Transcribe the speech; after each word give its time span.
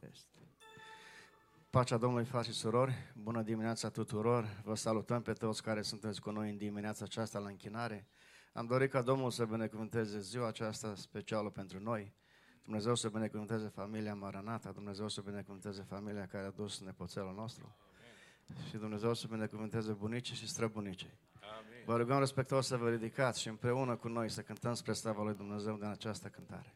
Test. 0.00 0.26
Pacea 1.70 1.96
Domnului, 1.96 2.24
frați 2.24 2.48
și 2.48 2.54
surori, 2.54 2.94
bună 3.14 3.42
dimineața 3.42 3.88
tuturor, 3.88 4.60
vă 4.64 4.74
salutăm 4.74 5.22
pe 5.22 5.32
toți 5.32 5.62
care 5.62 5.82
sunteți 5.82 6.20
cu 6.20 6.30
noi 6.30 6.50
în 6.50 6.56
dimineața 6.56 7.04
aceasta 7.04 7.38
la 7.38 7.48
închinare. 7.48 8.08
Am 8.52 8.66
dorit 8.66 8.90
ca 8.90 9.02
Domnul 9.02 9.30
să 9.30 9.44
binecuvânteze 9.44 10.20
ziua 10.20 10.46
aceasta 10.46 10.94
specială 10.94 11.50
pentru 11.50 11.80
noi. 11.80 12.14
Dumnezeu 12.62 12.94
să 12.94 13.08
binecuvânteze 13.08 13.68
familia 13.68 14.14
Maranata, 14.14 14.70
Dumnezeu 14.70 15.08
să 15.08 15.20
binecuvânteze 15.20 15.82
familia 15.82 16.26
care 16.26 16.46
a 16.46 16.50
dus 16.50 16.80
nepoțelul 16.80 17.34
nostru. 17.34 17.76
Amen. 18.46 18.68
Și 18.68 18.76
Dumnezeu 18.76 19.14
să 19.14 19.26
binecuvânteze 19.30 19.92
bunicii 19.92 20.36
și 20.36 20.48
străbunicii. 20.48 21.18
Amen. 21.40 21.84
Vă 21.84 21.96
rugăm 21.96 22.18
respectuos 22.18 22.66
să 22.66 22.76
vă 22.76 22.88
ridicați 22.88 23.40
și 23.40 23.48
împreună 23.48 23.96
cu 23.96 24.08
noi 24.08 24.30
să 24.30 24.42
cântăm 24.42 24.74
spre 24.74 24.92
slava 24.92 25.22
lui 25.22 25.34
Dumnezeu 25.34 25.76
din 25.76 25.88
această 25.88 26.28
cântare. 26.28 26.74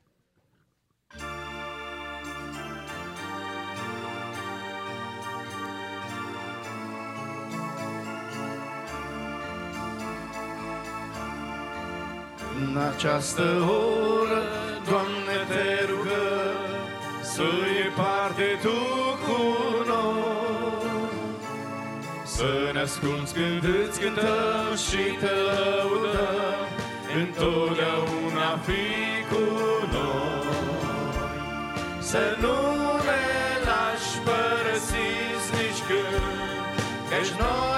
În 12.62 12.76
această 12.94 13.42
oră, 13.42 14.42
Doamne, 14.88 15.36
te 15.48 15.84
rugăm 15.90 16.70
să 17.22 17.42
îi 17.42 17.90
parte 17.96 18.58
Tu 18.62 18.78
cu 19.24 19.40
noi. 19.86 21.10
Să 22.24 22.70
ne 22.72 22.80
asculți 22.80 23.34
când 23.34 23.64
îți 23.80 24.00
cântăm 24.00 24.70
și 24.86 25.02
te 25.20 25.34
lăudăm 25.48 26.66
Întotdeauna 27.20 28.50
fi 28.66 28.84
cu 29.30 29.44
noi. 29.92 30.46
Să 32.00 32.36
nu 32.40 32.56
ne 33.08 33.24
lași 33.68 34.14
părăsiți 34.26 35.48
nici 35.58 35.82
când 35.88 36.40
Căci 37.10 37.32
noi 37.40 37.71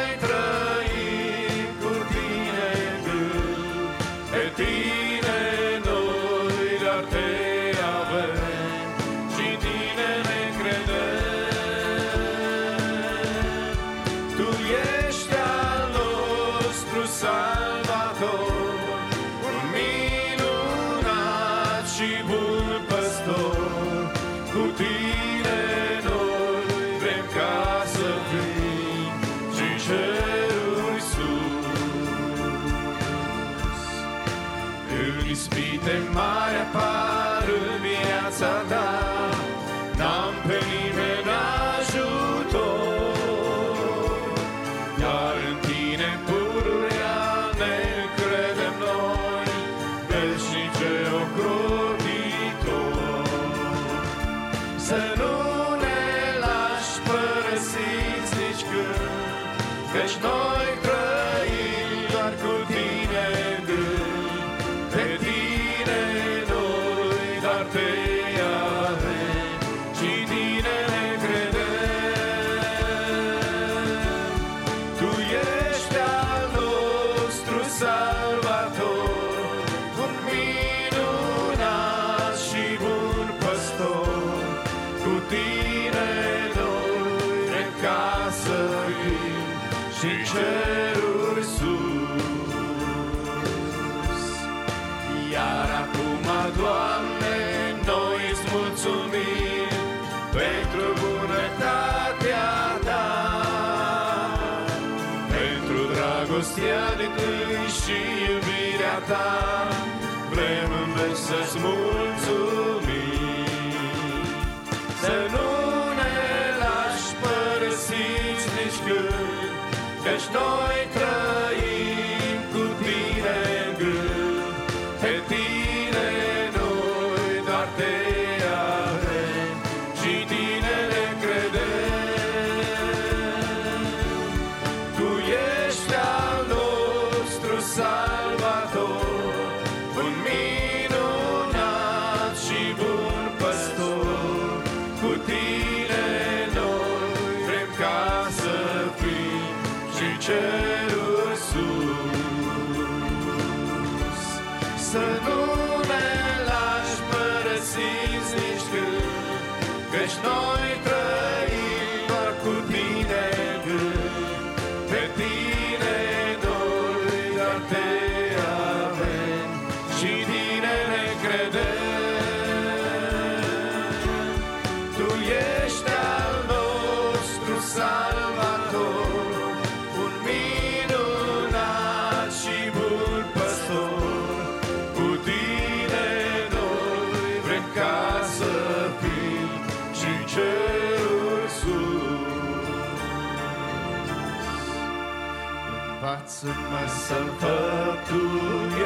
să-mi 197.09 197.33
făptuiesc, 197.43 198.85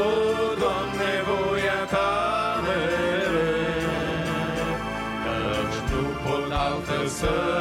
O, 0.00 0.04
Doamne, 0.60 1.12
voia 1.26 1.80
Ta 1.92 2.10
mereu, 2.64 3.94
Căci 5.24 5.78
nu 5.90 6.02
pot 6.24 6.50
altă 6.52 6.98
să 7.08 7.53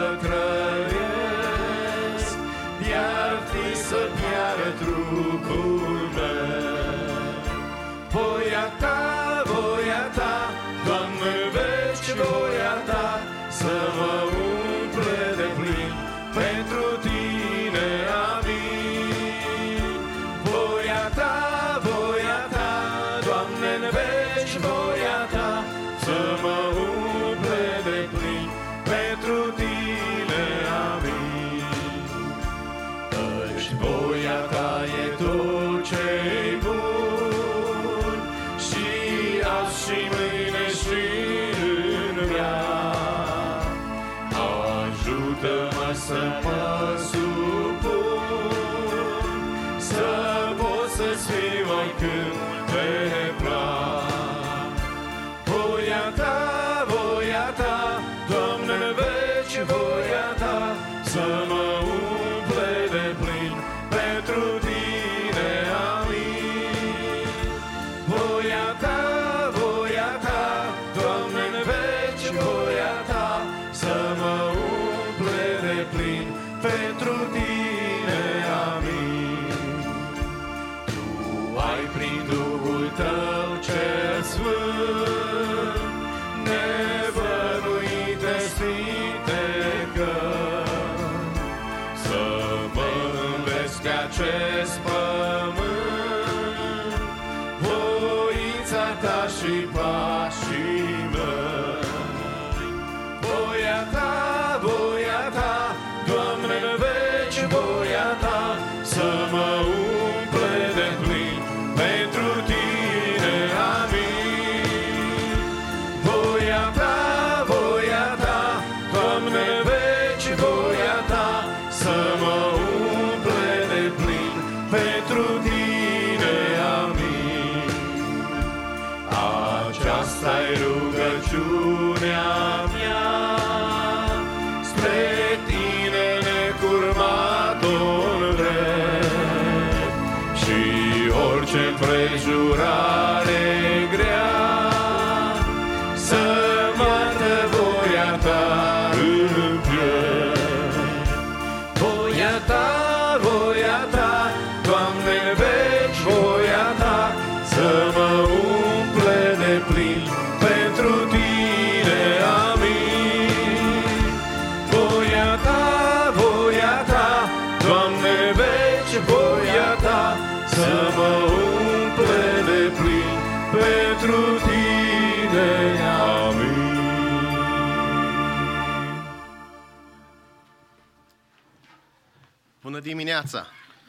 dimineața 183.13 183.47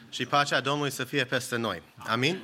și 0.09 0.25
pacea 0.25 0.59
Domnului 0.59 0.91
să 0.91 1.03
fie 1.03 1.23
peste 1.23 1.55
noi. 1.55 1.81
Amin? 1.97 2.41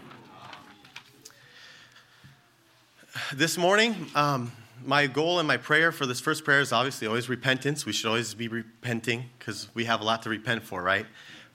This 3.38 3.56
morning, 3.56 3.96
um, 4.16 4.52
my 4.84 5.12
goal 5.12 5.38
and 5.38 5.48
my 5.48 5.58
prayer 5.58 5.92
for 5.92 6.08
this 6.08 6.20
first 6.20 6.44
prayer 6.44 6.62
is 6.62 6.72
obviously 6.72 7.08
always 7.08 7.28
repentance. 7.28 7.86
We 7.86 7.92
should 7.92 8.10
always 8.10 8.34
be 8.34 8.48
repenting 8.48 9.24
because 9.38 9.68
we 9.74 9.86
have 9.86 10.02
a 10.02 10.04
lot 10.04 10.22
to 10.22 10.30
repent 10.30 10.64
for, 10.64 10.82
right? 10.82 11.06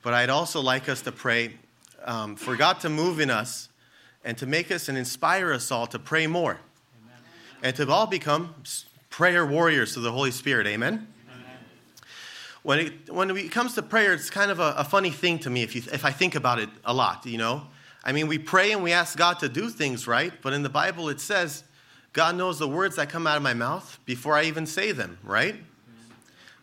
But 0.03 0.13
I'd 0.13 0.31
also 0.31 0.61
like 0.61 0.93
us 0.93 1.03
to 1.03 1.13
pray 1.13 1.57
um, 2.05 2.37
for 2.37 2.57
God 2.57 2.81
to 2.81 2.89
move 2.89 3.23
in 3.23 3.31
us 3.31 3.69
and 4.23 4.39
to 4.39 4.47
make 4.47 4.71
us 4.71 4.89
and 4.89 4.99
inspire 4.99 5.53
us 5.55 5.71
all 5.71 5.87
to 5.87 5.99
pray 5.99 6.27
more 6.27 6.59
and 7.63 7.75
to 7.77 7.91
all 7.91 8.07
become 8.07 8.55
prayer 9.09 9.45
warriors 9.47 9.93
to 9.95 10.01
the 10.01 10.13
Holy 10.13 10.31
Spirit. 10.31 10.67
Amen? 10.67 11.07
When 12.67 12.81
it, 12.81 13.11
when 13.11 13.31
it 13.31 13.53
comes 13.53 13.75
to 13.75 13.83
prayer, 13.83 14.13
it's 14.13 14.29
kind 14.29 14.51
of 14.51 14.59
a, 14.59 14.75
a 14.79 14.83
funny 14.83 15.11
thing 15.11 15.39
to 15.39 15.49
me 15.49 15.63
if, 15.63 15.77
you, 15.77 15.83
if 15.93 16.05
I 16.05 16.11
think 16.11 16.35
about 16.35 16.59
it 16.59 16.69
a 16.85 16.93
lot, 16.93 17.25
you 17.25 17.39
know? 17.39 17.69
I 18.03 18.11
mean, 18.11 18.27
we 18.27 18.39
pray 18.39 18.73
and 18.73 18.83
we 18.83 18.91
ask 18.93 19.17
God 19.17 19.39
to 19.39 19.49
do 19.49 19.71
things, 19.71 20.09
right? 20.09 20.33
But 20.43 20.53
in 20.53 20.65
the 20.65 20.69
Bible, 20.69 21.09
it 21.09 21.21
says, 21.21 21.63
God 22.13 22.35
knows 22.35 22.59
the 22.59 22.67
words 22.67 22.97
that 22.97 23.09
come 23.09 23.25
out 23.25 23.37
of 23.37 23.45
my 23.45 23.55
mouth 23.55 24.01
before 24.05 24.37
I 24.37 24.47
even 24.47 24.67
say 24.67 24.91
them, 24.91 25.17
right? 25.23 25.55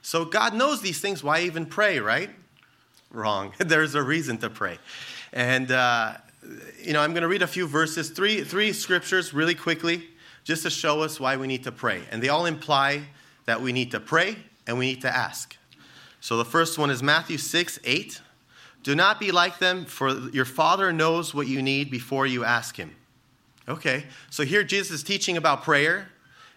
So 0.02 0.26
God 0.26 0.54
knows 0.54 0.82
these 0.82 1.00
things. 1.00 1.24
Why 1.24 1.44
even 1.44 1.66
pray, 1.66 2.00
right? 2.00 2.32
Wrong. 3.10 3.54
There's 3.60 3.96
a 3.96 4.04
reason 4.04 4.38
to 4.40 4.50
pray. 4.50 4.80
And, 5.32 5.72
uh, 5.72 6.16
you 6.82 6.92
know, 6.92 7.00
I'm 7.00 7.14
going 7.14 7.22
to 7.22 7.30
read 7.30 7.44
a 7.44 7.48
few 7.48 7.66
verses, 7.66 8.10
three, 8.10 8.44
three 8.44 8.74
scriptures 8.74 9.34
really 9.34 9.56
quickly, 9.56 10.04
just 10.44 10.64
to 10.64 10.70
show 10.70 11.02
us 11.02 11.18
why 11.18 11.38
we 11.38 11.48
need 11.48 11.64
to 11.64 11.72
pray. 11.72 12.02
And 12.12 12.22
they 12.22 12.28
all 12.28 12.46
imply 12.46 13.04
that 13.46 13.62
we 13.62 13.72
need 13.72 13.92
to 13.92 14.02
pray 14.02 14.36
and 14.68 14.78
we 14.78 14.88
need 14.88 15.02
to 15.04 15.16
ask. 15.16 15.56
So 16.24 16.38
the 16.38 16.46
first 16.46 16.78
one 16.78 16.90
is 16.90 17.04
Matthew 17.04 17.38
6, 17.38 17.80
8. 17.84 18.22
Do 18.82 18.96
not 18.96 19.20
be 19.20 19.34
like 19.34 19.60
them, 19.60 19.84
for 19.84 20.10
your 20.30 20.46
Father 20.46 20.94
knows 20.94 21.34
what 21.34 21.48
you 21.48 21.62
need 21.62 21.92
before 21.92 22.26
you 22.26 22.46
ask 22.46 22.78
Him. 22.78 22.96
Okay, 23.68 24.06
so 24.30 24.46
here 24.46 24.64
Jesus 24.64 24.92
is 24.92 25.04
teaching 25.04 25.36
about 25.36 25.64
prayer. 25.64 26.08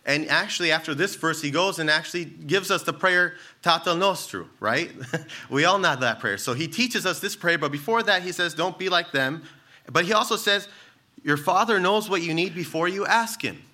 And 0.05 0.29
actually, 0.29 0.71
after 0.71 0.95
this 0.95 1.17
verse, 1.17 1.43
he 1.43 1.51
goes 1.51 1.81
and 1.81 1.91
actually 1.91 2.27
gives 2.27 2.71
us 2.71 2.85
the 2.85 2.93
prayer 2.93 3.35
Tata 3.61 3.91
Nostru, 3.91 4.47
right? 4.61 4.93
we 5.51 5.65
all 5.65 5.81
know 5.81 5.97
that 5.97 6.21
prayer. 6.21 6.39
So 6.39 6.55
he 6.55 6.69
teaches 6.69 7.05
us 7.05 7.19
this 7.19 7.35
prayer, 7.35 7.59
but 7.59 7.73
before 7.73 8.05
that, 8.05 8.23
he 8.23 8.31
says, 8.31 8.55
Don't 8.55 8.79
be 8.79 8.89
like 8.89 9.11
them. 9.11 9.43
But 9.91 10.05
he 10.05 10.13
also 10.13 10.37
says, 10.37 10.69
Your 11.25 11.37
Father 11.37 11.81
knows 11.81 12.09
what 12.09 12.23
you 12.23 12.35
need 12.35 12.55
before 12.55 12.87
you 12.87 13.05
ask 13.05 13.43
Him. 13.43 13.65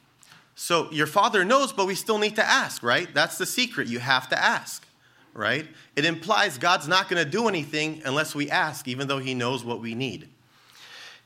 So 0.54 0.90
your 0.90 1.06
Father 1.06 1.44
knows, 1.44 1.70
but 1.70 1.86
we 1.86 1.94
still 1.96 2.16
need 2.16 2.36
to 2.36 2.44
ask, 2.44 2.82
right? 2.82 3.12
That's 3.12 3.36
the 3.36 3.44
secret. 3.44 3.88
You 3.88 3.98
have 3.98 4.30
to 4.30 4.42
ask 4.42 4.86
right? 5.34 5.66
It 5.96 6.04
implies 6.04 6.58
God's 6.58 6.88
not 6.88 7.08
going 7.08 7.22
to 7.22 7.30
do 7.30 7.48
anything 7.48 8.02
unless 8.04 8.34
we 8.34 8.50
ask, 8.50 8.88
even 8.88 9.08
though 9.08 9.18
He 9.18 9.34
knows 9.34 9.64
what 9.64 9.80
we 9.80 9.94
need. 9.94 10.28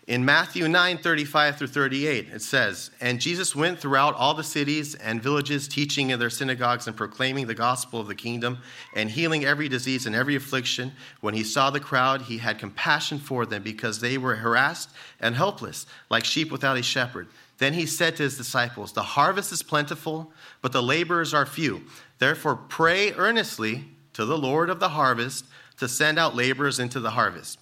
In 0.07 0.25
Matthew 0.25 0.69
9 0.69 0.99
35 0.99 1.57
through 1.57 1.67
38, 1.67 2.29
it 2.33 2.41
says, 2.41 2.93
And 3.01 3.21
Jesus 3.21 3.57
went 3.57 3.81
throughout 3.81 4.15
all 4.15 4.35
the 4.35 4.45
cities 4.45 4.95
and 4.95 5.21
villages, 5.21 5.67
teaching 5.67 6.11
in 6.11 6.21
their 6.21 6.31
synagogues 6.31 6.87
and 6.87 6.97
proclaiming 6.97 7.49
the 7.49 7.55
gospel 7.55 7.99
of 7.99 8.07
the 8.07 8.15
kingdom 8.15 8.59
and 8.95 9.11
healing 9.11 9.45
every 9.45 9.69
disease 9.69 10.07
and 10.07 10.15
every 10.15 10.37
affliction. 10.37 10.93
When 11.23 11.35
he 11.35 11.43
saw 11.43 11.71
the 11.71 11.81
crowd, 11.81 12.23
he 12.23 12.39
had 12.39 12.61
compassion 12.61 13.19
for 13.19 13.47
them 13.47 13.65
because 13.65 13.99
they 13.99 14.17
were 14.17 14.37
harassed 14.37 14.91
and 15.19 15.35
helpless, 15.35 15.87
like 16.09 16.25
sheep 16.25 16.53
without 16.53 16.77
a 16.77 16.85
shepherd. 16.85 17.27
Then 17.59 17.73
he 17.73 17.85
said 17.85 18.15
to 18.17 18.23
his 18.23 18.37
disciples, 18.37 18.93
The 18.93 19.03
harvest 19.03 19.51
is 19.51 19.65
plentiful, 19.65 20.31
but 20.63 20.71
the 20.71 20.83
laborers 20.83 21.35
are 21.35 21.47
few. 21.47 21.83
Therefore, 22.21 22.55
pray 22.55 23.13
earnestly 23.15 23.87
to 24.17 24.25
the 24.25 24.39
Lord 24.39 24.71
of 24.71 24.81
the 24.81 24.89
harvest 24.89 25.45
to 25.79 25.87
send 25.87 26.19
out 26.19 26.35
laborers 26.35 26.79
into 26.79 27.01
the 27.01 27.11
harvest. 27.11 27.59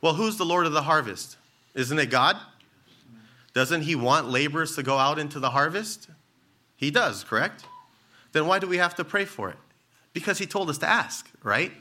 Well, 0.00 0.14
who's 0.14 0.38
the 0.38 0.44
Lord 0.44 0.64
of 0.64 0.72
the 0.72 0.82
harvest? 0.82 1.36
Isn't 1.74 1.98
it 1.98 2.06
God? 2.06 2.38
Doesn't 3.52 3.82
he 3.82 3.94
want 3.94 4.30
laborers 4.30 4.74
to 4.76 4.82
go 4.82 4.96
out 4.96 5.18
into 5.18 5.38
the 5.38 5.50
harvest? 5.50 6.08
He 6.76 6.90
does, 6.90 7.24
correct? 7.24 7.66
Then 8.32 8.46
why 8.46 8.58
do 8.58 8.66
we 8.66 8.78
have 8.78 8.94
to 8.94 9.04
pray 9.04 9.26
for 9.26 9.50
it? 9.50 9.58
Because 10.14 10.38
he 10.38 10.46
told 10.46 10.70
us 10.70 10.78
to 10.78 10.88
ask, 10.88 11.30
right? 11.42 11.72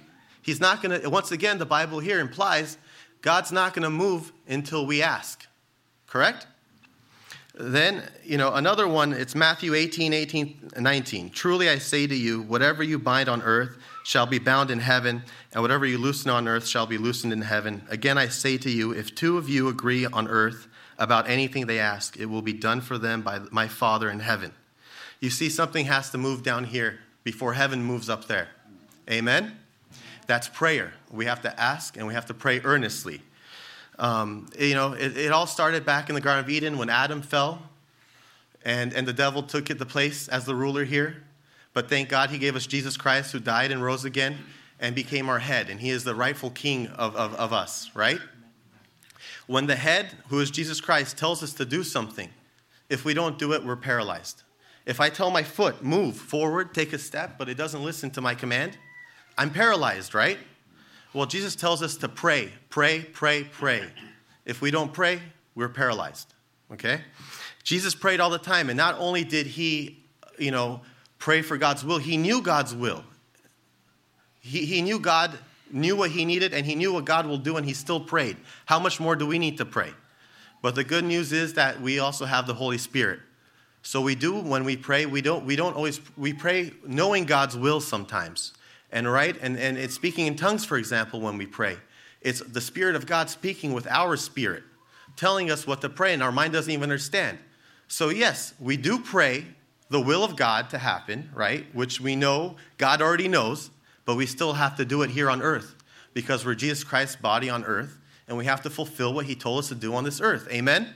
He's 0.42 0.60
not 0.60 0.82
going 0.82 1.00
to, 1.00 1.10
once 1.10 1.32
again, 1.32 1.58
the 1.58 1.66
Bible 1.66 2.00
here 2.00 2.20
implies 2.20 2.78
God's 3.22 3.54
not 3.54 3.74
going 3.74 3.84
to 3.84 3.90
move 3.90 4.34
until 4.46 4.86
we 4.86 5.02
ask, 5.02 5.48
correct? 6.06 6.48
Then, 7.54 8.04
you 8.26 8.38
know, 8.38 8.54
another 8.56 8.90
one, 8.90 9.14
it's 9.14 9.36
Matthew 9.36 9.74
18, 9.74 10.12
18, 10.12 10.72
19. 10.78 11.30
Truly 11.30 11.70
I 11.70 11.78
say 11.78 12.08
to 12.08 12.16
you, 12.16 12.42
whatever 12.42 12.84
you 12.84 13.00
bind 13.00 13.30
on 13.30 13.42
earth 13.42 13.78
shall 14.08 14.26
be 14.26 14.40
bound 14.40 14.72
in 14.72 14.80
heaven, 14.80 15.22
and 15.52 15.62
whatever 15.62 15.86
you 15.86 15.98
loosen 15.98 16.32
on 16.32 16.48
earth 16.48 16.66
shall 16.66 16.86
be 16.86 16.98
loosened 16.98 17.34
in 17.34 17.42
heaven. 17.42 17.86
Again 17.90 18.18
I 18.18 18.30
say 18.30 18.58
to 18.60 18.70
you, 18.70 18.94
if 18.94 19.14
two 19.14 19.38
of 19.38 19.50
you 19.50 19.68
agree 19.68 20.06
on 20.06 20.30
earth 20.30 20.70
about 20.98 21.30
anything 21.30 21.68
they 21.68 21.78
ask, 21.78 22.16
it 22.16 22.28
will 22.28 22.42
be 22.42 22.54
done 22.54 22.80
for 22.80 22.98
them 22.98 23.22
by 23.22 23.40
my 23.52 23.68
Father 23.68 24.10
in 24.10 24.22
heaven. 24.22 24.54
You 25.20 25.30
see, 25.30 25.50
something 25.50 25.88
has 25.88 26.10
to 26.12 26.18
move 26.18 26.42
down 26.42 26.64
here 26.64 27.00
before 27.26 27.52
heaven 27.52 27.84
moves 27.84 28.08
up 28.10 28.30
there. 28.30 28.48
Amen? 29.10 29.60
That's 30.26 30.48
prayer. 30.48 30.94
We 31.12 31.26
have 31.26 31.42
to 31.42 31.60
ask 31.60 31.98
and 31.98 32.08
we 32.08 32.14
have 32.14 32.28
to 32.28 32.34
pray 32.34 32.62
earnestly. 32.64 33.20
Um, 34.00 34.48
you 34.58 34.74
know, 34.74 34.94
it, 34.94 35.18
it 35.18 35.34
all 35.34 35.48
started 35.48 35.86
back 35.86 36.08
in 36.08 36.16
the 36.16 36.22
Garden 36.22 36.46
of 36.46 36.50
Eden 36.50 36.78
when 36.78 36.90
Adam 36.90 37.22
fell 37.22 37.62
and, 38.64 38.94
and 38.94 39.06
the 39.06 39.12
devil 39.12 39.44
took 39.44 39.70
it 39.70 39.80
the 39.80 39.86
place 39.86 40.30
as 40.30 40.46
the 40.46 40.56
ruler 40.56 40.86
here. 40.86 41.24
But 41.78 41.90
thank 41.90 42.10
God 42.10 42.32
he 42.32 42.40
gave 42.40 42.56
us 42.56 42.66
Jesus 42.66 42.98
Christ 42.98 43.32
who 43.32 43.40
died 43.40 43.72
and 43.72 43.84
rose 43.84 44.04
again 44.04 44.40
and 44.80 44.96
became 44.96 45.30
our 45.30 45.38
head. 45.38 45.70
And 45.70 45.80
he 45.80 45.92
is 45.92 46.04
the 46.04 46.16
rightful 46.16 46.50
king 46.50 46.88
of, 46.88 47.16
of, 47.16 47.36
of 47.36 47.54
us, 47.54 47.92
right? 47.94 48.20
When 49.46 49.68
the 49.68 49.76
head, 49.76 50.18
who 50.30 50.40
is 50.40 50.50
Jesus 50.50 50.82
Christ, 50.82 51.20
tells 51.20 51.44
us 51.44 51.54
to 51.54 51.66
do 51.66 51.84
something, 51.84 52.30
if 52.90 53.06
we 53.06 53.14
don't 53.14 53.38
do 53.38 53.54
it, 53.54 53.64
we're 53.64 53.76
paralyzed. 53.76 54.42
If 54.88 55.00
I 55.00 55.12
tell 55.12 55.30
my 55.30 55.44
foot, 55.44 55.84
move 55.84 56.18
forward, 56.18 56.74
take 56.74 56.94
a 56.94 56.98
step, 56.98 57.38
but 57.38 57.48
it 57.48 57.58
doesn't 57.58 57.84
listen 57.84 58.10
to 58.10 58.22
my 58.22 58.34
command, 58.34 58.76
I'm 59.38 59.52
paralyzed, 59.52 60.16
right? 60.16 60.40
Well, 61.14 61.28
Jesus 61.28 61.56
tells 61.56 61.84
us 61.84 61.96
to 61.98 62.10
pray, 62.10 62.54
pray, 62.72 63.04
pray, 63.14 63.44
pray. 63.44 63.84
If 64.46 64.62
we 64.62 64.72
don't 64.72 64.92
pray, 64.92 65.22
we're 65.54 65.70
paralyzed, 65.70 66.34
okay? 66.74 67.02
Jesus 67.62 67.94
prayed 67.94 68.20
all 68.20 68.32
the 68.32 68.40
time, 68.40 68.72
and 68.72 68.78
not 68.78 68.96
only 68.98 69.24
did 69.24 69.46
he, 69.46 70.04
you 70.40 70.50
know, 70.50 70.82
pray 71.20 71.42
for 71.42 71.58
God's 71.58 71.84
will, 71.84 71.98
he 71.98 72.18
knew 72.18 72.42
God's 72.42 72.76
will. 72.76 73.04
He, 74.40 74.66
he 74.66 74.82
knew 74.82 75.00
God 75.00 75.38
knew 75.72 75.96
what 75.96 76.12
he 76.12 76.24
needed 76.24 76.54
and 76.54 76.66
he 76.66 76.76
knew 76.76 76.94
what 76.94 77.06
God 77.06 77.26
will 77.26 77.38
do 77.38 77.58
and 77.58 77.66
he 77.66 77.74
still 77.74 78.00
prayed. 78.00 78.38
How 78.66 78.80
much 78.80 79.00
more 79.00 79.16
do 79.16 79.26
we 79.26 79.38
need 79.38 79.58
to 79.58 79.66
pray? 79.66 79.92
But 80.62 80.76
the 80.76 80.84
good 80.84 81.04
news 81.04 81.34
is 81.34 81.54
that 81.54 81.82
we 81.82 82.00
also 82.00 82.26
have 82.26 82.48
the 82.48 82.54
Holy 82.54 82.78
Spirit. 82.78 83.20
So 83.82 84.02
we 84.02 84.16
do 84.16 84.40
when 84.40 84.64
we 84.64 84.76
pray, 84.76 85.06
we 85.06 85.22
don't 85.22 85.46
we 85.46 85.56
don't 85.56 85.76
always 85.76 86.00
we 86.18 86.34
pray 86.34 86.72
knowing 86.86 87.26
God's 87.26 87.56
will 87.56 87.80
sometimes. 87.80 88.54
And 88.92 89.12
right? 89.12 89.38
And 89.42 89.58
and 89.58 89.78
it's 89.78 89.94
speaking 89.94 90.28
in 90.28 90.36
tongues, 90.36 90.66
for 90.66 90.78
example, 90.78 91.20
when 91.22 91.38
we 91.38 91.46
pray. 91.46 91.78
It's 92.22 92.42
the 92.42 92.62
Spirit 92.62 92.96
of 92.96 93.06
God 93.06 93.30
speaking 93.30 93.74
with 93.74 93.88
our 93.88 94.18
spirit, 94.18 94.64
telling 95.16 95.52
us 95.52 95.68
what 95.68 95.82
to 95.82 95.90
pray, 95.90 96.14
and 96.14 96.24
our 96.24 96.32
mind 96.32 96.54
doesn't 96.54 96.72
even 96.72 96.84
understand. 96.84 97.38
So, 97.88 98.10
yes, 98.10 98.54
we 98.60 98.76
do 98.76 99.00
pray 99.00 99.46
the 99.90 100.02
will 100.02 100.24
of 100.24 100.36
God 100.36 100.70
to 100.72 100.78
happen, 100.78 101.30
right? 101.34 101.66
Which 101.74 102.02
we 102.02 102.16
know 102.16 102.56
God 102.78 103.02
already 103.02 103.28
knows 103.28 103.72
but 104.08 104.16
we 104.16 104.26
still 104.26 104.54
have 104.54 104.78
to 104.78 104.86
do 104.86 105.02
it 105.02 105.10
here 105.10 105.30
on 105.30 105.42
earth 105.42 105.76
because 106.14 106.46
we're 106.46 106.56
Jesus 106.56 106.84
Christ's 106.84 107.18
body 107.18 107.50
on 107.50 107.66
earth 107.66 108.00
and 108.30 108.38
we 108.38 108.46
have 108.46 108.62
to 108.62 108.70
fulfill 108.70 109.14
what 109.14 109.26
he 109.26 109.36
told 109.36 109.60
us 109.60 109.68
to 109.68 109.76
do 109.76 109.94
on 109.94 110.06
this 110.06 110.22
earth. 110.22 110.48
Amen? 110.50 110.94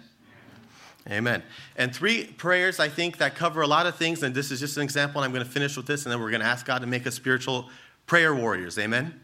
Amen. 1.09 1.43
And 1.75 1.93
three 1.93 2.23
prayers, 2.23 2.79
I 2.79 2.87
think, 2.87 3.17
that 3.17 3.35
cover 3.35 3.61
a 3.61 3.67
lot 3.67 3.85
of 3.85 3.97
things. 3.97 4.23
And 4.23 4.33
this 4.33 4.49
is 4.49 4.61
just 4.61 4.77
an 4.77 4.83
example. 4.83 5.21
And 5.21 5.25
I'm 5.25 5.33
going 5.33 5.45
to 5.45 5.51
finish 5.51 5.75
with 5.75 5.87
this, 5.87 6.05
and 6.05 6.11
then 6.11 6.21
we're 6.21 6.29
going 6.29 6.41
to 6.41 6.47
ask 6.47 6.65
God 6.65 6.79
to 6.79 6.87
make 6.87 7.05
us 7.05 7.15
spiritual 7.15 7.69
prayer 8.05 8.33
warriors. 8.33 8.77
Amen. 8.77 9.19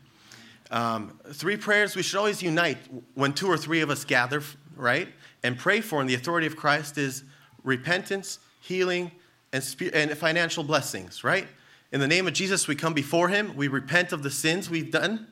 Um, 0.70 1.18
three 1.32 1.56
prayers 1.56 1.96
we 1.96 2.04
should 2.04 2.18
always 2.18 2.44
unite 2.44 2.80
when 3.14 3.32
two 3.32 3.48
or 3.48 3.58
three 3.58 3.80
of 3.80 3.90
us 3.90 4.04
gather, 4.04 4.42
right? 4.76 5.08
And 5.44 5.58
pray 5.58 5.80
for. 5.80 6.02
And 6.02 6.10
the 6.10 6.16
authority 6.16 6.48
of 6.48 6.58
Christ 6.58 6.98
is 6.98 7.24
repentance, 7.64 8.40
healing, 8.60 9.12
and, 9.54 9.64
spe- 9.64 9.94
and 9.94 10.12
financial 10.18 10.64
blessings, 10.64 11.24
right? 11.24 11.48
In 11.92 12.00
the 12.00 12.08
name 12.08 12.28
of 12.28 12.34
Jesus, 12.34 12.68
we 12.68 12.76
come 12.76 12.94
before 12.94 13.30
Him. 13.30 13.56
We 13.56 13.68
repent 13.68 14.12
of 14.12 14.24
the 14.24 14.32
sins 14.32 14.70
we've 14.70 14.92
done. 14.92 15.28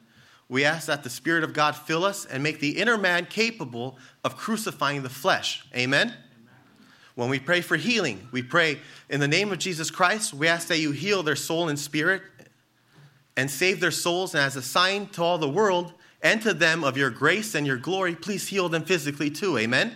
We 0.48 0.64
ask 0.64 0.88
that 0.88 1.04
the 1.04 1.10
Spirit 1.10 1.44
of 1.44 1.54
God 1.54 1.76
fill 1.76 2.06
us 2.06 2.26
and 2.26 2.44
make 2.44 2.60
the 2.60 2.78
inner 2.78 2.98
man 2.98 3.26
capable 3.26 3.98
of 4.24 4.38
crucifying 4.38 5.04
the 5.04 5.10
flesh. 5.10 5.66
Amen? 5.76 6.08
Amen? 6.08 6.18
When 7.16 7.30
we 7.30 7.40
pray 7.40 7.62
for 7.62 7.76
healing, 7.76 8.28
we 8.32 8.44
pray 8.44 8.80
in 9.10 9.20
the 9.20 9.28
name 9.28 9.52
of 9.52 9.58
Jesus 9.58 9.90
Christ. 9.90 10.34
We 10.34 10.48
ask 10.48 10.68
that 10.68 10.80
you 10.80 10.92
heal 10.92 11.24
their 11.24 11.36
soul 11.36 11.70
and 11.70 11.80
spirit 11.80 12.22
and 13.36 13.50
save 13.50 13.80
their 13.80 13.92
souls. 13.92 14.36
And 14.36 14.44
as 14.44 14.56
a 14.56 14.62
sign 14.62 15.08
to 15.10 15.24
all 15.24 15.38
the 15.38 15.50
world 15.50 15.94
and 16.22 16.42
to 16.44 16.54
them 16.54 16.84
of 16.84 16.96
your 16.96 17.10
grace 17.10 17.56
and 17.56 17.66
your 17.66 17.78
glory, 17.78 18.16
please 18.16 18.48
heal 18.48 18.70
them 18.70 18.84
physically 18.84 19.32
too. 19.32 19.58
Amen? 19.58 19.96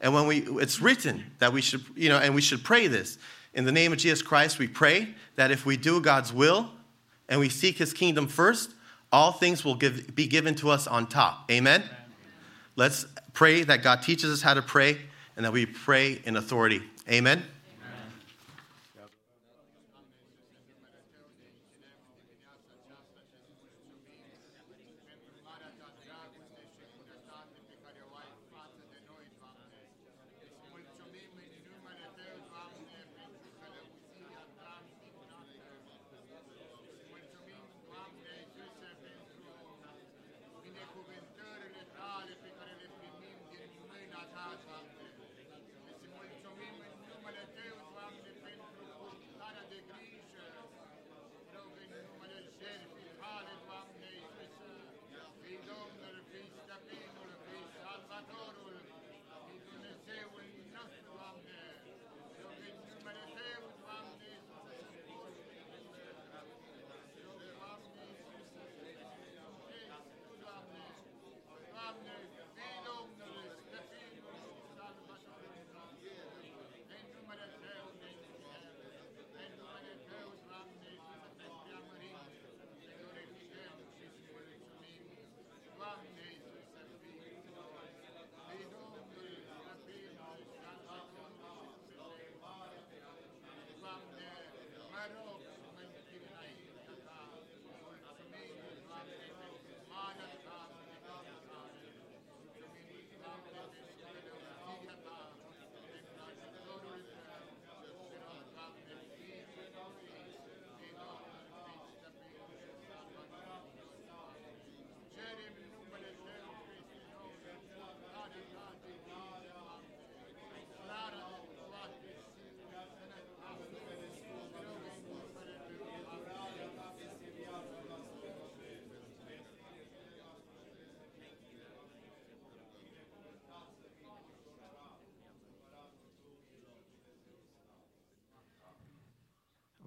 And 0.00 0.14
when 0.14 0.26
we, 0.26 0.40
it's 0.62 0.80
written 0.80 1.24
that 1.38 1.52
we 1.52 1.60
should, 1.60 1.84
you 1.96 2.08
know, 2.08 2.18
and 2.18 2.34
we 2.34 2.40
should 2.40 2.64
pray 2.64 2.86
this. 2.86 3.18
In 3.54 3.64
the 3.64 3.72
name 3.72 3.92
of 3.92 3.98
Jesus 3.98 4.22
Christ, 4.22 4.58
we 4.58 4.68
pray 4.68 5.14
that 5.34 5.50
if 5.50 5.66
we 5.66 5.76
do 5.76 6.00
God's 6.00 6.32
will 6.32 6.70
and 7.28 7.40
we 7.40 7.48
seek 7.48 7.78
his 7.78 7.92
kingdom 7.92 8.28
first, 8.28 8.70
all 9.10 9.32
things 9.32 9.64
will 9.64 9.74
give, 9.74 10.14
be 10.14 10.26
given 10.26 10.54
to 10.56 10.70
us 10.70 10.86
on 10.86 11.06
top. 11.08 11.50
Amen? 11.50 11.80
Amen? 11.80 11.96
Let's 12.76 13.06
pray 13.32 13.64
that 13.64 13.82
God 13.82 14.02
teaches 14.02 14.30
us 14.30 14.42
how 14.42 14.54
to 14.54 14.62
pray 14.62 14.98
and 15.36 15.44
that 15.44 15.52
we 15.52 15.66
pray 15.66 16.20
in 16.24 16.36
authority. 16.36 16.82
Amen? 17.10 17.42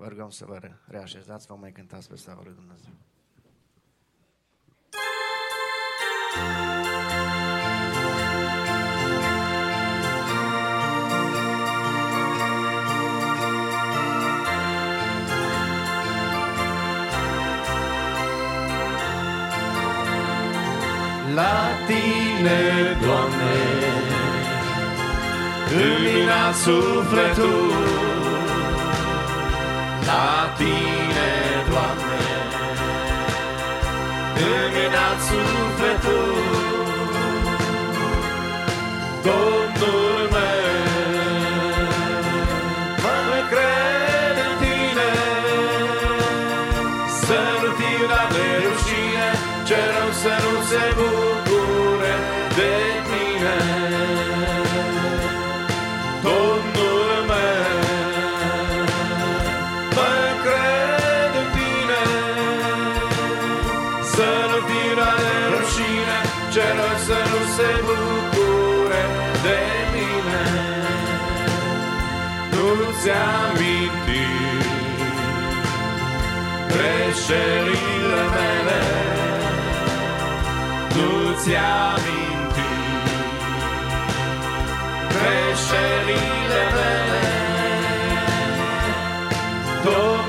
Vă 0.01 0.07
rugăm 0.07 0.29
să 0.29 0.45
vă 0.47 0.59
reașezați, 0.85 1.45
vă 1.45 1.55
mai 1.59 1.71
cântați 1.71 2.07
pe 2.09 2.15
slavă 2.15 2.41
lui 2.43 2.53
Dumnezeu. 2.55 2.93
La 21.35 21.67
tine, 21.87 22.97
Doamne, 23.01 23.55
îmi 25.71 26.53
sufletul, 26.53 27.69
la 27.69 27.70
tine, 30.57 31.29
Doamne, 31.69 32.23
îmi 34.35 34.85
înalt 34.87 35.19
sufletul. 35.27 36.35
Domnul 39.27 40.19
meu, 40.35 41.79
mă 43.03 43.19
cred 43.51 44.35
în 44.47 44.53
tine, 44.61 45.11
să 47.25 47.39
nu 47.61 47.69
fiu 47.77 48.03
la 48.13 48.23
de 48.33 48.47
rușine, 48.63 49.29
ce 49.67 49.77
rău 49.93 50.09
să 50.21 50.33
nu 50.43 50.53
se 50.69 50.83
bucure 50.97 51.50
greșelile 77.31 78.23
mele, 78.35 78.81
nu-ți 80.95 81.51
aminti 81.55 82.69
greșelile 85.13 86.63
mele. 86.75 87.21
Domnul 89.83 90.20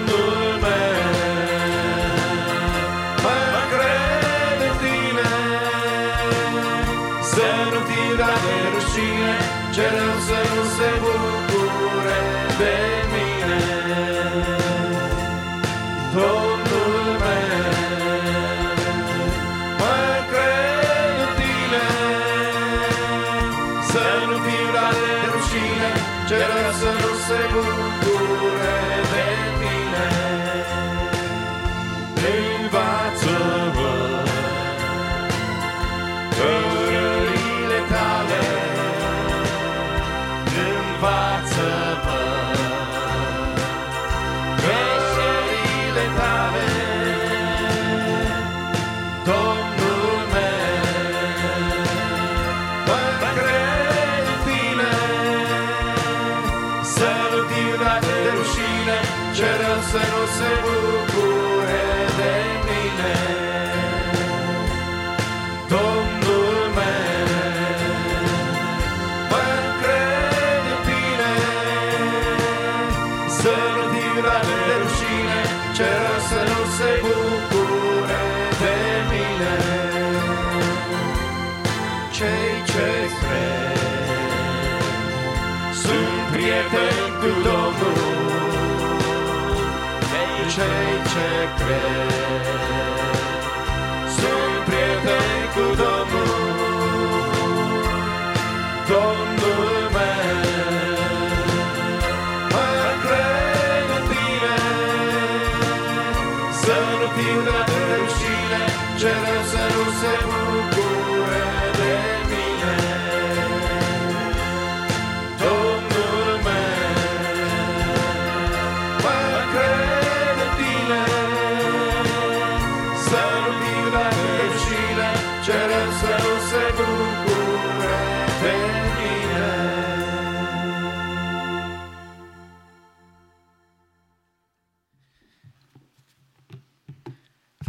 ce 91.64 92.01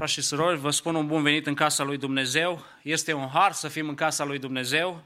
Frați 0.04 0.18
și 0.18 0.28
surori, 0.28 0.60
vă 0.60 0.70
spun 0.70 0.96
un 0.96 1.08
bun 1.08 1.24
venit 1.24 1.48
în 1.48 1.54
casa 1.54 1.84
lui 1.84 1.98
Dumnezeu. 1.98 2.66
Este 2.82 3.13
un 3.13 3.28
har 3.28 3.52
să 3.52 3.68
fim 3.68 3.88
în 3.89 3.96
casa 3.96 4.24
lui 4.24 4.39
Dumnezeu. 4.39 5.04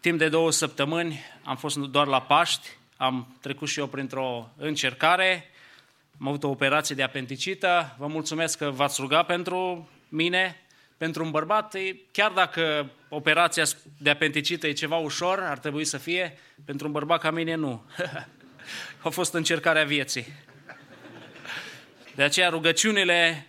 Timp 0.00 0.18
de 0.18 0.28
două 0.28 0.50
săptămâni 0.50 1.20
am 1.44 1.56
fost 1.56 1.76
doar 1.76 2.06
la 2.06 2.22
Paști, 2.22 2.68
am 2.96 3.36
trecut 3.40 3.68
și 3.68 3.78
eu 3.78 3.86
printr-o 3.86 4.50
încercare, 4.56 5.50
am 6.20 6.28
avut 6.28 6.44
o 6.44 6.48
operație 6.48 6.94
de 6.94 7.02
apendicită. 7.02 7.94
Vă 7.98 8.06
mulțumesc 8.06 8.58
că 8.58 8.70
v-ați 8.70 9.00
rugat 9.00 9.26
pentru 9.26 9.88
mine, 10.08 10.60
pentru 10.96 11.24
un 11.24 11.30
bărbat. 11.30 11.74
e- 11.74 11.96
Chiar 12.12 12.30
dacă 12.30 12.90
operația 13.08 13.64
de 13.98 14.10
apendicită 14.10 14.66
e 14.66 14.72
ceva 14.72 14.96
ușor, 14.96 15.38
ar 15.38 15.58
trebui 15.58 15.84
să 15.84 15.98
fie, 15.98 16.38
pentru 16.64 16.86
un 16.86 16.92
bărbat 16.92 17.20
ca 17.20 17.30
mine 17.30 17.54
nu. 17.54 17.84
A 19.02 19.08
fost 19.08 19.34
încercarea 19.34 19.84
vieții. 19.84 20.26
De 22.20 22.26
aceea 22.26 22.48
rugăciunile 22.48 23.46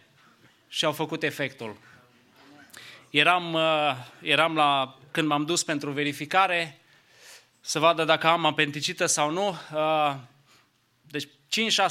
și-au 0.67 0.91
făcut 0.91 1.23
efectul. 1.23 1.77
Eram, 3.09 3.53
uh, 3.53 3.95
eram 4.21 4.55
la, 4.55 4.97
când 5.11 5.27
m-am 5.27 5.45
dus 5.45 5.63
pentru 5.63 5.91
verificare, 5.91 6.79
să 7.61 7.79
vadă 7.79 8.03
dacă 8.03 8.27
am 8.27 8.45
apendicită 8.45 9.05
sau 9.05 9.31
nu. 9.31 9.55
Uh, 9.73 10.15
Deci 11.01 11.27
5-6 11.27 11.29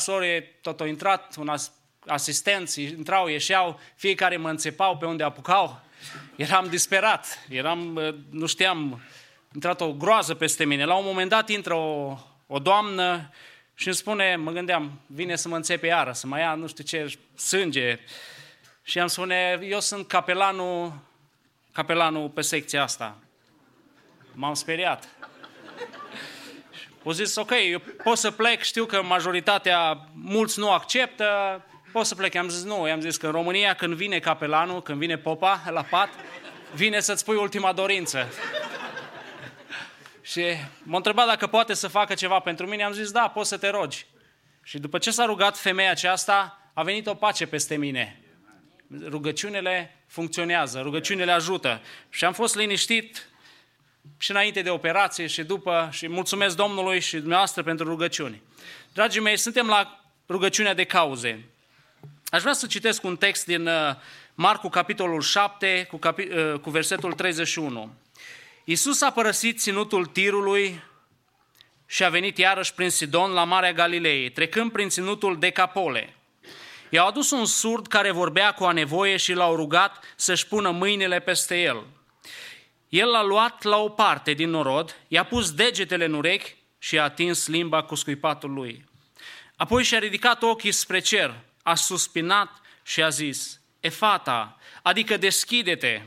ore 0.06 0.58
tot 0.62 0.80
au 0.80 0.86
intrat, 0.86 1.36
un 1.36 1.48
as- 1.48 1.72
asistenți 2.06 2.82
intrau, 2.82 3.28
ieșeau, 3.28 3.80
fiecare 3.96 4.36
mă 4.36 4.50
înțepau 4.50 4.96
pe 4.96 5.06
unde 5.06 5.22
apucau. 5.22 5.80
Eram 6.36 6.68
disperat, 6.68 7.44
eram, 7.48 7.94
uh, 7.94 8.14
nu 8.30 8.46
știam, 8.46 8.92
a 8.92 9.50
intrat 9.54 9.80
o 9.80 9.92
groază 9.92 10.34
peste 10.34 10.64
mine. 10.64 10.84
La 10.84 10.94
un 10.94 11.04
moment 11.04 11.30
dat 11.30 11.48
intră 11.48 11.74
o, 11.74 12.18
o 12.46 12.58
doamnă 12.58 13.30
și 13.80 13.86
îmi 13.86 13.96
spune, 13.96 14.36
mă 14.36 14.50
gândeam, 14.50 15.00
vine 15.06 15.36
să 15.36 15.48
mă 15.48 15.56
înțepe 15.56 15.86
iară, 15.86 16.12
să 16.12 16.26
mă 16.26 16.38
ia 16.38 16.54
nu 16.54 16.66
știu 16.66 16.84
ce 16.84 17.18
sânge. 17.36 17.98
Și 18.82 18.98
am 18.98 19.06
spune, 19.06 19.58
eu 19.62 19.80
sunt 19.80 20.08
capelanul, 20.08 20.92
capelanul 21.72 22.28
pe 22.28 22.40
secția 22.40 22.82
asta. 22.82 23.16
M-am 24.32 24.54
speriat. 24.54 25.08
O 27.02 27.12
zis, 27.12 27.36
ok, 27.36 27.50
eu 27.70 27.78
pot 28.04 28.18
să 28.18 28.30
plec, 28.30 28.62
știu 28.62 28.84
că 28.84 29.02
majoritatea, 29.02 30.08
mulți 30.12 30.58
nu 30.58 30.70
acceptă, 30.70 31.62
pot 31.92 32.06
să 32.06 32.14
plec. 32.14 32.34
I-am 32.34 32.48
zis, 32.48 32.64
nu, 32.64 32.86
i-am 32.86 33.00
zis 33.00 33.16
că 33.16 33.26
în 33.26 33.32
România 33.32 33.74
când 33.74 33.94
vine 33.94 34.18
capelanul, 34.18 34.82
când 34.82 34.98
vine 34.98 35.18
popa 35.18 35.62
la 35.70 35.82
pat, 35.82 36.08
vine 36.74 37.00
să-ți 37.00 37.24
pui 37.24 37.36
ultima 37.36 37.72
dorință. 37.72 38.28
Și 40.30 40.42
m-a 40.82 40.96
întrebat 40.96 41.26
dacă 41.26 41.46
poate 41.46 41.74
să 41.74 41.88
facă 41.88 42.14
ceva 42.14 42.38
pentru 42.38 42.66
mine, 42.66 42.82
am 42.82 42.92
zis, 42.92 43.10
da, 43.10 43.28
poți 43.28 43.48
să 43.48 43.56
te 43.56 43.68
rogi. 43.68 44.06
Și 44.62 44.78
după 44.78 44.98
ce 44.98 45.10
s-a 45.10 45.24
rugat 45.24 45.58
femeia 45.58 45.90
aceasta, 45.90 46.60
a 46.74 46.82
venit 46.82 47.06
o 47.06 47.14
pace 47.14 47.46
peste 47.46 47.76
mine. 47.76 48.20
Rugăciunile 49.04 49.96
funcționează, 50.06 50.80
rugăciunile 50.80 51.32
ajută. 51.32 51.80
Și 52.08 52.24
am 52.24 52.32
fost 52.32 52.56
liniștit 52.56 53.28
și 54.18 54.30
înainte 54.30 54.62
de 54.62 54.70
operație 54.70 55.26
și 55.26 55.42
după 55.42 55.88
și 55.92 56.08
mulțumesc 56.08 56.56
Domnului 56.56 57.00
și 57.00 57.16
dumneavoastră 57.16 57.62
pentru 57.62 57.86
rugăciuni. 57.86 58.42
Dragii 58.92 59.20
mei, 59.20 59.36
suntem 59.36 59.66
la 59.66 60.04
rugăciunea 60.28 60.74
de 60.74 60.84
cauze. 60.84 61.44
Aș 62.24 62.40
vrea 62.40 62.52
să 62.52 62.66
citesc 62.66 63.04
un 63.04 63.16
text 63.16 63.46
din 63.46 63.66
uh, 63.66 63.94
Marcu, 64.34 64.68
capitolul 64.68 65.20
7, 65.20 65.86
cu, 65.90 65.96
capi, 65.96 66.22
uh, 66.22 66.58
cu 66.60 66.70
versetul 66.70 67.12
31. 67.12 67.94
Iisus 68.64 69.00
a 69.00 69.10
părăsit 69.10 69.60
ținutul 69.60 70.06
tirului 70.06 70.82
și 71.86 72.04
a 72.04 72.08
venit 72.08 72.38
iarăși 72.38 72.74
prin 72.74 72.90
Sidon 72.90 73.30
la 73.30 73.44
Marea 73.44 73.72
Galilei, 73.72 74.30
trecând 74.30 74.72
prin 74.72 74.88
ținutul 74.88 75.38
Decapole. 75.38 76.14
I-au 76.88 77.06
adus 77.06 77.30
un 77.30 77.46
surd 77.46 77.86
care 77.86 78.10
vorbea 78.10 78.52
cu 78.52 78.64
a 78.64 78.72
nevoie 78.72 79.16
și 79.16 79.32
l-au 79.32 79.56
rugat 79.56 80.04
să-și 80.16 80.46
pună 80.46 80.70
mâinile 80.70 81.20
peste 81.20 81.60
el. 81.60 81.86
El 82.88 83.08
l-a 83.08 83.22
luat 83.22 83.62
la 83.62 83.76
o 83.76 83.88
parte 83.88 84.32
din 84.32 84.50
norod, 84.50 84.96
i-a 85.08 85.24
pus 85.24 85.52
degetele 85.52 86.04
în 86.04 86.12
urechi 86.12 86.56
și 86.78 86.98
a 86.98 87.02
atins 87.02 87.46
limba 87.46 87.82
cu 87.82 87.94
scuipatul 87.94 88.52
lui. 88.52 88.84
Apoi 89.56 89.84
și-a 89.84 89.98
ridicat 89.98 90.42
ochii 90.42 90.72
spre 90.72 90.98
cer, 90.98 91.34
a 91.62 91.74
suspinat 91.74 92.60
și 92.82 93.02
a 93.02 93.08
zis, 93.08 93.60
Efata, 93.80 94.58
adică 94.82 95.16
deschide-te. 95.16 96.02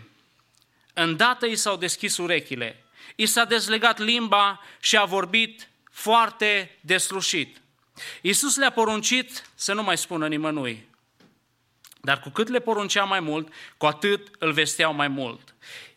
Îndată 0.93 1.45
i 1.45 1.55
s-au 1.55 1.77
deschis 1.77 2.17
urechile, 2.17 2.85
i 3.15 3.25
s-a 3.25 3.45
dezlegat 3.45 3.99
limba 3.99 4.61
și 4.79 4.97
a 4.97 5.05
vorbit 5.05 5.69
foarte 5.91 6.77
deslușit. 6.81 7.61
Iisus 8.21 8.55
le-a 8.55 8.71
poruncit 8.71 9.49
să 9.55 9.73
nu 9.73 9.83
mai 9.83 9.97
spună 9.97 10.27
nimănui. 10.27 10.87
Dar 12.01 12.19
cu 12.19 12.29
cât 12.29 12.47
le 12.47 12.59
poruncea 12.59 13.03
mai 13.03 13.19
mult, 13.19 13.53
cu 13.77 13.85
atât 13.85 14.27
îl 14.39 14.51
vesteau 14.51 14.93
mai 14.93 15.07
mult. 15.07 15.55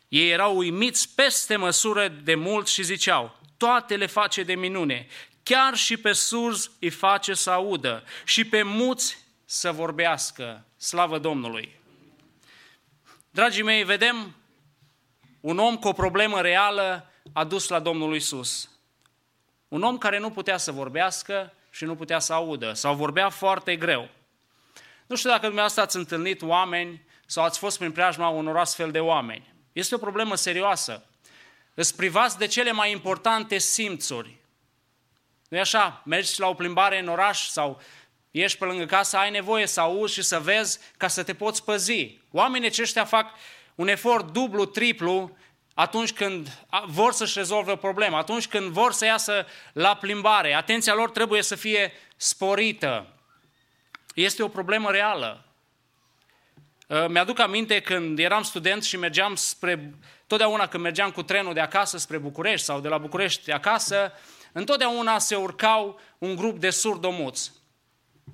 Ei 0.08 0.30
erau 0.30 0.56
uimiți 0.56 1.14
peste 1.14 1.56
măsură 1.56 2.08
de 2.08 2.34
mult 2.34 2.66
și 2.66 2.82
ziceau, 2.82 3.40
toate 3.56 3.96
le 3.96 4.06
face 4.06 4.42
de 4.42 4.54
minune, 4.54 5.06
chiar 5.42 5.74
și 5.74 5.96
pe 5.96 6.12
surzi 6.12 6.70
îi 6.80 6.90
face 6.90 7.34
să 7.34 7.50
audă 7.50 8.04
și 8.24 8.44
pe 8.44 8.62
muți 8.62 9.18
să 9.44 9.72
vorbească. 9.72 10.64
Slavă 10.76 11.18
Domnului! 11.18 11.74
Dragii 13.30 13.62
mei, 13.62 13.84
vedem 13.84 14.34
un 15.46 15.58
om 15.58 15.76
cu 15.76 15.88
o 15.88 15.92
problemă 15.92 16.40
reală 16.40 17.10
adus 17.32 17.68
la 17.68 17.78
Domnul 17.78 18.14
Isus. 18.14 18.70
Un 19.68 19.82
om 19.82 19.98
care 19.98 20.18
nu 20.18 20.30
putea 20.30 20.56
să 20.56 20.72
vorbească 20.72 21.52
și 21.70 21.84
nu 21.84 21.94
putea 21.94 22.18
să 22.18 22.32
audă, 22.32 22.72
sau 22.72 22.94
vorbea 22.94 23.28
foarte 23.28 23.76
greu. 23.76 24.08
Nu 25.06 25.16
știu 25.16 25.30
dacă 25.30 25.42
dumneavoastră 25.42 25.82
ați 25.82 25.96
întâlnit 25.96 26.42
oameni 26.42 27.02
sau 27.26 27.44
ați 27.44 27.58
fost 27.58 27.78
prin 27.78 27.92
preajma 27.92 28.28
unor 28.28 28.56
astfel 28.56 28.90
de 28.90 29.00
oameni. 29.00 29.54
Este 29.72 29.94
o 29.94 29.98
problemă 29.98 30.34
serioasă. 30.34 31.04
Îți 31.74 31.96
privați 31.96 32.38
de 32.38 32.46
cele 32.46 32.72
mai 32.72 32.90
importante 32.90 33.58
simțuri. 33.58 34.36
nu 35.48 35.58
așa? 35.58 36.02
Mergi 36.04 36.40
la 36.40 36.48
o 36.48 36.54
plimbare 36.54 36.98
în 36.98 37.08
oraș 37.08 37.48
sau 37.48 37.80
ești 38.30 38.58
pe 38.58 38.64
lângă 38.64 38.84
casă, 38.84 39.16
ai 39.16 39.30
nevoie 39.30 39.66
să 39.66 39.80
auzi 39.80 40.14
și 40.14 40.22
să 40.22 40.40
vezi 40.40 40.78
ca 40.96 41.08
să 41.08 41.22
te 41.22 41.34
poți 41.34 41.64
păzi. 41.64 42.18
Oamenii 42.30 42.68
aceștia 42.68 43.04
fac 43.04 43.30
un 43.76 43.88
efort 43.88 44.32
dublu, 44.32 44.64
triplu 44.64 45.36
atunci 45.74 46.12
când 46.12 46.66
vor 46.86 47.12
să-și 47.12 47.38
rezolve 47.38 47.76
problema, 47.76 48.18
atunci 48.18 48.48
când 48.48 48.70
vor 48.70 48.92
să 48.92 49.04
iasă 49.04 49.46
la 49.72 49.96
plimbare. 49.96 50.54
Atenția 50.54 50.94
lor 50.94 51.10
trebuie 51.10 51.42
să 51.42 51.54
fie 51.54 51.92
sporită. 52.16 53.06
Este 54.14 54.42
o 54.42 54.48
problemă 54.48 54.90
reală. 54.90 55.44
Uh, 56.86 57.06
mi-aduc 57.08 57.38
aminte 57.38 57.80
când 57.80 58.18
eram 58.18 58.42
student 58.42 58.82
și 58.82 58.96
mergeam 58.96 59.34
spre, 59.34 59.94
totdeauna 60.26 60.66
când 60.66 60.82
mergeam 60.82 61.10
cu 61.10 61.22
trenul 61.22 61.54
de 61.54 61.60
acasă 61.60 61.98
spre 61.98 62.18
București 62.18 62.66
sau 62.66 62.80
de 62.80 62.88
la 62.88 62.98
București 62.98 63.50
acasă, 63.50 64.12
întotdeauna 64.52 65.18
se 65.18 65.36
urcau 65.36 66.00
un 66.18 66.36
grup 66.36 66.58
de 66.58 66.70
surdomuți. 66.70 67.52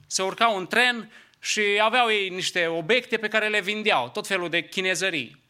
Se 0.07 0.23
urcau 0.23 0.57
în 0.57 0.67
tren 0.67 1.13
și 1.43 1.63
aveau 1.83 2.11
ei 2.11 2.29
niște 2.29 2.67
obiecte 2.67 3.17
pe 3.17 3.29
care 3.29 3.49
le 3.49 3.61
vindeau, 3.61 4.09
tot 4.09 4.27
felul 4.27 4.49
de 4.49 4.65
chinezării. 4.65 5.43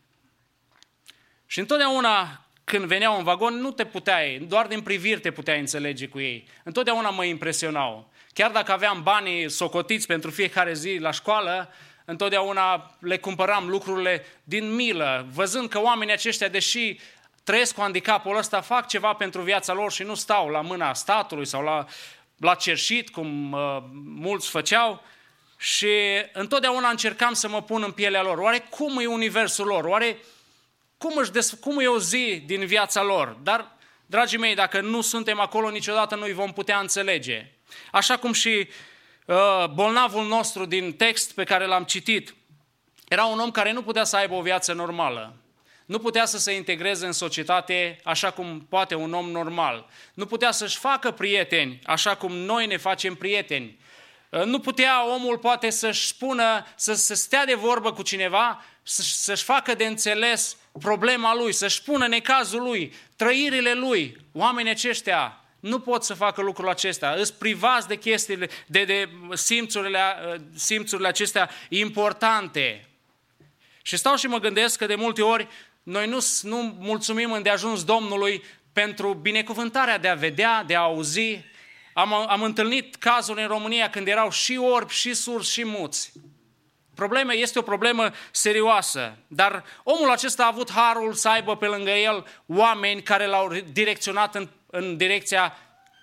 Și 1.47 1.59
întotdeauna 1.59 2.47
când 2.65 2.85
veneau 2.85 3.17
în 3.17 3.25
vagon, 3.25 3.55
nu 3.55 3.71
te 3.71 3.85
puteai, 3.85 4.39
doar 4.39 4.67
din 4.67 4.83
priviri 4.83 5.21
te 5.21 5.31
puteai 5.31 5.59
înțelege 5.59 6.09
cu 6.09 6.21
ei. 6.21 6.49
Întotdeauna 6.65 7.11
mă 7.11 7.25
impresionau. 7.25 8.11
Chiar 8.33 8.51
dacă 8.51 8.73
aveam 8.73 9.03
banii 9.03 9.51
socotiți 9.51 10.07
pentru 10.07 10.31
fiecare 10.31 10.75
zi 10.75 10.97
la 11.01 11.11
școală, 11.11 11.73
întotdeauna 12.05 12.97
le 13.01 13.19
cumpăram 13.19 13.69
lucrurile 13.69 14.25
din 14.45 14.75
milă, 14.75 15.27
văzând 15.33 15.69
că 15.69 15.81
oamenii 15.81 16.15
aceștia, 16.15 16.49
deși 16.49 16.99
trăiesc 17.45 17.75
cu 17.75 17.81
handicapul 17.81 18.37
ăsta, 18.37 18.61
fac 18.61 18.89
ceva 18.89 19.13
pentru 19.13 19.41
viața 19.43 19.73
lor 19.73 19.93
și 19.93 20.03
nu 20.03 20.15
stau 20.15 20.49
la 20.49 20.61
mâna 20.61 20.95
statului 20.95 21.47
sau 21.47 21.63
la, 21.63 21.87
la 22.37 22.55
cerșit, 22.55 23.11
cum 23.11 23.53
uh, 23.53 23.79
mulți 24.05 24.49
făceau, 24.49 25.03
și 25.63 25.89
întotdeauna 26.33 26.89
încercam 26.89 27.33
să 27.33 27.49
mă 27.49 27.63
pun 27.63 27.83
în 27.83 27.91
pielea 27.91 28.23
lor. 28.23 28.39
Oare 28.39 28.67
cum 28.71 28.99
e 28.99 29.07
universul 29.07 29.67
lor? 29.67 29.85
Oare 29.85 30.19
cum, 30.99 31.17
își 31.17 31.31
des, 31.31 31.53
cum 31.61 31.81
e 31.81 31.87
o 31.87 31.99
zi 31.99 32.43
din 32.47 32.67
viața 32.67 33.03
lor? 33.03 33.37
Dar, 33.43 33.77
dragii 34.07 34.39
mei, 34.39 34.55
dacă 34.55 34.81
nu 34.81 35.01
suntem 35.01 35.41
acolo, 35.41 35.71
niciodată 35.71 36.15
nu 36.15 36.25
îi 36.25 36.33
vom 36.33 36.53
putea 36.53 36.79
înțelege. 36.79 37.53
Așa 37.93 38.17
cum 38.17 38.33
și 38.33 38.69
uh, 39.27 39.65
bolnavul 39.75 40.27
nostru 40.27 40.65
din 40.65 40.93
text 40.93 41.33
pe 41.33 41.45
care 41.45 41.67
l-am 41.67 41.85
citit, 41.85 42.35
era 43.09 43.25
un 43.25 43.39
om 43.39 43.51
care 43.51 43.73
nu 43.73 43.83
putea 43.83 44.05
să 44.05 44.17
aibă 44.17 44.35
o 44.35 44.43
viață 44.43 44.73
normală. 44.73 45.37
Nu 45.87 45.99
putea 45.99 46.25
să 46.25 46.39
se 46.39 46.53
integreze 46.53 47.07
în 47.07 47.13
societate 47.13 48.01
așa 48.05 48.31
cum 48.31 48.67
poate 48.69 48.95
un 48.95 49.13
om 49.13 49.31
normal. 49.31 49.89
Nu 50.15 50.27
putea 50.27 50.51
să-și 50.51 50.79
facă 50.79 51.11
prieteni 51.11 51.79
așa 51.85 52.15
cum 52.15 52.33
noi 52.33 52.67
ne 52.67 52.77
facem 52.77 53.15
prieteni. 53.15 53.81
Uh, 54.33 54.45
nu 54.45 54.59
putea 54.59 55.15
omul 55.15 55.39
poate 55.39 55.71
să-și 55.71 56.07
spună, 56.07 56.67
să, 56.77 56.95
să 56.95 57.15
stea 57.15 57.45
de 57.45 57.55
vorbă 57.55 57.93
cu 57.93 58.03
cineva, 58.03 58.65
să-și 58.83 59.45
facă 59.45 59.75
de 59.75 59.87
înțeles 59.87 60.57
problema 60.81 61.35
lui, 61.35 61.53
să-și 61.53 61.83
pună 61.83 62.07
necazul 62.07 62.63
lui, 62.63 62.95
trăirile 63.17 63.73
lui. 63.73 64.17
Oamenii 64.33 64.71
aceștia 64.71 65.41
nu 65.61 65.79
pot 65.79 66.05
să 66.05 66.15
facă 66.15 66.43
lucrul 66.43 66.69
acesta. 66.69 67.15
Îți 67.19 67.35
privați 67.35 67.89
de 67.89 67.97
chestiile, 67.97 68.49
de, 68.67 68.85
de 68.85 69.09
simțurile, 69.33 70.01
simțurile 70.55 71.09
acestea 71.09 71.51
importante. 71.69 72.89
Și 73.83 73.97
stau 73.97 74.17
și 74.17 74.27
mă 74.27 74.39
gândesc 74.39 74.79
că 74.79 74.87
de 74.87 74.95
multe 74.95 75.23
ori 75.23 75.49
noi 75.83 76.07
nu, 76.07 76.19
nu 76.43 76.77
mulțumim 76.79 77.33
îndeajuns 77.33 77.85
Domnului 77.85 78.45
pentru 78.73 79.15
binecuvântarea 79.15 79.99
de 79.99 80.09
a 80.09 80.15
vedea, 80.15 80.65
de 80.67 80.75
a 80.75 80.81
auzi. 80.81 81.51
Am, 81.95 82.13
am 82.13 82.43
întâlnit 82.43 82.95
cazuri 82.97 83.43
în 83.43 83.49
România 83.49 83.91
când 83.91 84.09
erau 84.09 84.31
și 84.31 84.57
orbi, 84.57 84.93
și 84.93 85.15
surzi, 85.15 85.53
și 85.53 85.65
muți. 85.65 86.13
Problema 86.95 87.33
este 87.33 87.59
o 87.59 87.63
problemă 87.63 88.11
serioasă, 88.31 89.17
dar 89.27 89.65
omul 89.83 90.11
acesta 90.11 90.43
a 90.43 90.47
avut 90.47 90.71
harul 90.71 91.13
să 91.13 91.29
aibă 91.29 91.57
pe 91.57 91.67
lângă 91.67 91.91
el 91.91 92.27
oameni 92.47 93.03
care 93.03 93.27
l-au 93.27 93.53
direcționat 93.73 94.35
în, 94.35 94.49
în 94.67 94.97
direcția 94.97 95.57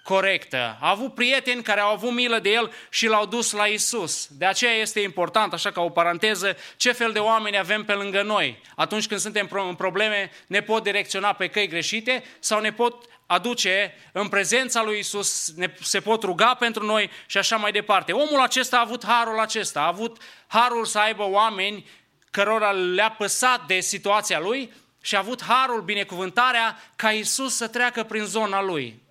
corectă. 0.03 0.77
A 0.81 0.89
avut 0.89 1.13
prieteni 1.13 1.63
care 1.63 1.79
au 1.79 1.91
avut 1.91 2.11
milă 2.11 2.39
de 2.39 2.49
el 2.49 2.71
și 2.89 3.07
l-au 3.07 3.25
dus 3.25 3.51
la 3.51 3.65
Isus. 3.65 4.27
De 4.31 4.45
aceea 4.45 4.71
este 4.71 4.99
important, 4.99 5.53
așa 5.53 5.71
ca 5.71 5.81
o 5.81 5.89
paranteză, 5.89 6.57
ce 6.77 6.91
fel 6.91 7.11
de 7.11 7.19
oameni 7.19 7.57
avem 7.57 7.83
pe 7.83 7.93
lângă 7.93 8.21
noi. 8.21 8.61
Atunci 8.75 9.07
când 9.07 9.19
suntem 9.19 9.49
în 9.51 9.75
probleme, 9.75 10.31
ne 10.47 10.61
pot 10.61 10.83
direcționa 10.83 11.33
pe 11.33 11.47
căi 11.47 11.67
greșite 11.67 12.23
sau 12.39 12.59
ne 12.59 12.73
pot 12.73 13.05
aduce 13.29 13.93
în 14.11 14.27
prezența 14.27 14.83
lui 14.83 14.99
Isus, 14.99 15.53
ne, 15.55 15.73
se 15.81 15.99
pot 15.99 16.23
ruga 16.23 16.53
pentru 16.53 16.85
noi 16.85 17.09
și 17.25 17.37
așa 17.37 17.57
mai 17.57 17.71
departe. 17.71 18.11
Omul 18.11 18.39
acesta 18.39 18.77
a 18.77 18.81
avut 18.81 19.05
harul 19.05 19.39
acesta, 19.39 19.81
a 19.81 19.87
avut 19.87 20.17
harul 20.47 20.85
să 20.85 20.99
aibă 20.99 21.23
oameni 21.23 21.85
cărora 22.31 22.71
le-a 22.71 23.11
păsat 23.11 23.65
de 23.67 23.79
situația 23.79 24.39
lui 24.39 24.73
și 25.01 25.15
a 25.15 25.19
avut 25.19 25.43
harul, 25.43 25.81
binecuvântarea 25.81 26.77
ca 26.95 27.11
Isus 27.11 27.55
să 27.55 27.67
treacă 27.67 28.03
prin 28.03 28.23
zona 28.23 28.61
lui. 28.61 29.01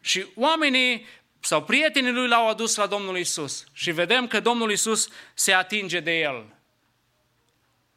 Și 0.00 0.26
oamenii 0.34 1.06
sau 1.40 1.62
prietenii 1.62 2.12
lui 2.12 2.28
l-au 2.28 2.48
adus 2.48 2.74
la 2.74 2.86
Domnul 2.86 3.18
Isus 3.18 3.64
și 3.72 3.90
vedem 3.90 4.26
că 4.26 4.40
Domnul 4.40 4.70
Isus 4.70 5.08
se 5.34 5.52
atinge 5.52 6.00
de 6.00 6.18
el. 6.18 6.44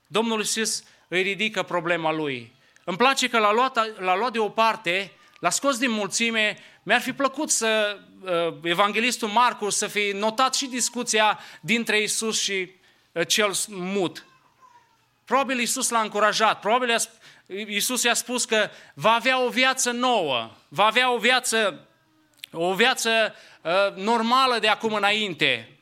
Domnul 0.08 0.42
Isus 0.42 0.84
îi 1.08 1.22
ridică 1.22 1.64
problema 1.64 2.12
lui. 2.12 2.56
Îmi 2.90 2.98
place 2.98 3.30
că 3.30 3.40
l-a 3.40 3.52
luat, 3.52 4.00
l-a 4.00 4.16
luat 4.16 4.32
deoparte, 4.32 5.12
l-a 5.40 5.50
scos 5.50 5.78
din 5.78 5.92
mulțime. 5.92 6.58
Mi-ar 6.84 7.02
fi 7.02 7.14
plăcut 7.14 7.50
să 7.50 8.00
uh, 8.22 8.54
evanghelistul 8.64 9.28
Marcu 9.28 9.70
să 9.70 9.88
fi 9.88 10.12
notat 10.14 10.56
și 10.56 10.66
discuția 10.66 11.40
dintre 11.62 12.02
Isus 12.02 12.42
și 12.42 12.72
uh, 13.12 13.28
cel 13.28 13.52
mut. 13.68 14.26
Probabil 15.26 15.60
Isus 15.60 15.90
l-a 15.90 16.00
încurajat, 16.00 16.60
probabil 16.60 16.96
Isus 17.68 18.04
i-a 18.04 18.14
spus 18.14 18.46
că 18.46 18.70
va 18.94 19.12
avea 19.12 19.44
o 19.44 19.50
viață 19.50 19.92
nouă, 19.92 20.52
va 20.68 20.86
avea 20.86 21.12
o 21.14 21.18
viață, 21.18 21.88
o 22.52 22.74
viață 22.74 23.36
uh, 23.62 23.96
normală 23.96 24.60
de 24.60 24.68
acum 24.68 24.94
înainte. 24.94 25.78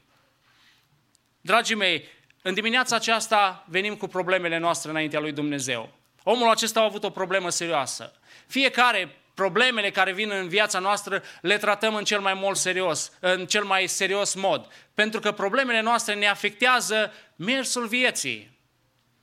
Dragii 1.41 1.75
mei, 1.75 2.07
în 2.41 2.53
dimineața 2.53 2.95
aceasta 2.95 3.65
venim 3.67 3.95
cu 3.95 4.07
problemele 4.07 4.57
noastre 4.57 4.89
înaintea 4.89 5.19
lui 5.19 5.31
Dumnezeu. 5.31 5.94
Omul 6.27 6.49
acesta 6.49 6.79
a 6.79 6.83
avut 6.83 7.03
o 7.03 7.09
problemă 7.09 7.49
serioasă. 7.49 8.13
Fiecare 8.47 9.15
problemele 9.33 9.91
care 9.91 10.13
vin 10.13 10.31
în 10.31 10.47
viața 10.47 10.79
noastră 10.79 11.23
le 11.41 11.57
tratăm 11.57 11.95
în 11.95 12.03
cel 12.03 12.19
mai 12.19 12.33
mult 12.33 12.57
serios, 12.57 13.11
în 13.19 13.45
cel 13.45 13.63
mai 13.63 13.87
serios 13.87 14.33
mod. 14.33 14.67
Pentru 14.93 15.19
că 15.19 15.31
problemele 15.31 15.81
noastre 15.81 16.13
ne 16.13 16.27
afectează 16.27 17.13
mersul 17.35 17.87
vieții. 17.87 18.57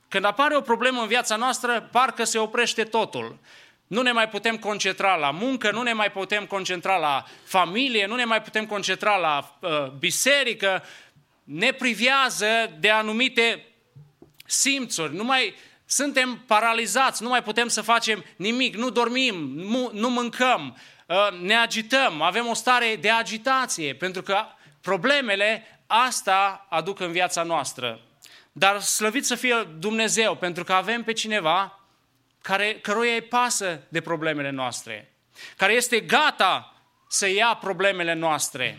Când 0.07 0.25
apare 0.25 0.55
o 0.55 0.61
problemă 0.61 1.01
în 1.01 1.07
viața 1.07 1.35
noastră, 1.35 1.89
parcă 1.91 2.23
se 2.23 2.37
oprește 2.37 2.83
totul. 2.83 3.39
Nu 3.87 4.01
ne 4.01 4.11
mai 4.11 4.29
putem 4.29 4.57
concentra 4.57 5.15
la 5.15 5.31
muncă, 5.31 5.71
nu 5.71 5.81
ne 5.81 5.93
mai 5.93 6.11
putem 6.11 6.45
concentra 6.45 6.97
la 6.97 7.25
familie, 7.43 8.05
nu 8.05 8.15
ne 8.15 8.25
mai 8.25 8.41
putem 8.41 8.65
concentra 8.65 9.15
la 9.15 9.57
uh, 9.59 9.89
biserică, 9.89 10.83
ne 11.43 11.71
privează 11.71 12.47
de 12.79 12.89
anumite 12.89 13.65
simțuri, 14.45 15.15
nu 15.15 15.23
mai 15.23 15.55
suntem 15.93 16.43
paralizați, 16.47 17.23
nu 17.23 17.29
mai 17.29 17.43
putem 17.43 17.67
să 17.67 17.81
facem 17.81 18.25
nimic, 18.35 18.75
nu 18.75 18.89
dormim, 18.89 19.35
nu, 19.55 19.89
nu 19.93 20.09
mâncăm, 20.09 20.77
uh, 21.07 21.39
ne 21.41 21.55
agităm, 21.55 22.21
avem 22.21 22.47
o 22.47 22.53
stare 22.53 22.95
de 22.95 23.09
agitație, 23.09 23.95
pentru 23.95 24.21
că 24.21 24.45
problemele 24.81 25.81
asta 25.87 26.67
aduc 26.69 26.99
în 26.99 27.11
viața 27.11 27.43
noastră. 27.43 27.99
Dar 28.51 28.81
slăvit 28.81 29.25
să 29.25 29.35
fie 29.35 29.67
Dumnezeu, 29.77 30.35
pentru 30.35 30.63
că 30.63 30.73
avem 30.73 31.03
pe 31.03 31.13
cineva 31.13 31.79
care, 32.41 32.79
căruia 32.81 33.13
îi 33.13 33.21
pasă 33.21 33.81
de 33.89 34.01
problemele 34.01 34.49
noastre, 34.49 35.13
care 35.57 35.73
este 35.73 35.99
gata 35.99 36.73
să 37.07 37.27
ia 37.27 37.57
problemele 37.61 38.13
noastre. 38.13 38.77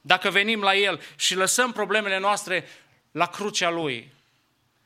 Dacă 0.00 0.30
venim 0.30 0.62
la 0.62 0.74
El 0.74 1.00
și 1.16 1.34
lăsăm 1.34 1.72
problemele 1.72 2.18
noastre 2.18 2.68
la 3.10 3.26
crucea 3.26 3.70
Lui. 3.70 4.12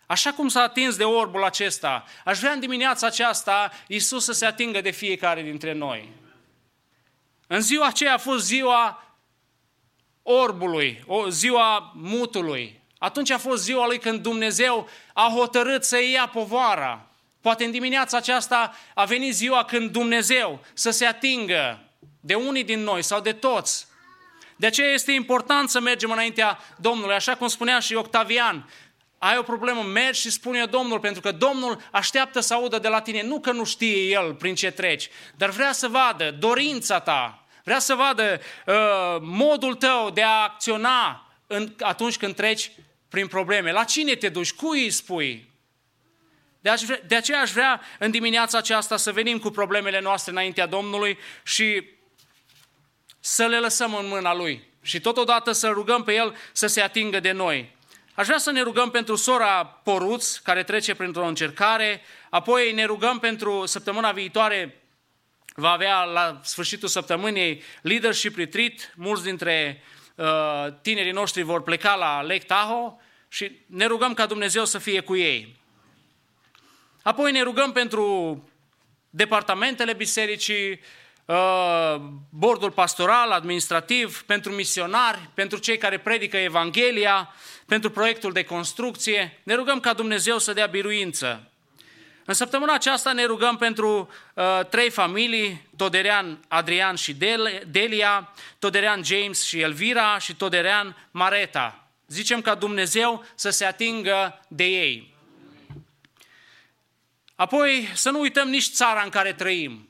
Așa 0.07 0.33
cum 0.33 0.49
s-a 0.49 0.63
atins 0.63 0.97
de 0.97 1.05
orbul 1.05 1.45
acesta, 1.45 2.05
aș 2.25 2.39
vrea 2.39 2.53
în 2.53 2.61
dimineața 2.61 3.07
aceasta 3.07 3.73
Iisus 3.87 4.25
să 4.25 4.33
se 4.33 4.47
atingă 4.47 4.81
de 4.81 4.91
fiecare 4.91 5.43
dintre 5.43 5.73
noi. 5.73 6.13
În 7.47 7.61
ziua 7.61 7.87
aceea 7.87 8.15
a 8.15 8.19
fost 8.19 8.45
ziua 8.45 9.05
orbului, 10.23 11.05
o 11.07 11.29
ziua 11.29 11.93
mutului. 11.95 12.81
Atunci 12.99 13.31
a 13.31 13.39
fost 13.39 13.63
ziua 13.63 13.87
lui 13.87 13.99
când 13.99 14.23
Dumnezeu 14.23 14.89
a 15.13 15.31
hotărât 15.35 15.85
să 15.85 16.03
ia 16.03 16.29
povara. 16.29 17.07
Poate 17.41 17.65
în 17.65 17.71
dimineața 17.71 18.17
aceasta 18.17 18.75
a 18.95 19.05
venit 19.05 19.35
ziua 19.35 19.65
când 19.65 19.91
Dumnezeu 19.91 20.65
să 20.75 20.91
se 20.91 21.07
atingă 21.07 21.89
de 22.21 22.35
unii 22.35 22.65
din 22.65 22.81
noi 22.81 23.03
sau 23.03 23.21
de 23.21 23.33
toți. 23.33 23.87
De 24.57 24.67
aceea 24.67 24.93
este 24.93 25.13
important 25.13 25.71
să 25.71 25.81
mergem 25.81 26.11
înaintea 26.11 26.59
Domnului, 26.77 27.15
așa 27.15 27.35
cum 27.35 27.49
spunea 27.49 27.79
și 27.79 27.95
Octavian. 27.95 28.69
Ai 29.25 29.39
o 29.39 29.43
problemă, 29.43 29.83
mergi 29.83 30.21
și 30.21 30.31
spune 30.31 30.65
Domnul, 30.65 31.01
pentru 31.01 31.21
că 31.21 31.33
Domnul 31.33 31.83
așteaptă 31.91 32.41
să 32.41 32.55
audă 32.55 32.79
de 32.79 32.89
la 32.89 33.01
tine. 33.01 33.23
Nu 33.23 33.41
că 33.41 33.53
nu 33.53 33.65
știe 33.65 34.11
El 34.11 34.35
prin 34.35 34.55
ce 34.55 34.71
treci, 34.71 35.09
dar 35.37 35.51
vrea 35.51 35.73
să 35.73 35.89
vadă 35.89 36.31
dorința 36.31 37.01
ta, 37.01 37.47
vrea 37.63 37.79
să 37.79 37.95
vadă 37.95 38.41
uh, 38.67 38.75
modul 39.21 39.75
tău 39.75 40.11
de 40.11 40.23
a 40.23 40.43
acționa 40.43 41.27
în, 41.47 41.75
atunci 41.81 42.17
când 42.17 42.35
treci 42.35 42.71
prin 43.09 43.27
probleme. 43.27 43.73
La 43.73 43.85
cine 43.85 44.15
te 44.15 44.29
duci? 44.29 44.53
Cui 44.53 44.83
îi 44.83 44.91
spui? 44.91 45.51
De 47.07 47.17
aceea 47.17 47.41
aș 47.41 47.51
vrea 47.51 47.81
în 47.99 48.11
dimineața 48.11 48.59
aceasta 48.59 48.97
să 48.97 49.13
venim 49.13 49.39
cu 49.39 49.51
problemele 49.51 50.01
noastre 50.01 50.31
înaintea 50.33 50.67
Domnului 50.67 51.19
și 51.43 51.83
să 53.21 53.47
le 53.47 53.59
lăsăm 53.59 53.95
în 53.95 54.07
mâna 54.07 54.35
Lui. 54.35 54.69
Și 54.83 55.01
totodată 55.01 55.53
să 55.53 55.69
rugăm 55.69 56.03
pe 56.05 56.15
El 56.15 56.37
să 56.53 56.67
se 56.67 56.81
atingă 56.81 57.21
de 57.21 57.33
noi. 57.33 57.74
Aș 58.15 58.27
vrea 58.27 58.39
să 58.39 58.51
ne 58.51 58.63
rugăm 58.63 58.91
pentru 58.91 59.15
sora 59.15 59.65
Poruț, 59.65 60.37
care 60.37 60.63
trece 60.63 60.95
printr-o 60.95 61.27
încercare, 61.27 62.03
apoi 62.31 62.73
ne 62.73 62.85
rugăm 62.85 63.19
pentru 63.19 63.67
săptămâna 63.67 64.13
viitoare, 64.13 64.83
va 65.55 65.71
avea 65.71 66.03
la 66.03 66.41
sfârșitul 66.43 66.89
săptămânii 66.89 67.63
leadership 67.83 68.37
retreat, 68.37 68.93
mulți 68.97 69.23
dintre 69.23 69.83
uh, 70.15 70.67
tinerii 70.83 71.13
noștri 71.13 71.43
vor 71.43 71.63
pleca 71.63 71.95
la 71.95 72.23
Lake 72.23 72.45
Tahoe 72.47 72.97
și 73.29 73.51
ne 73.67 73.87
rugăm 73.87 74.15
ca 74.15 74.27
Dumnezeu 74.27 74.65
să 74.65 74.79
fie 74.79 75.01
cu 75.01 75.17
ei. 75.17 75.57
Apoi 77.03 77.33
ne 77.33 77.43
rugăm 77.43 77.73
pentru 77.73 78.43
departamentele 79.11 79.93
bisericii, 79.93 80.81
uh, 81.25 81.97
bordul 82.31 82.71
pastoral, 82.71 83.31
administrativ, 83.31 84.23
pentru 84.23 84.53
misionari, 84.53 85.29
pentru 85.35 85.59
cei 85.59 85.79
care 85.79 85.99
predică 85.99 86.37
Evanghelia, 86.37 87.35
pentru 87.67 87.91
proiectul 87.91 88.33
de 88.33 88.45
construcție. 88.45 89.41
Ne 89.43 89.55
rugăm 89.55 89.81
ca 89.81 89.93
Dumnezeu 89.93 90.39
să 90.39 90.53
dea 90.53 90.67
biruință. 90.67 91.49
În 92.25 92.35
săptămâna 92.35 92.75
aceasta 92.75 93.13
ne 93.13 93.25
rugăm 93.25 93.57
pentru 93.57 94.11
uh, 94.35 94.61
trei 94.71 94.91
familii, 94.91 95.69
Toderean, 95.77 96.45
Adrian 96.49 96.95
și 96.95 97.17
Delia, 97.67 98.35
Toderean 98.59 99.05
James 99.05 99.43
și 99.43 99.61
Elvira 99.61 100.19
și 100.19 100.35
Toderean 100.35 101.09
Mareta. 101.11 101.89
Zicem 102.07 102.41
ca 102.41 102.55
Dumnezeu 102.55 103.25
să 103.35 103.51
se 103.51 103.65
atingă 103.65 104.41
de 104.49 104.65
ei. 104.65 105.15
Apoi 107.35 107.89
să 107.95 108.11
nu 108.11 108.21
uităm 108.21 108.49
nici 108.49 108.71
țara 108.71 109.03
în 109.03 109.11
care 109.11 109.33
trăim. 109.33 109.89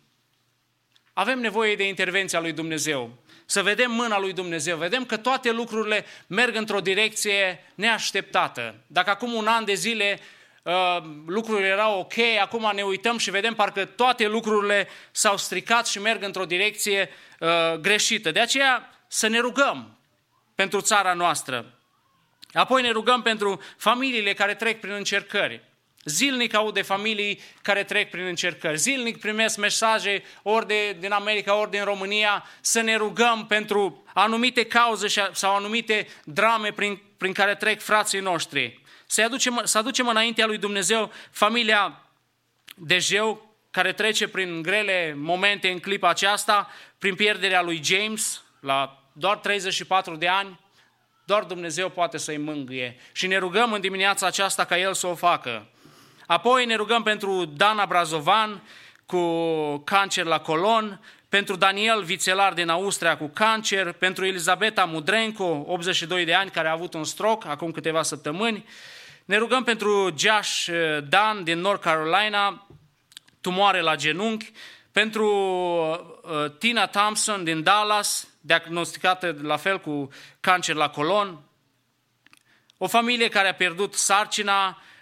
Avem 1.12 1.40
nevoie 1.40 1.76
de 1.76 1.88
intervenția 1.88 2.40
lui 2.40 2.52
Dumnezeu. 2.52 3.23
Să 3.46 3.62
vedem 3.62 3.90
mâna 3.90 4.18
lui 4.18 4.32
Dumnezeu. 4.32 4.76
Vedem 4.76 5.04
că 5.04 5.16
toate 5.16 5.52
lucrurile 5.52 6.04
merg 6.26 6.56
într-o 6.56 6.80
direcție 6.80 7.64
neașteptată. 7.74 8.74
Dacă 8.86 9.10
acum 9.10 9.32
un 9.32 9.46
an 9.46 9.64
de 9.64 9.74
zile 9.74 10.20
uh, 10.62 11.02
lucrurile 11.26 11.66
erau 11.66 11.98
ok, 11.98 12.14
acum 12.40 12.70
ne 12.74 12.82
uităm 12.82 13.18
și 13.18 13.30
vedem 13.30 13.54
parcă 13.54 13.84
toate 13.84 14.26
lucrurile 14.26 14.88
s-au 15.10 15.36
stricat 15.36 15.86
și 15.86 16.00
merg 16.00 16.22
într-o 16.22 16.44
direcție 16.44 17.08
uh, 17.40 17.74
greșită. 17.80 18.30
De 18.30 18.40
aceea 18.40 18.90
să 19.08 19.26
ne 19.26 19.38
rugăm 19.38 19.98
pentru 20.54 20.80
țara 20.80 21.12
noastră. 21.12 21.78
Apoi 22.52 22.82
ne 22.82 22.90
rugăm 22.90 23.22
pentru 23.22 23.60
familiile 23.76 24.32
care 24.32 24.54
trec 24.54 24.80
prin 24.80 24.92
încercări. 24.92 25.62
Zilnic 26.04 26.54
aud 26.54 26.74
de 26.74 26.82
familii 26.82 27.40
care 27.62 27.84
trec 27.84 28.10
prin 28.10 28.24
încercări. 28.24 28.78
Zilnic 28.78 29.20
primesc 29.20 29.56
mesaje 29.56 30.22
ori 30.42 30.66
de, 30.66 30.96
din 31.00 31.12
America, 31.12 31.54
ori 31.54 31.70
din 31.70 31.84
România, 31.84 32.44
să 32.60 32.80
ne 32.80 32.96
rugăm 32.96 33.46
pentru 33.46 34.04
anumite 34.14 34.64
cauze 34.64 35.06
sau 35.32 35.54
anumite 35.56 36.06
drame 36.24 36.72
prin, 36.72 37.00
prin 37.16 37.32
care 37.32 37.54
trec 37.54 37.80
frații 37.80 38.20
noștri. 38.20 38.80
Să 39.06 39.22
aducem, 39.22 39.60
să 39.64 39.78
aducem 39.78 40.08
înaintea 40.08 40.46
lui 40.46 40.58
Dumnezeu 40.58 41.12
familia 41.30 41.98
Dejeu, 42.76 43.56
care 43.70 43.92
trece 43.92 44.28
prin 44.28 44.62
grele 44.62 45.14
momente 45.16 45.70
în 45.70 45.78
clipa 45.78 46.08
aceasta, 46.08 46.70
prin 46.98 47.14
pierderea 47.14 47.62
lui 47.62 47.80
James, 47.84 48.42
la 48.60 49.08
doar 49.12 49.36
34 49.36 50.16
de 50.16 50.28
ani, 50.28 50.60
doar 51.24 51.44
Dumnezeu 51.44 51.88
poate 51.88 52.18
să-i 52.18 52.36
mângâie. 52.36 52.96
Și 53.12 53.26
ne 53.26 53.36
rugăm 53.36 53.72
în 53.72 53.80
dimineața 53.80 54.26
aceasta 54.26 54.64
ca 54.64 54.78
El 54.78 54.94
să 54.94 55.06
o 55.06 55.14
facă. 55.14 55.68
Apoi 56.26 56.64
ne 56.64 56.74
rugăm 56.74 57.02
pentru 57.02 57.44
Dana 57.44 57.86
Brazovan 57.86 58.62
cu 59.06 59.22
cancer 59.78 60.24
la 60.24 60.40
colon, 60.40 61.00
pentru 61.28 61.56
Daniel 61.56 62.02
Vițelar 62.02 62.52
din 62.52 62.68
Austria 62.68 63.16
cu 63.16 63.26
cancer, 63.26 63.92
pentru 63.92 64.24
Elizabeta 64.24 64.84
Mudrenco, 64.84 65.64
82 65.66 66.24
de 66.24 66.34
ani, 66.34 66.50
care 66.50 66.68
a 66.68 66.72
avut 66.72 66.94
un 66.94 67.04
stroke 67.04 67.48
acum 67.48 67.70
câteva 67.70 68.02
săptămâni. 68.02 68.66
Ne 69.24 69.36
rugăm 69.36 69.64
pentru 69.64 70.14
Josh 70.16 70.66
eh, 70.66 70.98
Dan 71.08 71.44
din 71.44 71.58
North 71.58 71.82
Carolina, 71.82 72.66
tumoare 73.40 73.80
la 73.80 73.96
genunchi, 73.96 74.52
pentru 74.92 75.28
eh, 76.24 76.52
Tina 76.58 76.86
Thompson 76.86 77.44
din 77.44 77.62
Dallas, 77.62 78.28
diagnosticată 78.40 79.36
la 79.42 79.56
fel 79.56 79.80
cu 79.80 80.08
cancer 80.40 80.74
la 80.74 80.88
colon, 80.88 81.40
o 82.78 82.86
familie 82.86 83.28
care 83.28 83.48
a 83.48 83.54
pierdut 83.54 83.94
sarcina, 83.94 84.66
Uh, 84.68 84.92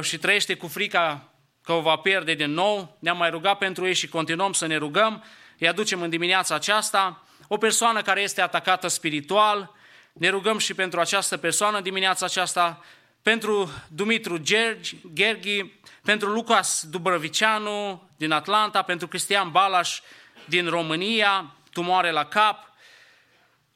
și 0.00 0.18
trăiește 0.18 0.54
cu 0.54 0.66
frica 0.66 1.30
că 1.62 1.72
o 1.72 1.80
va 1.80 1.96
pierde 1.96 2.34
din 2.34 2.52
nou. 2.52 2.96
Ne-am 3.00 3.16
mai 3.16 3.30
rugat 3.30 3.58
pentru 3.58 3.86
ei 3.86 3.94
și 3.94 4.08
continuăm 4.08 4.52
să 4.52 4.66
ne 4.66 4.76
rugăm. 4.76 5.24
Îi 5.58 5.68
aducem 5.68 6.02
în 6.02 6.10
dimineața 6.10 6.54
aceasta. 6.54 7.24
O 7.48 7.56
persoană 7.56 8.02
care 8.02 8.20
este 8.20 8.40
atacată 8.40 8.88
spiritual. 8.88 9.74
Ne 10.12 10.28
rugăm 10.28 10.58
și 10.58 10.74
pentru 10.74 11.00
această 11.00 11.36
persoană 11.36 11.76
în 11.76 11.82
dimineața 11.82 12.26
aceasta. 12.26 12.84
Pentru 13.22 13.70
Dumitru 13.88 14.36
Gergi, 14.36 14.96
Gerghi, 15.12 15.72
pentru 16.02 16.28
Lucas 16.28 16.86
Dubrăvicianu 16.90 18.08
din 18.16 18.30
Atlanta, 18.30 18.82
pentru 18.82 19.08
Cristian 19.08 19.50
Balaș 19.50 20.00
din 20.44 20.68
România, 20.68 21.54
tumoare 21.72 22.10
la 22.10 22.24
cap. 22.24 22.72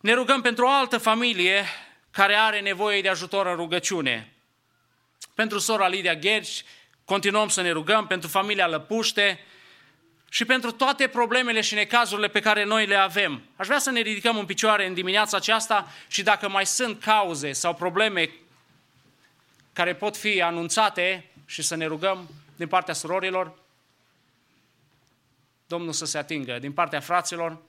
Ne 0.01 0.13
rugăm 0.13 0.41
pentru 0.41 0.65
o 0.65 0.71
altă 0.71 0.99
familie 0.99 1.65
care 2.11 2.35
are 2.35 2.61
nevoie 2.61 3.01
de 3.01 3.09
ajutor 3.09 3.47
în 3.47 3.55
rugăciune 3.55 4.34
pentru 5.35 5.59
sora 5.59 5.89
Lidia 5.89 6.15
Gherci, 6.15 6.65
continuăm 7.05 7.49
să 7.49 7.63
ne 7.63 7.71
rugăm, 7.71 8.07
pentru 8.07 8.29
familia 8.29 8.67
Lăpuște 8.67 9.41
și 10.31 10.45
pentru 10.45 10.73
toate 10.73 11.07
problemele 11.07 11.61
și 11.61 11.75
necazurile 11.75 12.29
pe 12.29 12.41
care 12.41 12.65
noi 12.65 12.87
le 12.87 12.97
avem. 12.97 13.43
Aș 13.57 13.67
vrea 13.67 13.79
să 13.79 13.91
ne 13.91 14.01
ridicăm 14.01 14.37
în 14.37 14.47
picioare 14.47 14.87
în 14.87 14.95
dimineața 14.95 15.37
aceasta 15.37 15.89
și 16.09 16.23
dacă 16.23 16.49
mai 16.49 16.67
sunt 16.67 17.03
cauze 17.03 17.53
sau 17.53 17.75
probleme 17.75 18.31
care 19.73 19.95
pot 19.95 20.17
fi 20.17 20.43
anunțate 20.43 21.31
și 21.47 21.63
să 21.63 21.77
ne 21.77 21.87
rugăm 21.87 22.29
din 22.57 22.69
partea 22.69 22.95
surorilor, 22.95 23.63
Domnul 25.67 25.93
să 25.93 26.05
se 26.05 26.19
atingă. 26.19 26.59
Din 26.59 26.73
partea 26.73 27.01
fraților, 27.01 27.63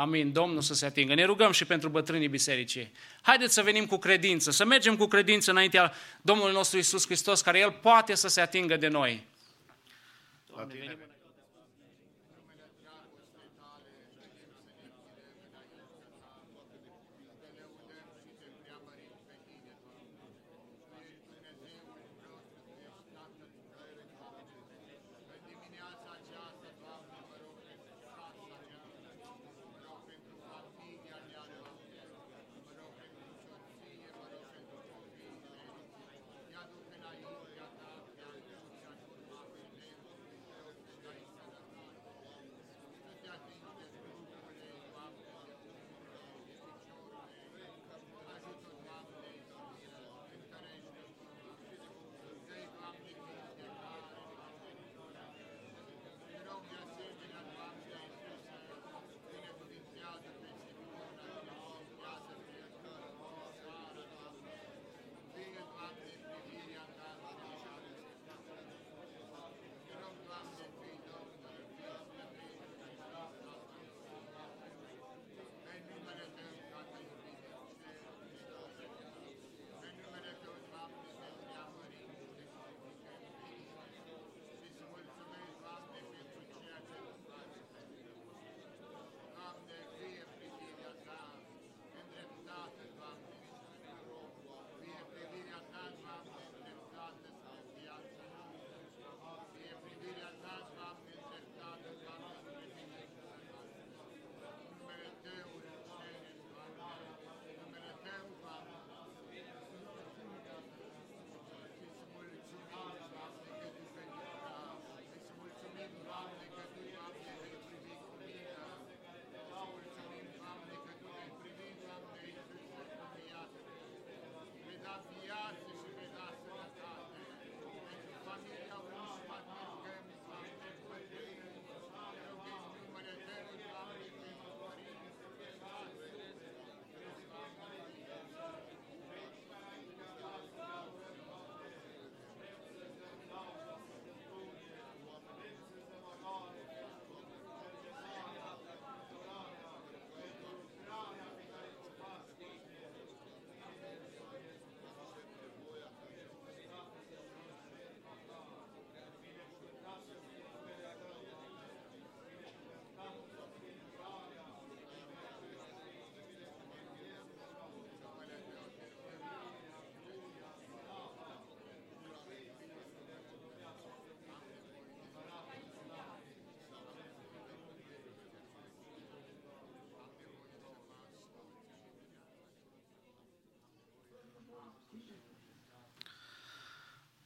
Amin. 0.00 0.32
Domnul 0.32 0.60
să 0.60 0.74
se 0.74 0.86
atingă. 0.86 1.14
Ne 1.14 1.24
rugăm 1.24 1.52
și 1.52 1.64
pentru 1.64 1.88
bătrânii 1.88 2.28
bisericii. 2.28 2.92
Haideți 3.22 3.54
să 3.54 3.62
venim 3.62 3.86
cu 3.86 3.96
credință, 3.96 4.50
să 4.50 4.64
mergem 4.64 4.96
cu 4.96 5.06
credință 5.06 5.50
înaintea 5.50 5.92
Domnului 6.22 6.52
nostru 6.52 6.78
Isus 6.78 7.04
Hristos, 7.04 7.40
care 7.40 7.58
El 7.58 7.70
poate 7.70 8.14
să 8.14 8.28
se 8.28 8.40
atingă 8.40 8.76
de 8.76 8.88
noi. 8.88 9.26
Doamne, 10.46 10.74
venim 10.74 10.98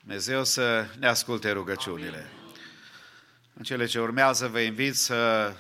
Dumnezeu 0.07 0.45
să 0.45 0.87
ne 0.99 1.07
asculte 1.07 1.51
rugăciunile. 1.51 2.27
În 3.55 3.63
cele 3.63 3.87
ce 3.87 4.01
urmează 4.01 4.47
vă 4.47 4.59
invit 4.59 4.95
să 4.95 5.53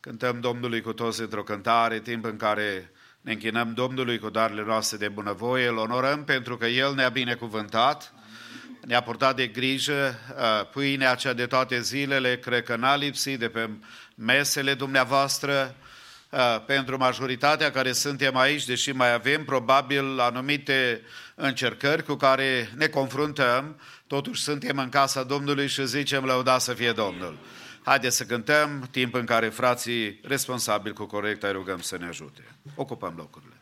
cântăm 0.00 0.40
Domnului 0.40 0.80
cu 0.80 0.92
toți 0.92 1.20
într-o 1.20 1.42
cântare, 1.42 2.00
timp 2.00 2.24
în 2.24 2.36
care 2.36 2.92
ne 3.20 3.32
închinăm 3.32 3.72
Domnului 3.72 4.18
cu 4.18 4.30
darurile 4.30 4.64
noastre 4.64 4.96
de 4.96 5.08
bunăvoie, 5.08 5.68
îl 5.68 5.76
onorăm 5.76 6.24
pentru 6.24 6.56
că 6.56 6.66
El 6.66 6.94
ne-a 6.94 7.08
binecuvântat, 7.08 8.14
ne-a 8.80 9.02
purtat 9.02 9.36
de 9.36 9.46
grijă, 9.46 10.18
pâinea 10.72 11.14
cea 11.14 11.32
de 11.32 11.46
toate 11.46 11.80
zilele, 11.80 12.38
cred 12.38 12.64
că 12.64 12.76
n-a 12.76 12.96
lipsit 12.96 13.38
de 13.38 13.48
pe 13.48 13.70
mesele 14.14 14.74
dumneavoastră, 14.74 15.76
pentru 16.66 16.96
majoritatea 16.96 17.70
care 17.70 17.92
suntem 17.92 18.36
aici, 18.36 18.64
deși 18.64 18.92
mai 18.92 19.12
avem 19.12 19.44
probabil 19.44 20.20
anumite 20.20 21.00
încercări 21.34 22.02
cu 22.04 22.14
care 22.14 22.70
ne 22.76 22.86
confruntăm, 22.86 23.80
totuși 24.06 24.42
suntem 24.42 24.78
în 24.78 24.88
casa 24.88 25.22
Domnului 25.22 25.68
și 25.68 25.86
zicem 25.86 26.24
lăuda 26.24 26.58
să 26.58 26.72
fie 26.72 26.92
Domnul. 26.92 27.38
Haideți 27.82 28.16
să 28.16 28.24
cântăm, 28.24 28.88
timp 28.90 29.14
în 29.14 29.24
care 29.24 29.48
frații 29.48 30.20
responsabili 30.22 30.94
cu 30.94 31.04
corect 31.04 31.42
îi 31.42 31.52
rugăm 31.52 31.80
să 31.80 31.96
ne 31.98 32.06
ajute. 32.06 32.40
Ocupăm 32.74 33.14
locurile. 33.16 33.52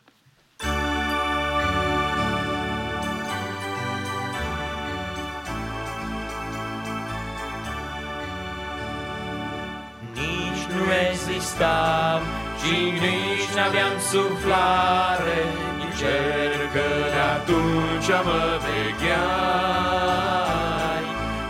Nici 10.13 10.63
nu 10.75 10.93
existam 11.11 12.23
și 12.63 12.77
nici 13.05 13.53
n-aveam 13.55 13.95
suflare, 14.11 15.39
nici 15.77 15.97
cer 15.99 16.59
că 16.73 16.87
de 17.13 17.21
atunci 17.35 18.09
mă 18.27 18.43
vegheai. 18.63 19.93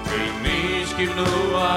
Când 0.09 0.35
nici 0.45 0.93
chip 0.97 1.11
nu 1.19 1.31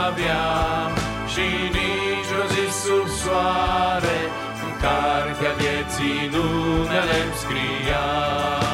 aveam 0.07 0.91
și 1.33 1.47
nici 1.77 2.33
o 2.41 2.43
zi 2.53 2.65
sub 2.83 3.07
soare, 3.21 4.21
în 4.65 4.73
cartea 4.83 5.53
vieții 5.59 6.21
numele-mi 6.33 7.37
scriai. 7.43 8.66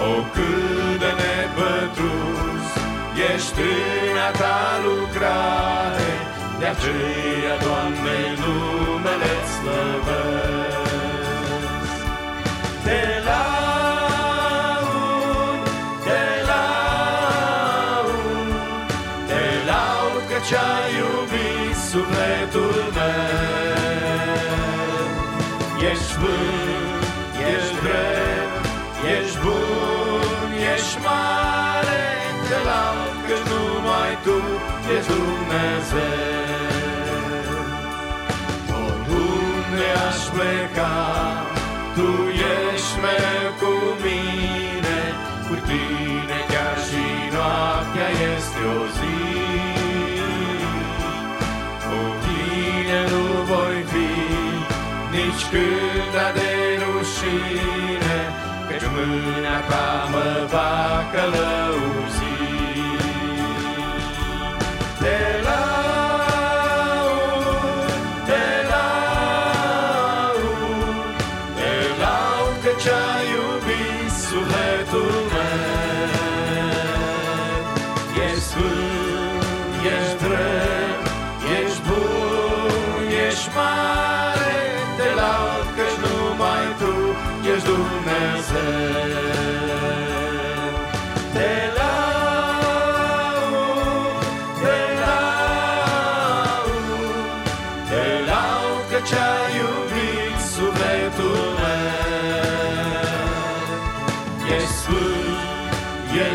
O, 0.10 0.12
cât 0.34 1.00
de 1.02 1.12
nepătrus 1.22 2.68
ești 3.34 3.68
în 4.12 4.18
a 4.28 4.30
ta 4.42 4.62
lucrare, 4.86 6.12
de 6.60 6.66
aceea, 6.74 7.56
Doamne, 7.66 8.18
numele-ți 8.42 9.52
slăvesc. 9.58 10.35
Dumnezeu. 35.56 37.46
Oriunde 38.84 39.88
aș 40.08 40.20
pleca, 40.34 40.96
Tu 41.96 42.10
ești 42.54 42.96
mereu 43.04 43.52
cu 43.62 43.74
mine, 44.04 45.00
cu 45.48 45.54
Tine 45.68 46.40
chiar 46.52 46.78
și 46.88 47.06
noaptea 47.36 48.10
este 48.34 48.62
o 48.80 48.82
zi. 48.98 49.18
Cu 51.86 52.00
Tine 52.24 53.00
nu 53.12 53.24
voi 53.50 53.80
fi, 53.92 54.12
nici 55.16 55.44
când 55.52 56.16
de 56.38 56.52
rușine, 56.82 58.20
Căci 58.68 58.88
mâna 58.94 59.58
ta 59.70 59.88
mă 60.12 60.30
va 60.52 60.74
călăuzi. 61.12 62.15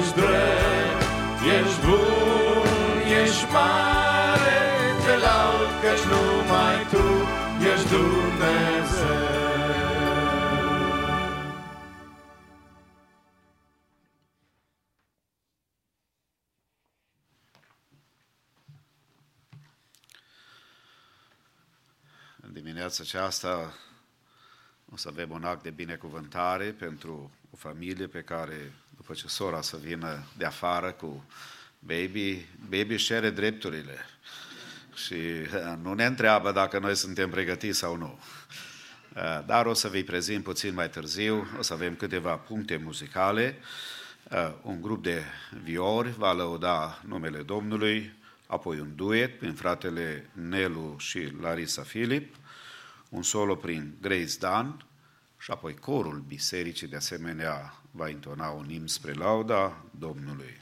Ești 0.01 0.15
drept, 0.15 1.03
ești 1.57 1.81
bun, 1.87 2.67
ești 3.23 3.45
mare, 3.53 3.80
dimineața 22.91 23.19
aceasta 23.19 23.75
o 24.93 24.97
să 24.97 25.09
avem 25.09 25.31
un 25.31 25.45
act 25.45 25.63
de 25.63 25.71
binecuvântare 25.71 26.65
pentru 26.65 27.31
o 27.51 27.57
familie 27.57 28.07
pe 28.07 28.21
care, 28.21 28.73
după 28.97 29.15
ce 29.15 29.29
sora 29.29 29.63
să 29.63 29.77
vină 29.77 30.25
de 30.37 30.45
afară 30.45 30.93
cu 30.93 31.25
baby, 31.79 32.47
baby 32.69 32.93
își 32.93 33.05
cere 33.05 33.31
drepturile 33.31 33.97
și 34.95 35.15
uh, 35.15 35.75
nu 35.83 35.95
ne 35.95 36.05
întreabă 36.05 36.53
dacă 36.53 36.79
noi 36.79 36.97
suntem 36.97 37.31
pregătiți 37.31 37.79
sau 37.79 37.97
nu. 37.97 38.19
Uh, 39.17 39.45
Dar 39.47 39.67
o 39.67 39.75
să 39.75 39.89
vi 39.89 40.03
prezint 40.03 40.43
puțin 40.43 40.75
mai 40.75 40.91
târziu, 40.91 41.47
o 41.59 41.63
să 41.63 41.73
avem 41.73 41.95
câteva 41.95 42.37
puncte 42.37 42.77
muzicale. 42.77 43.57
Uh, 44.31 44.53
Un 44.63 44.81
grup 44.81 45.03
de 45.03 45.23
viori 45.63 46.11
va 46.17 46.33
lăuda 46.33 47.03
numele 47.07 47.43
Domnului, 47.43 48.13
apoi 48.47 48.79
un 48.79 48.93
duet 48.95 49.39
prin 49.39 49.55
fratele 49.55 50.31
Nelu 50.33 50.97
și 50.99 51.33
Larisa 51.41 51.83
Filip, 51.83 52.35
un 53.11 53.23
solo 53.23 53.57
prin 53.57 53.97
Grace 54.01 54.37
Dan 54.39 54.87
și 55.39 55.51
apoi 55.51 55.75
corul 55.75 56.19
bisericii 56.19 56.89
de 56.89 56.97
asemenea 56.97 57.75
va 57.91 58.09
intona 58.09 58.49
un 58.49 58.71
imn 58.71 58.87
spre 58.87 59.13
lauda 59.13 59.85
Domnului. 59.99 60.60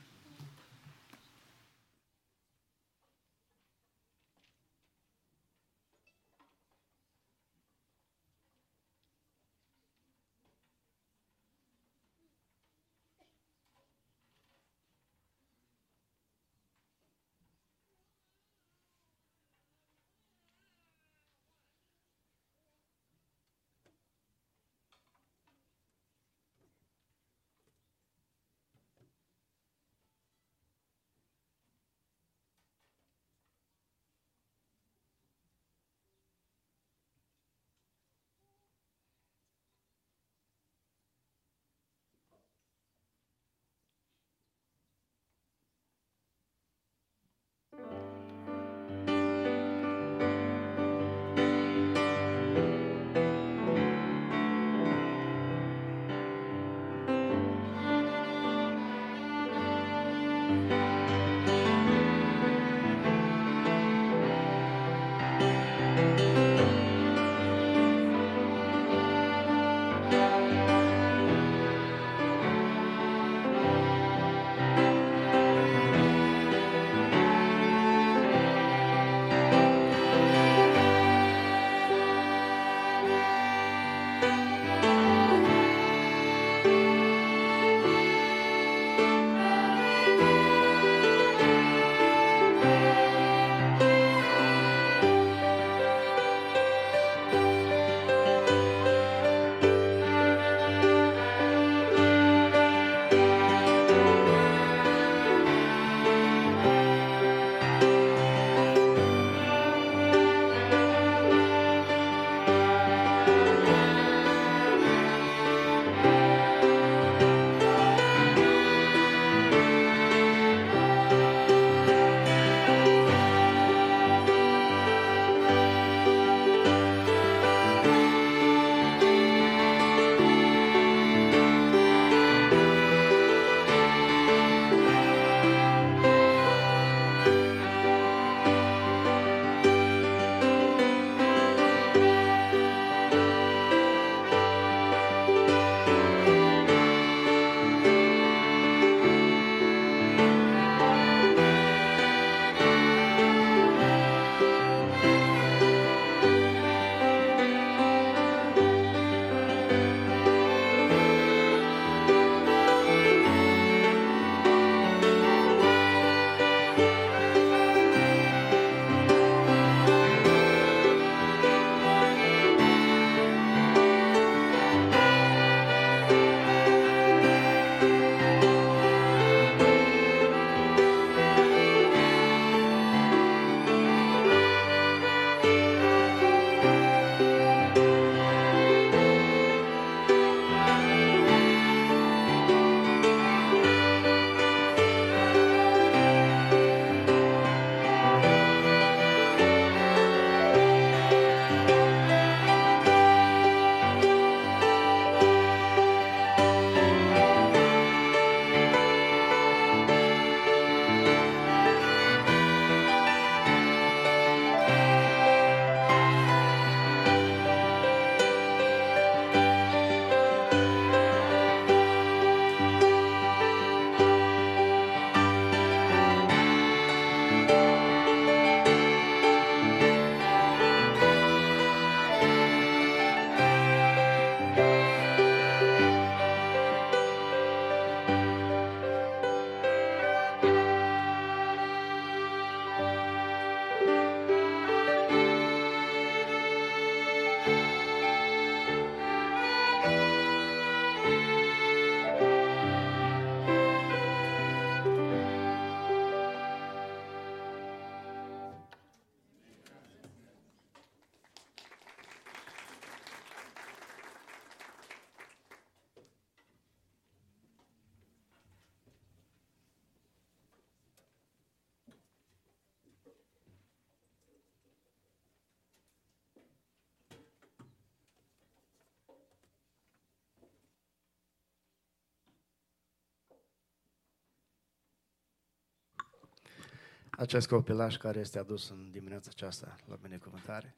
Acest 287.18 287.48
copilaș 287.48 287.96
care 287.96 288.18
este 288.18 288.38
adus 288.38 288.68
în 288.68 288.90
dimineața 288.90 289.28
aceasta 289.32 289.76
la 289.86 289.96
binecuvântare 289.96 290.76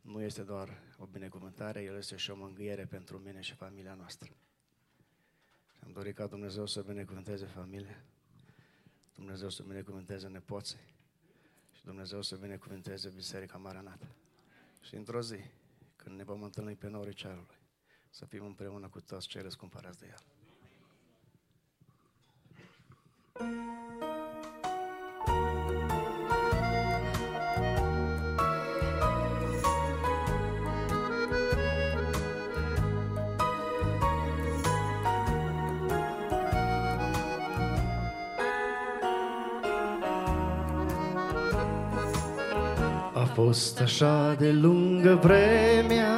nu 0.00 0.22
este 0.22 0.42
doar 0.42 0.82
o 0.98 1.06
binecuvântare, 1.06 1.82
el 1.82 1.96
este 1.96 2.16
și 2.16 2.30
o 2.30 2.36
mângâiere 2.36 2.84
pentru 2.84 3.18
mine 3.18 3.40
și 3.40 3.54
familia 3.54 3.94
noastră. 3.94 4.30
Am 5.84 5.92
dorit 5.92 6.14
ca 6.14 6.26
Dumnezeu 6.26 6.66
să 6.66 6.80
binecuvânteze 6.80 7.46
familia, 7.46 8.04
Dumnezeu 9.14 9.48
să 9.48 9.62
binecuvânteze 9.62 10.26
nepoții 10.26 10.94
și 11.72 11.84
Dumnezeu 11.84 12.22
să 12.22 12.36
binecuvânteze 12.36 13.08
Biserica 13.08 13.58
Maranată. 13.58 14.06
Și 14.80 14.94
într-o 14.94 15.22
zi, 15.22 15.38
când 15.96 16.16
ne 16.16 16.24
vom 16.24 16.42
întâlni 16.42 16.76
pe 16.76 16.88
norii 16.88 17.14
cerului, 17.14 17.58
să 18.10 18.24
fim 18.24 18.44
împreună 18.44 18.88
cu 18.88 19.00
toți 19.00 19.26
cei 19.26 19.42
răscumpărați 19.42 19.98
de 19.98 20.06
El. 20.10 20.35
Fost 43.42 43.80
așa 43.80 44.34
de 44.38 44.50
lungă 44.50 45.18
vremea 45.22 46.16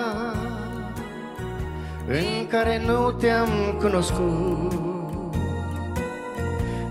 în 2.07 2.47
care 2.49 2.83
nu 2.87 3.11
te-am 3.11 3.49
cunoscut. 3.79 4.73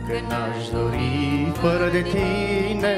Că 0.07 0.13
n-aș 0.29 0.67
dori 0.71 1.51
fără 1.53 1.89
de 1.91 2.01
tine 2.01 2.97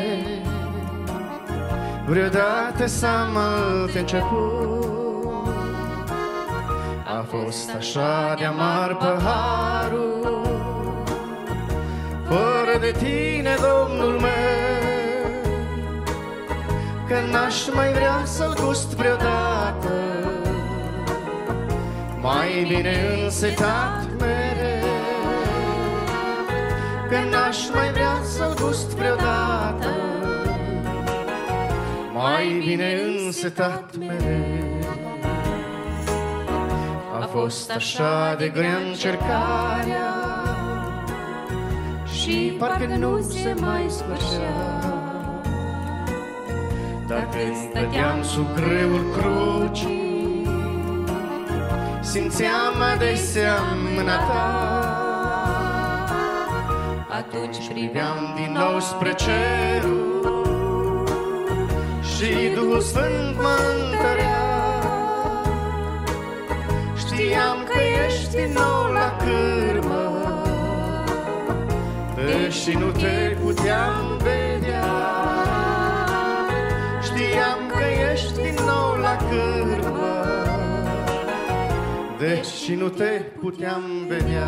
Vreodată 2.06 2.86
să 2.86 3.06
am 3.06 3.38
alt 3.38 3.96
început. 3.96 5.48
A 7.06 7.26
fost 7.28 7.70
așa 7.78 8.36
de 8.38 8.46
amar 8.46 8.96
paharul. 8.96 10.42
Fără 12.28 12.80
de 12.80 12.92
tine, 12.98 13.56
Domnul 13.62 14.20
meu 14.20 14.39
Că 17.10 17.20
n-aș 17.32 17.70
mai 17.74 17.92
vrea 17.92 18.22
să-l 18.26 18.54
gust 18.66 18.96
vreodată. 18.96 19.94
Mai 22.22 22.66
bine 22.68 23.24
însetat 23.24 24.08
mereu 24.20 24.88
Că 27.10 27.16
n-aș 27.32 27.58
mai 27.74 27.92
vrea 27.92 28.22
să-l 28.24 28.54
gust 28.62 28.90
vreodată. 28.90 29.96
Mai 32.14 32.64
bine 32.66 33.00
însetat 33.26 33.96
mereu. 33.98 34.98
A 37.22 37.26
fost 37.26 37.72
așa 37.72 38.36
de 38.38 38.48
grea 38.48 38.78
încercarea 38.90 40.14
Și 42.14 42.56
parcă 42.60 42.96
nu 42.98 43.22
se 43.22 43.56
mai 43.60 43.86
sfârșea 43.88 44.79
dar 47.10 47.28
când 47.32 47.56
stăteam 47.56 48.24
sub 48.24 48.48
greul 48.56 49.06
crucii 49.18 50.48
Simțeam 52.02 52.82
adesea 52.94 53.58
mâna 53.96 54.18
ta. 54.18 54.44
Atunci 57.10 57.68
priveam 57.74 58.18
din 58.36 58.52
nou 58.54 58.80
spre 58.80 59.14
cerul 59.14 60.08
Și 62.02 62.56
Duhul 62.56 62.82
Sfânt 62.82 63.36
mă 63.36 63.58
întărea. 63.76 64.38
Știam 66.98 67.58
că 67.66 67.80
ești 68.06 68.36
din 68.36 68.52
nou 68.54 68.94
la 68.94 69.16
cârmă. 69.24 70.12
Deși 72.16 72.72
nu 72.78 72.92
te 72.92 73.38
puteam 73.42 74.18
vedea 74.18 74.49
Știam 77.20 77.60
că 77.68 78.12
ești 78.12 78.34
din 78.34 78.56
nou 78.66 78.96
la 79.02 79.16
cârmă. 79.16 80.14
Deși 82.20 82.74
nu 82.74 82.90
te 82.90 83.22
puteam 83.40 83.82
vedea 84.08 84.48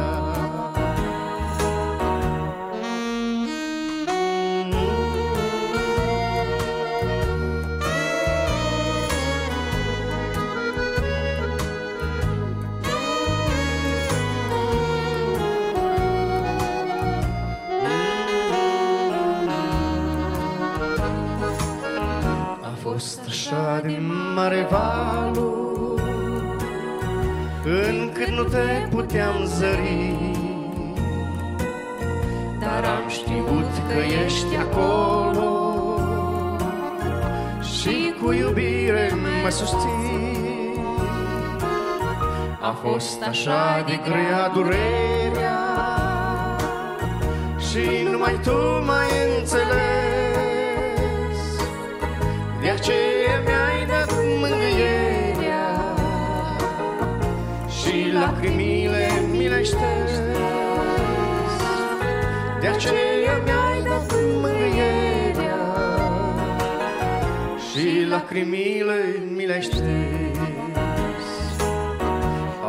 mare 24.61 24.67
valul 24.69 25.99
Încât 27.63 28.27
nu 28.27 28.43
te 28.43 28.87
puteam 28.89 29.45
zări. 29.45 30.15
Dar 32.59 32.83
am 32.83 33.09
știut 33.09 33.71
că 33.87 34.23
ești 34.25 34.55
acolo 34.55 35.49
Și 37.61 38.13
cu 38.21 38.31
iubire 38.31 39.11
mă 39.43 39.49
susții. 39.49 39.89
A 42.61 42.71
fost 42.83 43.21
așa 43.21 43.83
de 43.87 43.99
grea 44.03 44.49
durerea 44.53 45.59
Și 47.69 48.07
numai 48.11 48.39
tu 48.43 48.55
m-ai 48.85 49.37
înțeles 49.37 50.00
mi 59.61 59.67
le 59.67 59.73
șters 59.73 60.11
De 62.59 62.67
aceea 62.67 63.41
mi-ai 63.43 63.81
dat 63.83 64.13
mângâierea 64.41 65.57
Și 67.69 68.07
lacrimile 68.09 69.23
mi 69.35 69.45
le 69.45 69.61
șters. 69.61 70.39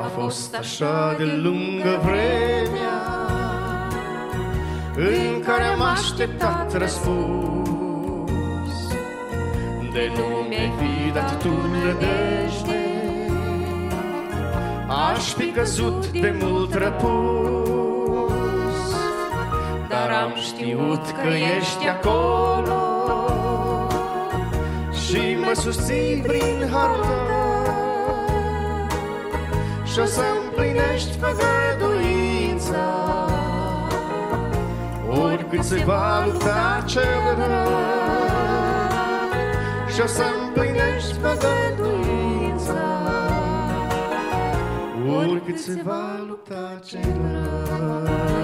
A 0.02 0.06
fost 0.18 0.54
așa 0.54 1.14
de 1.18 1.24
lungă 1.24 2.00
vremea 2.02 3.00
În 4.96 5.40
care 5.40 5.62
am 5.62 5.82
așteptat 5.82 6.78
răspuns. 6.78 7.70
De 9.92 10.12
nu 10.16 10.46
mi-ai 10.48 10.72
fi 10.78 11.12
dat 11.12 11.42
tu 11.42 11.48
nădejde 11.48 12.31
Aș 15.10 15.32
fi 15.32 15.50
căzut 15.50 16.06
de 16.06 16.34
mult 16.40 16.74
răpus 16.74 18.40
Dar 19.88 20.10
am 20.22 20.32
știut 20.36 21.10
că 21.10 21.28
ești 21.58 21.88
acolo 21.88 22.80
Și 25.06 25.36
mă 25.44 25.52
susții 25.54 26.22
prin 26.26 26.68
harul 26.72 27.04
tău 27.04 28.26
Și 29.84 29.98
o 29.98 30.04
să 30.04 30.22
împlinești 30.42 31.18
făgăduința 31.18 32.84
Oricât 35.22 35.64
se 35.64 35.82
va 35.84 36.24
lupta 36.26 36.84
cel 36.86 37.36
rău 37.36 37.78
Și 39.94 40.00
o 40.00 40.06
să 40.06 40.22
împlinești 40.44 41.12
făgăduința 41.12 43.01
Oricât 45.52 45.74
se 45.74 45.82
va 45.82 46.24
lupta 46.28 46.80
cel 46.84 47.00
rău 47.66 48.41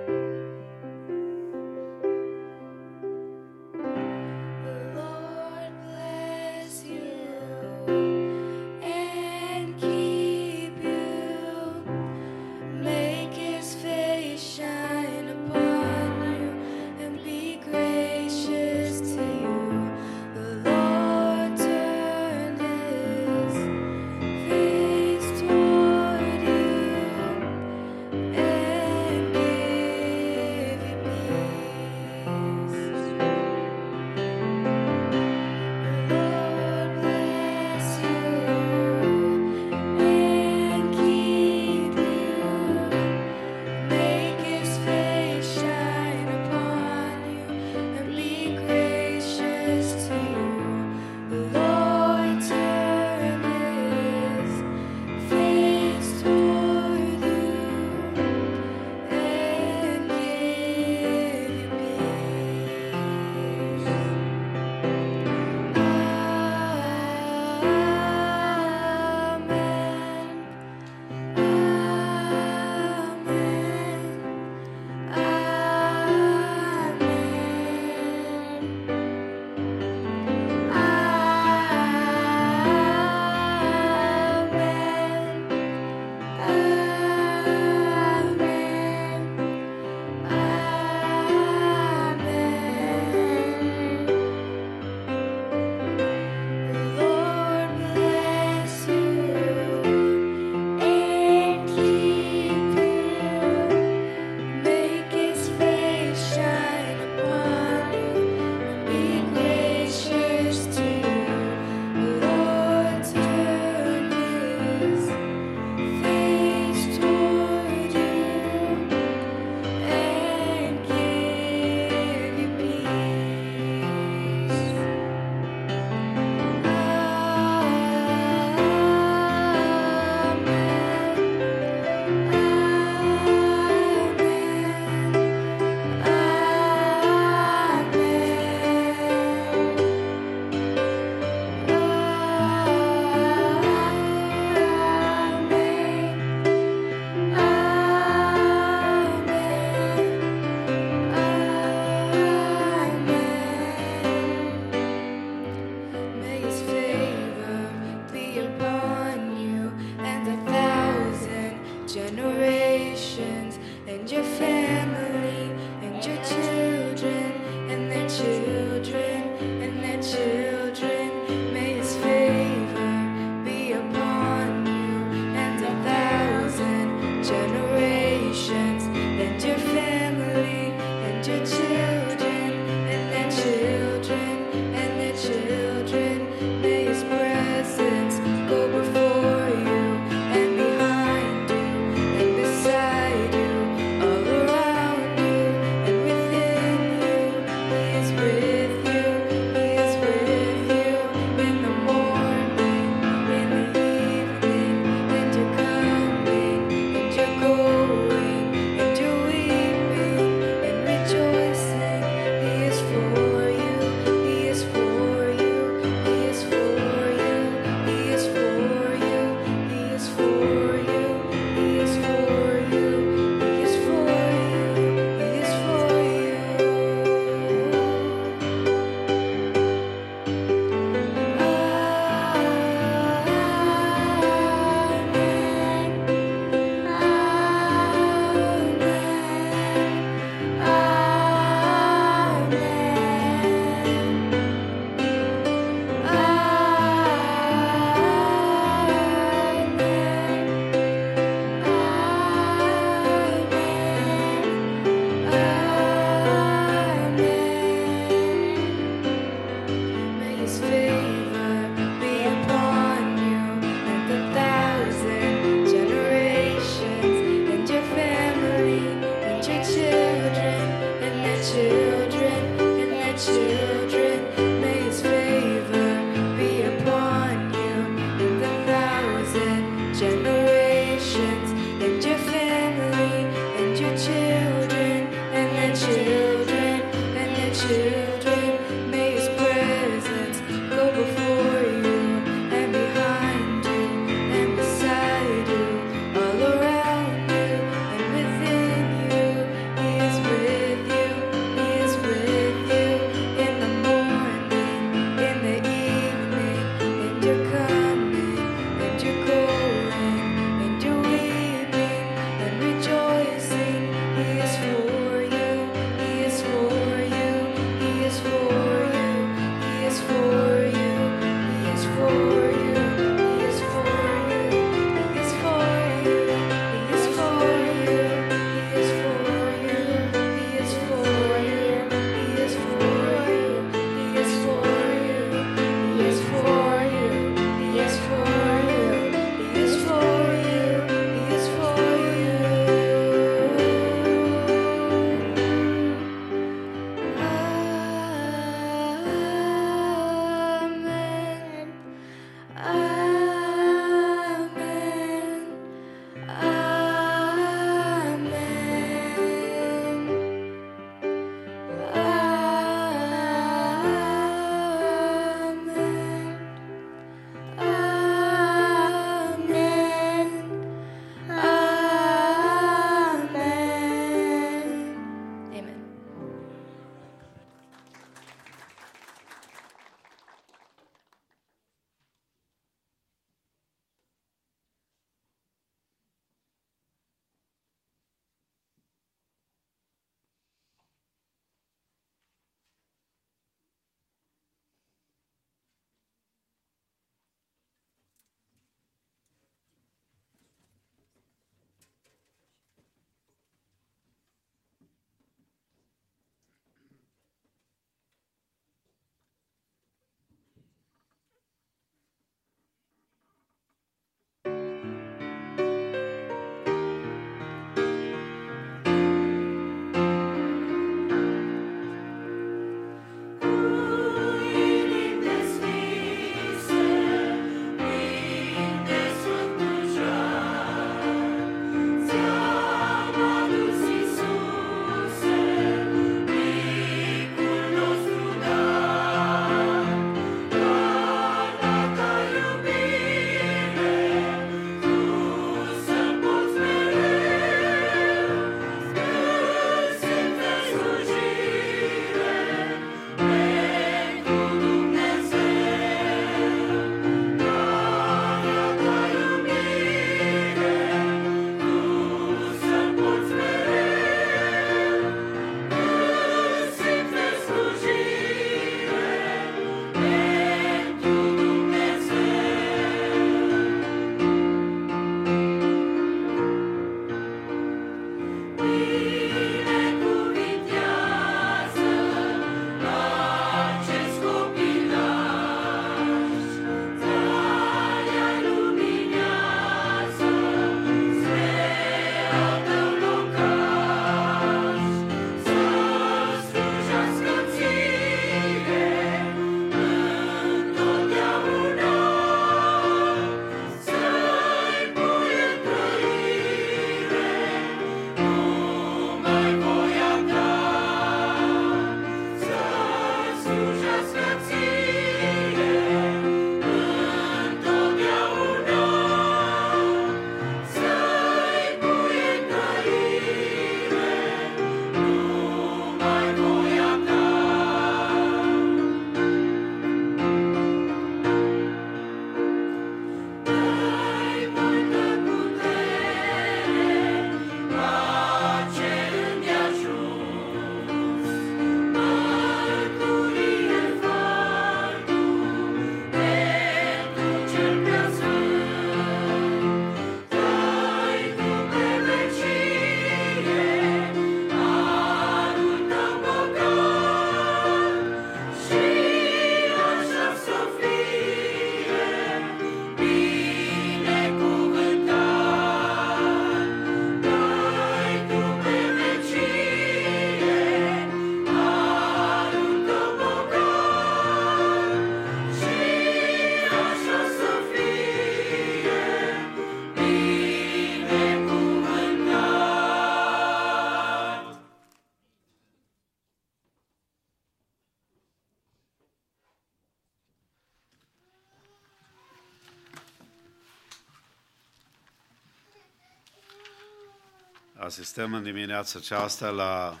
Asistăm 598.00 598.34
în 598.34 598.42
dimineața 598.42 598.98
aceasta 598.98 599.50
la 599.50 600.00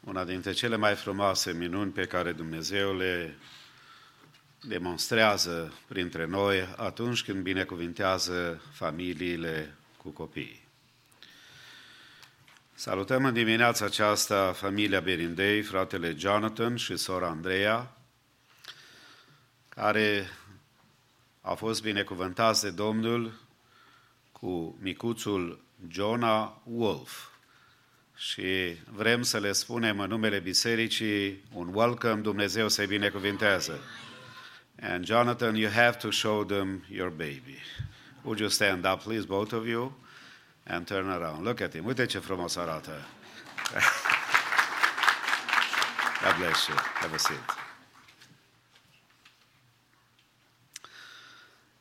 una 0.00 0.24
dintre 0.24 0.52
cele 0.52 0.76
mai 0.76 0.94
frumoase 0.94 1.52
minuni 1.52 1.90
pe 1.90 2.06
care 2.06 2.32
Dumnezeu 2.32 2.96
le 2.96 3.38
demonstrează 4.60 5.72
printre 5.88 6.26
noi 6.26 6.74
atunci 6.76 7.22
când 7.22 7.42
binecuvintează 7.42 8.62
familiile 8.72 9.74
cu 9.96 10.08
copii. 10.08 10.68
Salutăm 12.74 13.24
în 13.24 13.32
dimineața 13.32 13.84
aceasta 13.84 14.52
familia 14.52 15.00
Berindei, 15.00 15.62
fratele 15.62 16.14
Jonathan 16.18 16.76
și 16.76 16.96
sora 16.96 17.28
Andreea, 17.28 17.96
care 19.68 20.28
au 21.40 21.54
fost 21.54 21.82
binecuvântați 21.82 22.62
de 22.62 22.70
Domnul 22.70 23.40
cu 24.32 24.78
micuțul 24.80 25.63
Jonah 25.90 26.52
Wolf. 26.64 27.26
Și 28.16 28.76
vrem 28.90 29.22
să 29.22 29.38
le 29.38 29.52
spunem 29.52 30.00
în 30.00 30.08
numele 30.08 30.38
bisericii 30.38 31.44
un 31.52 31.74
welcome, 31.74 32.20
Dumnezeu 32.20 32.68
să-i 32.68 32.86
binecuvintează. 32.86 33.80
And 34.82 35.04
Jonathan, 35.04 35.54
you 35.54 35.70
have 35.70 35.96
to 35.96 36.10
show 36.10 36.44
them 36.44 36.84
your 36.88 37.10
baby. 37.10 37.58
Would 38.22 38.38
you 38.38 38.48
stand 38.48 38.84
up, 38.86 39.02
please, 39.02 39.26
both 39.26 39.52
of 39.52 39.66
you, 39.66 39.98
and 40.66 40.86
turn 40.86 41.08
around. 41.08 41.44
Look 41.44 41.60
at 41.60 41.72
him. 41.72 41.84
Uite 41.84 42.06
ce 42.06 42.18
frumos 42.18 42.56
arată. 42.56 42.90
God 46.24 46.36
bless 46.38 46.66
you. 46.66 46.76
Have 46.76 47.14
a 47.14 47.18
seat. 47.18 47.54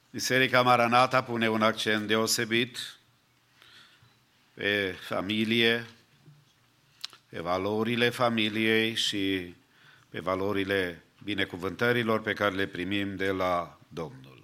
Biserica 0.10 0.62
Maranata 0.62 1.24
pune 1.24 1.50
un 1.50 1.62
accent 1.62 2.08
deosebit 2.08 2.78
pe 4.54 4.96
familie, 5.08 5.86
pe 7.30 7.40
valorile 7.40 8.10
familiei 8.10 8.96
și 8.96 9.56
pe 10.10 10.20
valorile 10.20 11.04
binecuvântărilor 11.24 12.22
pe 12.22 12.34
care 12.34 12.56
le 12.56 12.66
primim 12.66 13.16
de 13.16 13.32
la 13.32 13.80
Domnul. 13.88 14.42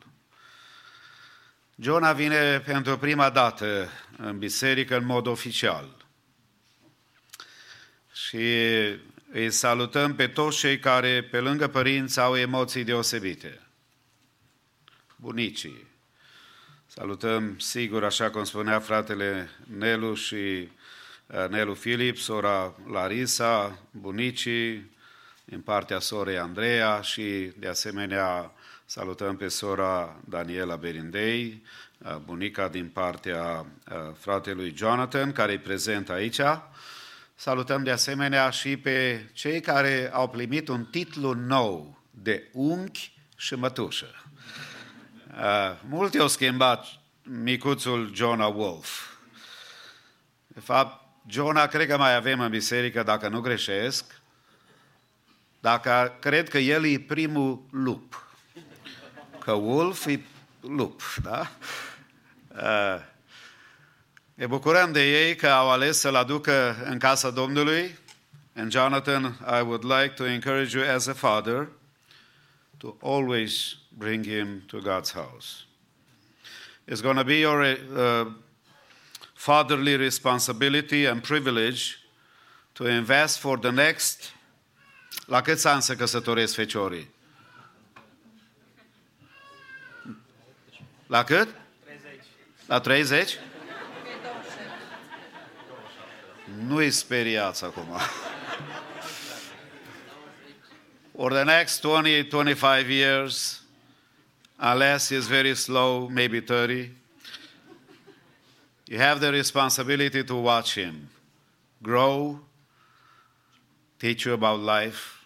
Jona 1.76 2.14
vine 2.14 2.60
pentru 2.60 2.98
prima 2.98 3.30
dată 3.30 3.90
în 4.18 4.38
biserică 4.38 4.98
în 4.98 5.06
mod 5.06 5.28
oficial 5.28 6.06
și 8.14 8.38
îi 9.32 9.52
salutăm 9.52 10.16
pe 10.16 10.28
toți 10.28 10.58
cei 10.58 10.80
care, 10.80 11.24
pe 11.24 11.40
lângă 11.40 11.68
părinți, 11.68 12.20
au 12.20 12.38
emoții 12.38 12.84
deosebite. 12.84 13.62
Bunicii. 15.16 15.89
Salutăm, 17.00 17.60
sigur, 17.60 18.04
așa 18.04 18.30
cum 18.30 18.44
spunea 18.44 18.80
fratele 18.80 19.50
Nelu 19.78 20.14
și 20.14 20.36
uh, 20.36 21.50
Nelu 21.50 21.74
Filip, 21.74 22.18
sora 22.18 22.76
Larisa, 22.92 23.80
bunicii, 23.92 24.92
din 25.46 25.62
partea 25.62 26.00
sorei 26.00 26.38
Andreea 26.38 27.02
și, 27.02 27.52
de 27.58 27.68
asemenea, 27.68 28.52
salutăm 28.86 29.36
pe 29.36 29.48
sora 29.48 30.20
Daniela 30.26 30.76
Berindei, 30.76 31.64
uh, 31.98 32.16
bunica 32.26 32.68
din 32.68 32.88
partea 32.88 33.66
uh, 33.92 33.96
fratelui 34.18 34.74
Jonathan, 34.78 35.32
care 35.32 35.52
e 35.52 35.60
prezent 35.60 36.10
aici. 36.10 36.42
Salutăm 37.36 37.84
de 37.84 37.92
asemenea 37.92 38.50
și 38.50 38.78
pe 38.78 39.26
cei 39.34 39.62
care 39.62 40.10
au 40.14 40.30
primit 40.30 40.68
un 40.68 40.86
titlu 40.86 41.34
nou 41.34 42.02
de 42.12 42.50
unchi 42.54 43.14
și 43.36 43.56
mătușă. 43.56 44.29
Uh, 45.40 45.76
mulți 45.90 46.20
au 46.20 46.28
schimbat 46.28 46.86
micuțul 47.24 48.12
Jonah 48.14 48.54
Wolf. 48.56 49.06
De 50.48 50.60
fapt, 50.60 51.04
Jonah 51.28 51.70
cred 51.70 51.88
că 51.88 51.98
mai 51.98 52.16
avem 52.16 52.40
în 52.40 52.50
biserică, 52.50 53.04
dacă 53.04 53.28
nu 53.28 53.40
greșesc, 53.40 54.22
dacă 55.60 56.18
cred 56.20 56.50
că 56.50 56.58
el 56.58 56.86
e 56.86 57.00
primul 57.00 57.64
lup. 57.72 58.28
Că 59.40 59.52
Wolf 59.52 60.06
e 60.06 60.22
lup, 60.62 61.02
da? 61.24 61.52
Uh, 62.48 63.02
ne 64.34 64.48
bucurăm 64.48 64.92
de 64.92 65.26
ei 65.26 65.36
că 65.36 65.48
au 65.48 65.70
ales 65.70 66.00
să-l 66.00 66.16
aducă 66.16 66.76
în 66.84 67.00
casa 67.00 67.30
Domnului. 67.30 67.98
And 68.56 68.72
Jonathan, 68.72 69.24
I 69.60 69.62
would 69.62 69.84
like 69.84 70.08
to 70.08 70.26
encourage 70.26 70.78
you 70.78 70.96
as 70.96 71.08
a 71.08 71.14
father 71.14 71.68
to 72.78 72.96
always 73.02 73.78
bring 74.00 74.24
him 74.24 74.64
to 74.68 74.82
God's 74.82 75.12
house. 75.12 75.66
It's 76.88 77.02
going 77.02 77.18
to 77.18 77.24
be 77.24 77.40
your 77.40 77.62
uh, 77.64 78.26
fatherly 79.36 79.98
responsibility 79.98 81.06
and 81.06 81.22
privilege 81.22 81.98
to 82.76 82.88
invest 82.88 83.40
for 83.40 83.58
the 83.58 83.72
next. 83.72 84.34
La 85.26 85.42
câți 85.42 85.68
ani 85.68 85.82
se 85.82 85.96
căsătoresc 85.96 86.54
feciorii? 86.54 87.10
La 91.08 91.24
cât? 91.24 91.48
30. 91.86 92.12
La 92.66 92.80
30? 92.80 93.38
Nu-i 96.68 96.92
speriați 96.92 97.64
acum. 97.64 97.88
For 101.20 101.32
the 101.34 101.44
next 101.44 101.82
20, 101.82 102.30
25 102.30 102.88
years, 102.88 103.62
unless 104.60 105.10
he's 105.10 105.28
very 105.28 105.56
slow, 105.56 106.10
maybe 106.10 106.42
30, 106.42 106.92
you 108.88 108.98
have 108.98 109.20
the 109.20 109.32
responsibility 109.32 110.24
to 110.24 110.36
watch 110.36 110.76
him 110.76 111.10
grow, 111.82 112.40
teach 114.00 114.26
you 114.26 114.34
about 114.34 114.60
life, 114.60 115.24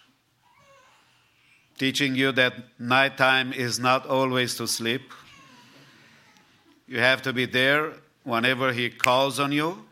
teaching 1.77 2.15
you 2.15 2.31
that 2.31 2.53
nighttime 2.77 3.51
is 3.51 3.79
not 3.79 4.05
always 4.05 4.55
to 4.55 4.67
sleep. 4.67 5.01
You 6.87 6.99
have 6.99 7.21
to 7.23 7.33
be 7.33 7.45
there 7.45 7.93
whenever 8.23 8.71
he 8.71 8.89
calls 8.89 9.39
on 9.39 9.51
you, 9.51 9.85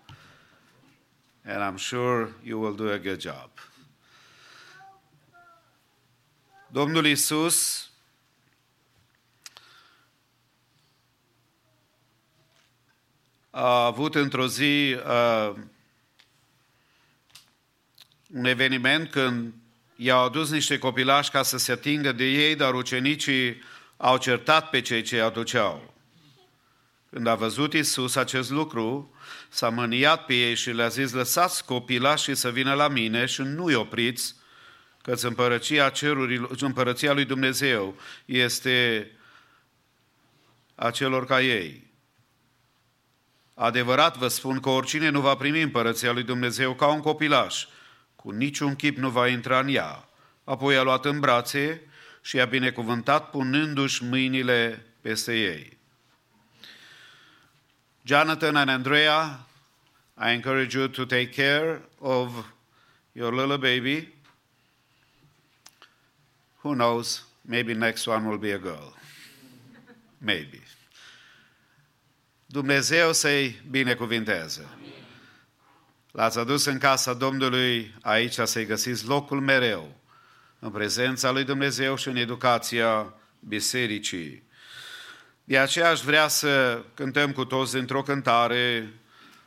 and 1.45 1.63
I'm 1.63 1.77
sure 1.77 2.29
you 2.43 2.59
will 2.59 2.73
do 2.73 2.91
a 2.91 2.99
good 2.99 3.19
job. 3.19 3.49
Domnul 6.73 7.11
Isus 7.11 7.90
a 13.51 13.85
avut 13.85 14.15
într-o 14.15 14.47
zi 14.47 14.95
uh, 15.05 15.53
un 18.33 18.45
eveniment 18.45 19.09
când 19.09 19.53
i-au 19.95 20.25
adus 20.25 20.49
niște 20.49 20.77
copilași 20.77 21.31
ca 21.31 21.43
să 21.43 21.57
se 21.57 21.71
atingă 21.71 22.11
de 22.11 22.23
ei, 22.23 22.55
dar 22.55 22.73
ucenicii 22.73 23.61
au 23.97 24.17
certat 24.17 24.69
pe 24.69 24.81
cei 24.81 25.01
ce 25.01 25.19
aduceau. 25.19 25.93
Când 27.09 27.27
a 27.27 27.35
văzut 27.35 27.73
Isus 27.73 28.15
acest 28.15 28.49
lucru, 28.49 29.13
s-a 29.49 29.69
mâniat 29.69 30.25
pe 30.25 30.33
ei 30.33 30.55
și 30.55 30.71
le-a 30.71 30.87
zis, 30.87 31.11
lăsați 31.11 31.65
copilașii 31.65 32.35
să 32.35 32.51
vină 32.51 32.73
la 32.73 32.87
mine 32.87 33.25
și 33.25 33.41
nu-i 33.41 33.73
opriți, 33.73 34.35
că 35.01 35.13
împărăția, 35.21 35.89
cerurilor, 35.89 36.55
împărăția 36.59 37.13
lui 37.13 37.25
Dumnezeu 37.25 37.95
este 38.25 39.11
a 40.75 40.91
celor 40.91 41.25
ca 41.25 41.41
ei. 41.41 41.90
Adevărat 43.53 44.17
vă 44.17 44.27
spun 44.27 44.59
că 44.59 44.69
oricine 44.69 45.09
nu 45.09 45.21
va 45.21 45.35
primi 45.35 45.61
împărăția 45.61 46.11
lui 46.11 46.23
Dumnezeu 46.23 46.73
ca 46.73 46.87
un 46.87 46.99
copilaș, 46.99 47.65
cu 48.15 48.31
niciun 48.31 48.75
chip 48.75 48.97
nu 48.97 49.09
va 49.09 49.27
intra 49.27 49.59
în 49.59 49.67
ea. 49.67 50.07
Apoi 50.43 50.77
a 50.77 50.81
luat 50.81 51.05
în 51.05 51.19
brațe 51.19 51.81
și 52.21 52.39
a 52.39 52.45
binecuvântat 52.45 53.29
punându-și 53.29 54.03
mâinile 54.03 54.85
peste 55.01 55.39
ei. 55.39 55.77
Jonathan 58.03 58.55
and 58.55 58.69
Andrea, 58.69 59.45
I 60.17 60.31
encourage 60.31 60.77
you 60.77 60.87
to 60.87 61.05
take 61.05 61.29
care 61.29 61.81
of 61.99 62.45
your 63.11 63.33
little 63.33 63.57
baby. 63.57 64.13
Who 66.61 66.73
knows? 66.73 67.25
Maybe 67.41 67.73
next 67.73 68.07
one 68.07 68.27
will 68.27 68.37
be 68.37 68.53
a 68.53 68.59
girl. 68.59 68.93
Maybe. 70.17 70.60
Dumnezeu 72.51 73.13
să-i 73.13 73.61
binecuvinteze. 73.69 74.67
L-ați 76.11 76.39
adus 76.39 76.65
în 76.65 76.77
casa 76.77 77.13
Domnului 77.13 77.95
aici 78.01 78.33
să-i 78.33 78.65
găsiți 78.65 79.07
locul 79.07 79.41
mereu, 79.41 79.95
în 80.59 80.69
prezența 80.69 81.31
lui 81.31 81.43
Dumnezeu 81.43 81.95
și 81.95 82.07
în 82.07 82.15
educația 82.15 83.13
bisericii. 83.39 84.43
De 85.43 85.57
aceea 85.57 85.89
aș 85.89 86.01
vrea 86.01 86.27
să 86.27 86.83
cântăm 86.93 87.31
cu 87.31 87.45
toți 87.45 87.75
într-o 87.75 88.01
cântare 88.01 88.93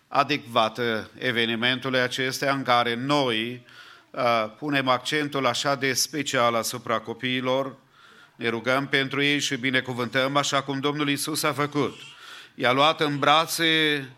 adecvată 0.08 1.10
evenimentului 1.18 2.00
acestea 2.00 2.52
în 2.52 2.62
care 2.62 2.94
noi 2.94 3.66
uh, 4.10 4.52
punem 4.58 4.88
accentul 4.88 5.46
așa 5.46 5.74
de 5.74 5.92
special 5.92 6.54
asupra 6.54 6.98
copiilor, 6.98 7.76
ne 8.36 8.48
rugăm 8.48 8.86
pentru 8.86 9.22
ei 9.22 9.38
și 9.38 9.56
binecuvântăm 9.56 10.36
așa 10.36 10.62
cum 10.62 10.80
Domnul 10.80 11.08
Isus 11.08 11.42
a 11.42 11.52
făcut– 11.52 11.94
i-a 12.54 12.72
luat 12.72 13.00
în 13.00 13.18
brațe 13.18 14.08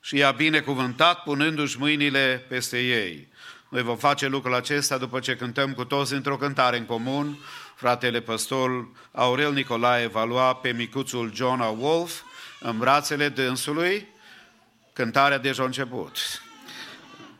și 0.00 0.16
i-a 0.16 0.30
binecuvântat 0.30 1.22
punându-și 1.22 1.78
mâinile 1.78 2.44
peste 2.48 2.78
ei. 2.78 3.28
Noi 3.68 3.82
vom 3.82 3.96
face 3.96 4.26
lucrul 4.26 4.54
acesta 4.54 4.98
după 4.98 5.18
ce 5.18 5.36
cântăm 5.36 5.72
cu 5.72 5.84
toți 5.84 6.12
într-o 6.12 6.36
cântare 6.36 6.76
în 6.76 6.84
comun, 6.84 7.38
fratele 7.74 8.20
păstor 8.20 8.88
Aurel 9.12 9.52
Nicolae 9.52 10.06
va 10.06 10.24
lua 10.24 10.54
pe 10.54 10.72
micuțul 10.72 11.34
Jonah 11.34 11.72
Wolf 11.78 12.20
în 12.60 12.78
brațele 12.78 13.28
dânsului, 13.28 14.08
cântarea 14.92 15.38
deja 15.38 15.62
a 15.62 15.66
început. 15.66 16.42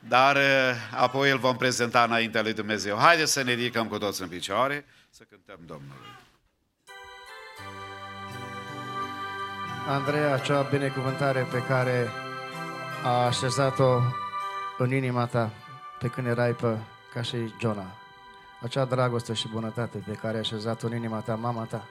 Dar 0.08 0.36
eh, 0.36 0.74
apoi 0.90 1.30
îl 1.30 1.38
vom 1.38 1.56
prezenta 1.56 2.02
înaintea 2.02 2.42
lui 2.42 2.52
Dumnezeu. 2.52 2.96
Haideți 2.96 3.32
să 3.32 3.42
ne 3.42 3.52
ridicăm 3.52 3.88
cu 3.88 3.98
toți 3.98 4.22
în 4.22 4.28
picioare, 4.28 4.84
să 5.10 5.24
cântăm 5.30 5.58
Domnului. 5.66 6.13
Andrei, 9.86 10.32
acea 10.32 10.62
binecuvântare 10.62 11.46
pe 11.50 11.62
care 11.62 12.08
a 13.02 13.24
așezat-o 13.26 14.00
în 14.78 14.92
inima 14.92 15.26
ta 15.26 15.50
pe 15.98 16.08
când 16.08 16.26
erai 16.26 16.52
pe, 16.52 16.78
ca 17.12 17.22
și 17.22 17.36
Jona. 17.60 17.86
Acea 18.62 18.84
dragoste 18.84 19.32
și 19.32 19.48
bunătate 19.48 19.98
pe 19.98 20.12
care 20.12 20.36
a 20.36 20.38
așezat-o 20.38 20.86
în 20.86 20.94
inima 20.94 21.20
ta, 21.20 21.34
mama 21.34 21.64
ta, 21.64 21.84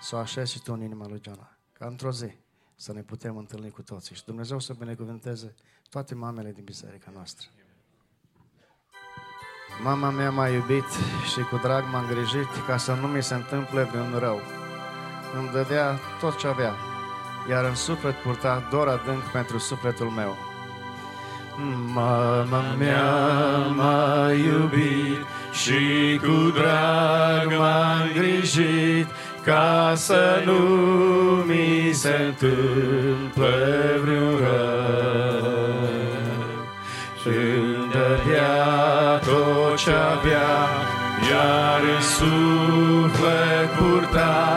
să 0.00 0.16
o 0.16 0.18
așezi 0.18 0.52
și 0.52 0.62
tu 0.62 0.72
în 0.72 0.82
inima 0.82 1.06
lui 1.08 1.20
Jona. 1.24 1.56
Ca 1.72 1.86
într-o 1.86 2.10
zi 2.10 2.32
să 2.76 2.92
ne 2.92 3.00
putem 3.00 3.36
întâlni 3.36 3.70
cu 3.70 3.82
toții 3.82 4.14
și 4.14 4.24
Dumnezeu 4.24 4.58
să 4.58 4.72
binecuvânteze 4.78 5.54
toate 5.88 6.14
mamele 6.14 6.52
din 6.52 6.64
biserica 6.64 7.10
noastră. 7.14 7.46
Mama 9.82 10.10
mea 10.10 10.30
m-a 10.30 10.48
iubit 10.48 10.86
și 11.32 11.40
cu 11.40 11.56
drag 11.56 11.84
m-a 11.92 12.00
îngrijit 12.00 12.66
ca 12.66 12.76
să 12.76 12.94
nu 12.94 13.06
mi 13.06 13.22
se 13.22 13.34
întâmple 13.34 13.82
vreun 13.82 14.18
rău. 14.18 14.40
Îmi 15.38 15.50
dădea 15.50 15.98
tot 16.20 16.36
ce 16.36 16.46
avea, 16.46 16.74
iar 17.48 17.64
în 17.64 17.74
suflet 17.74 18.14
purta 18.14 18.62
dor 18.70 18.88
adânc 18.88 19.22
pentru 19.22 19.58
sufletul 19.58 20.06
meu. 20.06 20.36
Mama 21.94 22.62
mea 22.78 23.12
m-a 23.76 24.30
iubit 24.32 25.26
și 25.52 26.18
cu 26.22 26.50
drag 26.50 27.58
m-a 27.58 28.02
îngrijit 28.02 29.06
ca 29.44 29.92
să 29.94 30.42
nu 30.44 30.58
mi 31.46 31.92
se 31.92 32.16
întâmple 32.26 34.00
vreun 34.02 34.36
rău. 34.36 35.50
Și 37.20 37.28
îmi 37.28 37.90
dădea 37.92 39.18
tot 39.24 39.76
ce 39.76 39.90
avea, 39.90 40.52
iar 41.30 41.80
în 41.96 42.02
suflet 42.02 43.70
purta 43.78 44.49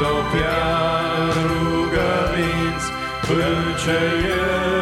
topea 0.00 0.62
în 1.26 1.48
rugăminți, 1.62 2.88
Până 3.26 3.76
ce 3.82 3.98
eu 4.28 4.79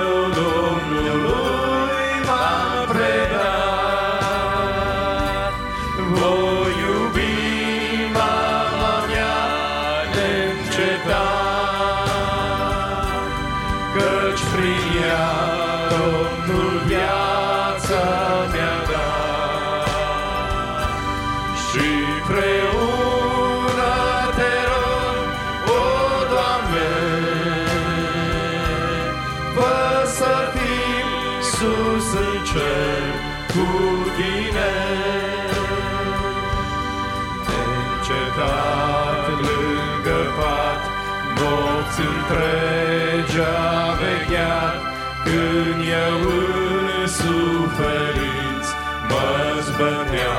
nopți 42.28 42.38
întregi 42.38 43.40
a 43.40 43.92
vegheat, 44.00 44.76
Când 45.24 45.80
eu 46.04 46.28
în 46.28 47.06
suferinți 47.06 48.72
mă 49.08 49.60
zbătea. 49.60 50.38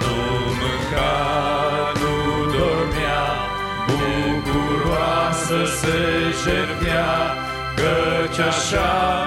Nu 0.00 0.16
mânca, 0.58 1.14
nu 2.00 2.14
dormea, 2.56 3.24
bucuroasă 3.86 5.64
se 5.80 5.98
jertfea, 6.44 7.34
Căci 7.76 8.38
așa 8.38 9.21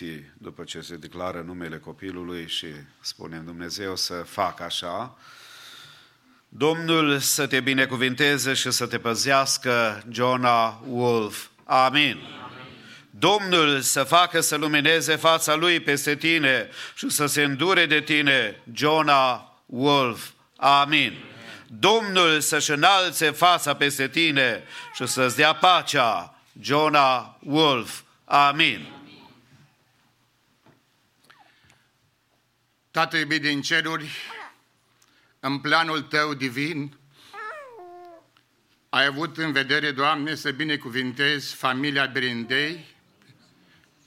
unim 0.00 0.16
cu 0.16 0.24
toții 0.24 0.32
după 0.38 0.64
ce 0.64 0.80
se 0.80 0.96
declară 0.96 1.42
numele 1.46 1.78
copilului 1.78 2.48
și 2.48 2.66
spunem 3.00 3.44
Dumnezeu 3.44 3.96
să 3.96 4.14
facă 4.14 4.62
așa. 4.62 5.16
Domnul 6.48 7.18
să 7.18 7.46
te 7.46 7.60
binecuvinteze 7.60 8.54
și 8.54 8.70
să 8.70 8.86
te 8.86 8.98
păzească, 8.98 10.02
Jonah 10.10 10.74
Wolf. 10.86 11.46
Amin. 11.64 12.18
Domnul 13.10 13.80
să 13.80 14.04
facă 14.04 14.40
să 14.40 14.56
lumineze 14.56 15.16
fața 15.16 15.54
lui 15.54 15.80
peste 15.80 16.16
tine 16.16 16.68
și 16.94 17.10
să 17.10 17.26
se 17.26 17.42
îndure 17.42 17.86
de 17.86 18.00
tine, 18.00 18.62
Jonah 18.72 19.40
Wolf. 19.66 20.30
Amin. 20.56 21.12
Domnul 21.66 22.40
să-și 22.40 22.70
înalțe 22.70 23.30
fața 23.30 23.74
peste 23.74 24.08
tine 24.08 24.62
și 24.94 25.06
să-ți 25.06 25.36
dea 25.36 25.52
pacea. 25.52 26.34
Jonah 26.60 27.26
Wolf. 27.38 28.00
Amin. 28.24 28.97
Tată 32.98 33.16
iubit 33.16 33.42
din 33.42 33.62
ceruri, 33.62 34.10
în 35.40 35.58
planul 35.58 36.02
Tău 36.02 36.34
divin, 36.34 36.96
ai 38.88 39.04
avut 39.04 39.36
în 39.36 39.52
vedere, 39.52 39.90
Doamne, 39.90 40.34
să 40.34 40.50
binecuvintezi 40.50 41.54
familia 41.54 42.06
Berindei, 42.06 42.84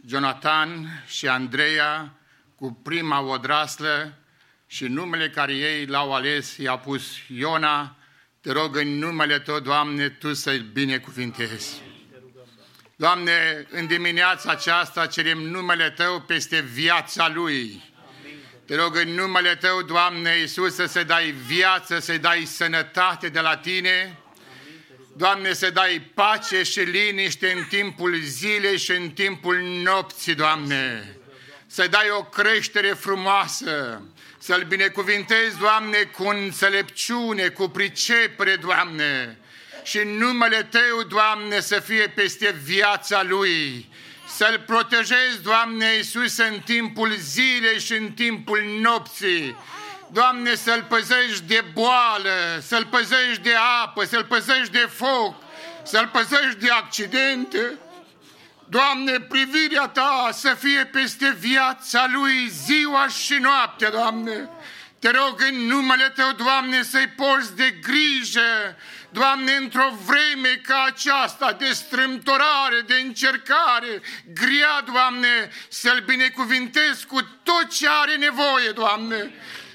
Jonathan 0.07 1.03
și 1.07 1.27
Andreea 1.27 2.13
cu 2.55 2.73
prima 2.83 3.21
odraslă 3.21 4.17
și 4.67 4.87
numele 4.87 5.29
care 5.29 5.53
ei 5.55 5.85
l-au 5.85 6.13
ales 6.13 6.57
i-a 6.57 6.77
pus 6.77 7.03
Iona, 7.27 7.95
te 8.41 8.51
rog 8.51 8.75
în 8.75 8.97
numele 8.97 9.39
Tău, 9.39 9.59
Doamne, 9.59 10.09
Tu 10.09 10.33
să-i 10.33 10.59
binecuvintezi. 10.59 11.81
Doamne, 12.95 13.65
în 13.69 13.87
dimineața 13.87 14.51
aceasta 14.51 15.07
cerem 15.07 15.37
numele 15.37 15.89
Tău 15.89 16.21
peste 16.21 16.59
viața 16.59 17.29
Lui. 17.29 17.89
Te 18.65 18.75
rog 18.75 18.95
în 18.95 19.09
numele 19.09 19.55
Tău, 19.55 19.81
Doamne 19.81 20.37
Iisus, 20.39 20.75
să 20.75 20.85
se 20.85 21.03
dai 21.03 21.35
viață, 21.45 21.99
să-i 21.99 22.17
dai 22.17 22.45
sănătate 22.45 23.29
de 23.29 23.39
la 23.39 23.57
Tine. 23.57 24.17
Doamne, 25.17 25.53
să 25.53 25.69
dai 25.69 26.01
pace 26.13 26.63
și 26.63 26.79
liniște 26.79 27.51
în 27.51 27.63
timpul 27.63 28.19
zilei 28.21 28.77
și 28.77 28.91
în 28.91 29.09
timpul 29.09 29.57
nopții, 29.83 30.35
Doamne. 30.35 31.15
Să 31.67 31.87
dai 31.87 32.09
o 32.17 32.23
creștere 32.23 32.87
frumoasă, 32.87 34.01
să-L 34.39 34.63
binecuvintezi, 34.67 35.57
Doamne, 35.59 35.97
cu 35.97 36.27
înțelepciune, 36.27 37.47
cu 37.47 37.67
pricepere, 37.67 38.55
Doamne. 38.55 39.37
Și 39.83 39.99
numele 40.05 40.63
Tău, 40.63 41.03
Doamne, 41.07 41.59
să 41.59 41.79
fie 41.79 42.07
peste 42.07 42.55
viața 42.63 43.23
Lui 43.23 43.89
să-L 44.35 44.63
protejezi, 44.65 45.41
Doamne 45.43 45.93
Iisus, 45.95 46.37
în 46.37 46.59
timpul 46.65 47.11
zilei 47.15 47.79
și 47.79 47.93
în 47.93 48.11
timpul 48.11 48.63
nopții. 48.81 49.57
Doamne, 50.11 50.55
să-L 50.55 50.85
păzești 50.89 51.43
de 51.47 51.63
boală, 51.73 52.59
să-L 52.61 52.85
păzești 52.85 53.41
de 53.41 53.53
apă, 53.83 54.05
să-L 54.05 54.25
păzești 54.25 54.71
de 54.71 54.89
foc, 54.93 55.35
să-L 55.83 56.07
păzești 56.07 56.59
de 56.59 56.69
accidente. 56.69 57.79
Doamne, 58.69 59.19
privirea 59.19 59.87
Ta 59.87 60.29
să 60.31 60.55
fie 60.59 60.85
peste 60.85 61.35
viața 61.39 62.05
Lui 62.11 62.47
ziua 62.47 63.07
și 63.07 63.33
noaptea, 63.33 63.89
Doamne. 63.89 64.49
Te 65.01 65.09
rog 65.09 65.41
în 65.51 65.55
numele 65.55 66.09
Tău, 66.09 66.31
Doamne, 66.31 66.83
să-i 66.83 67.07
porți 67.07 67.55
de 67.55 67.69
grijă, 67.81 68.77
Doamne, 69.11 69.51
într-o 69.51 69.93
vreme 70.05 70.61
ca 70.63 70.83
aceasta 70.87 71.51
de 71.51 71.71
strâmtorare, 71.71 72.81
de 72.85 72.93
încercare 72.93 74.01
grea, 74.33 74.81
Doamne, 74.85 75.51
să-L 75.69 76.03
binecuvintezi 76.05 77.05
cu 77.05 77.21
tot 77.43 77.69
ce 77.69 77.87
are 77.89 78.15
nevoie, 78.15 78.69
Doamne. 78.69 79.33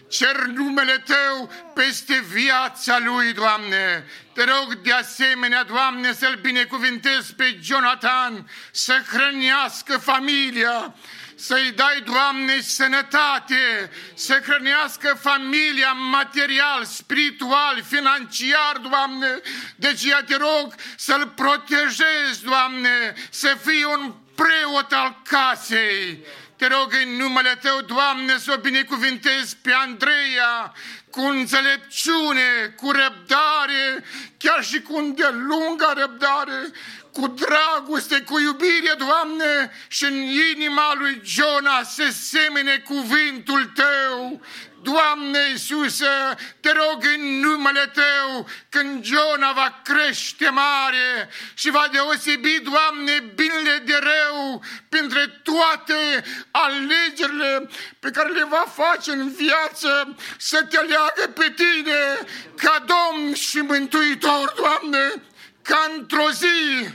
Cer 0.08 0.36
numele 0.36 1.04
Tău 1.06 1.52
peste 1.74 2.24
viața 2.32 2.98
lui, 2.98 3.32
Doamne. 3.32 4.06
Te 4.32 4.44
rog 4.44 4.74
de 4.74 4.92
asemenea, 4.92 5.62
Doamne, 5.62 6.12
să-L 6.12 6.38
binecuvintezi 6.40 7.34
pe 7.34 7.58
Jonathan, 7.62 8.50
să 8.70 9.02
hrănească 9.12 9.98
familia, 9.98 10.94
să-i 11.36 11.72
dai, 11.74 12.02
Doamne, 12.04 12.60
sănătate, 12.60 13.90
să 14.14 14.40
hrănească 14.46 15.18
familia 15.20 15.92
material, 15.92 16.84
spiritual, 16.84 17.82
financiar, 17.88 18.76
Doamne. 18.90 19.40
Deci, 19.76 20.02
ia 20.02 20.22
te 20.26 20.36
rog 20.36 20.74
să-l 20.96 21.26
protejezi, 21.26 22.44
Doamne, 22.44 23.14
să 23.30 23.56
fii 23.64 23.84
un 23.84 24.14
preot 24.34 24.92
al 24.92 25.22
casei. 25.24 26.24
Te 26.56 26.66
rog 26.66 26.92
în 27.02 27.16
numele 27.16 27.58
Tău, 27.62 27.80
Doamne, 27.80 28.38
să 28.38 28.52
o 28.56 28.60
binecuvintezi 28.60 29.56
pe 29.56 29.72
Andreea 29.72 30.72
cu 31.10 31.20
înțelepciune, 31.20 32.74
cu 32.76 32.90
răbdare, 32.90 34.04
chiar 34.38 34.64
și 34.64 34.80
cu 34.80 34.96
îndelunga 34.96 35.92
răbdare, 35.96 36.70
cu 37.16 37.26
dragoste, 37.26 38.20
cu 38.20 38.38
iubire, 38.38 38.94
Doamne, 38.98 39.72
și 39.88 40.04
în 40.04 40.14
inima 40.54 40.94
lui 40.98 41.20
Jona 41.24 41.82
se 41.82 42.10
semene 42.10 42.78
cuvântul 42.78 43.64
Tău. 43.74 44.40
Doamne 44.82 45.38
Iisuse, 45.50 46.34
te 46.60 46.72
rog 46.72 47.04
în 47.16 47.40
numele 47.40 47.92
Tău, 47.94 48.48
când 48.68 49.04
Jona 49.04 49.52
va 49.52 49.80
crește 49.84 50.48
mare 50.48 51.28
și 51.54 51.70
va 51.70 51.88
deosebi, 51.92 52.60
Doamne, 52.60 53.32
binele 53.34 53.82
de 53.84 53.98
rău 54.02 54.64
printre 54.88 55.26
toate 55.42 56.24
alegerile 56.50 57.68
pe 58.00 58.10
care 58.10 58.28
le 58.28 58.44
va 58.44 58.64
face 58.74 59.10
în 59.10 59.32
viață, 59.32 60.16
să 60.38 60.62
te 60.62 60.78
leagă 60.78 61.32
pe 61.34 61.52
Tine 61.56 62.18
ca 62.56 62.84
Domn 62.86 63.34
și 63.34 63.58
Mântuitor, 63.58 64.54
Doamne, 64.56 65.22
ca 65.62 65.92
într-o 65.96 66.30
zi 66.30 66.88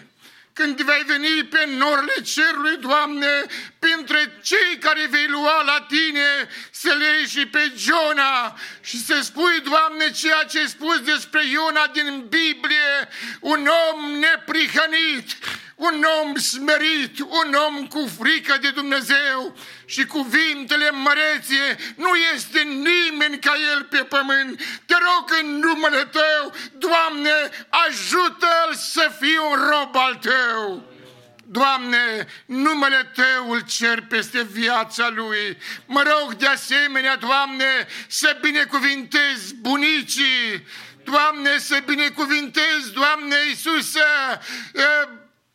când 0.62 0.82
vei 0.82 1.04
veni 1.06 1.44
pe 1.44 1.66
norile 1.78 2.14
cerului, 2.24 2.78
Doamne, 2.78 3.46
printre 3.80 4.40
cei 4.42 4.78
care 4.80 5.08
vei 5.10 5.28
lua 5.28 5.62
la 5.64 5.86
tine, 5.88 6.50
să 6.72 6.96
le 6.98 7.26
și 7.28 7.46
pe 7.46 7.72
Iona 7.88 8.60
și 8.82 9.06
să 9.06 9.20
spui, 9.22 9.62
Doamne, 9.64 10.12
ceea 10.12 10.44
ce 10.50 10.60
ai 10.60 10.68
spus 10.68 11.00
despre 11.00 11.42
Iona 11.48 11.88
din 11.94 12.26
Biblie, 12.30 13.10
un 13.40 13.70
om 13.92 14.12
neprihănit, 14.12 15.38
un 15.82 16.06
om 16.22 16.36
smerit, 16.36 17.20
un 17.20 17.54
om 17.68 17.88
cu 17.88 18.10
frică 18.20 18.58
de 18.62 18.70
Dumnezeu 18.70 19.58
și 19.86 20.06
cuvintele 20.06 20.92
măreție, 20.92 21.78
nu 21.96 22.10
este 22.34 22.60
nimeni 22.62 23.40
ca 23.40 23.54
el 23.74 23.84
pe 23.84 23.98
pământ. 23.98 24.62
Te 24.86 24.94
rog 24.94 25.40
în 25.42 25.60
numele 25.60 26.06
Tău, 26.06 26.54
Doamne, 26.78 27.32
ajută-l 27.88 28.76
să 28.76 29.12
fie 29.20 29.40
un 29.40 29.58
rob 29.70 29.96
al 29.96 30.16
Tău. 30.16 30.90
Doamne, 31.46 32.28
numele 32.46 33.12
Tău 33.16 33.52
îl 33.52 33.62
cer 33.62 34.02
peste 34.02 34.44
viața 34.52 35.10
lui. 35.10 35.58
Mă 35.86 36.04
rog 36.04 36.34
de 36.34 36.48
asemenea, 36.48 37.16
Doamne, 37.16 37.88
să 38.08 38.38
binecuvintezi 38.42 39.56
bunicii, 39.56 40.66
Doamne, 41.04 41.58
să 41.58 41.82
binecuvintezi, 41.86 42.92
Doamne 42.94 43.36
Iisuse, 43.50 44.00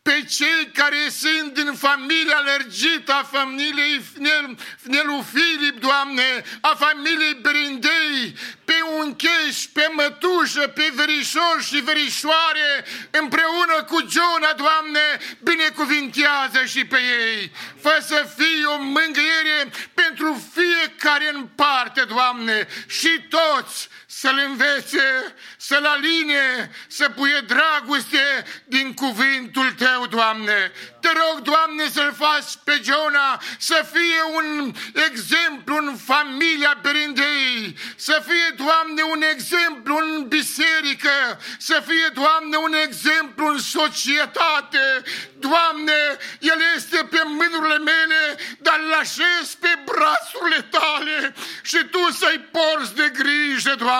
pe 0.06 0.24
cei 0.28 0.70
care 0.74 1.08
sunt 1.08 1.54
din 1.54 1.72
familia 1.74 2.36
alergită 2.36 3.12
a 3.12 3.22
familiei 3.22 4.00
Fnel, 4.14 4.56
Fnelu 4.82 5.24
Filip, 5.32 5.80
Doamne, 5.80 6.44
a 6.60 6.74
familiei 6.84 7.38
Berindei, 7.40 8.36
pe 8.64 8.74
uncheși, 8.98 9.70
pe 9.72 9.86
mătușă, 9.92 10.66
pe 10.68 10.92
verișor 10.94 11.56
și 11.68 11.76
verișoare, 11.76 12.84
împreună 13.10 13.76
cu 13.88 14.00
Giona, 14.00 14.52
Doamne, 14.56 15.06
binecuvintează 15.42 16.64
și 16.64 16.84
pe 16.84 16.98
ei. 17.20 17.52
Fă 17.82 17.98
să 18.06 18.28
fie 18.36 18.66
o 18.66 18.76
mângâiere 18.76 19.58
pentru 19.94 20.50
fiecare 20.54 21.30
în 21.34 21.46
parte, 21.54 22.04
Doamne, 22.08 22.68
și 22.86 23.20
toți 23.28 23.88
să-L 24.06 24.42
învețe, 24.46 25.34
să-L 25.56 25.84
aline, 25.84 26.70
să 26.86 27.08
puie 27.08 27.40
dragoste 27.46 28.44
din 28.64 28.94
cuvântul 28.94 29.72
Tău, 29.72 30.06
Doamne. 30.06 30.72
Te 31.00 31.08
rog, 31.12 31.40
Doamne, 31.40 31.88
să-L 31.92 32.14
faci 32.18 32.52
pe 32.64 32.80
Jona 32.84 33.42
să 33.58 33.86
fie 33.92 34.22
un 34.34 34.74
exemplu 35.10 35.76
în 35.76 35.96
familia 35.96 36.78
Berindei, 36.82 37.76
să 37.96 38.24
fie, 38.26 38.54
Doamne, 38.56 39.02
un 39.02 39.22
exemplu 39.34 39.96
în 39.96 40.28
biserică, 40.28 41.40
să 41.58 41.82
fie, 41.86 42.08
Doamne, 42.14 42.56
un 42.56 42.72
exemplu 42.72 43.46
în 43.46 43.58
societate. 43.58 45.02
Doamne, 45.38 46.00
El 46.40 46.58
este 46.76 46.96
pe 47.10 47.22
mânurile 47.24 47.78
mele, 47.78 48.36
dar 48.58 48.80
îl 48.84 48.92
așez 48.92 49.54
pe 49.60 49.78
brațurile 49.84 50.62
Tale 50.70 51.34
și 51.62 51.76
Tu 51.90 52.10
să-i 52.12 52.48
porți 52.50 52.94
de 52.94 53.10
grijă, 53.14 53.74
Doamne. 53.74 53.95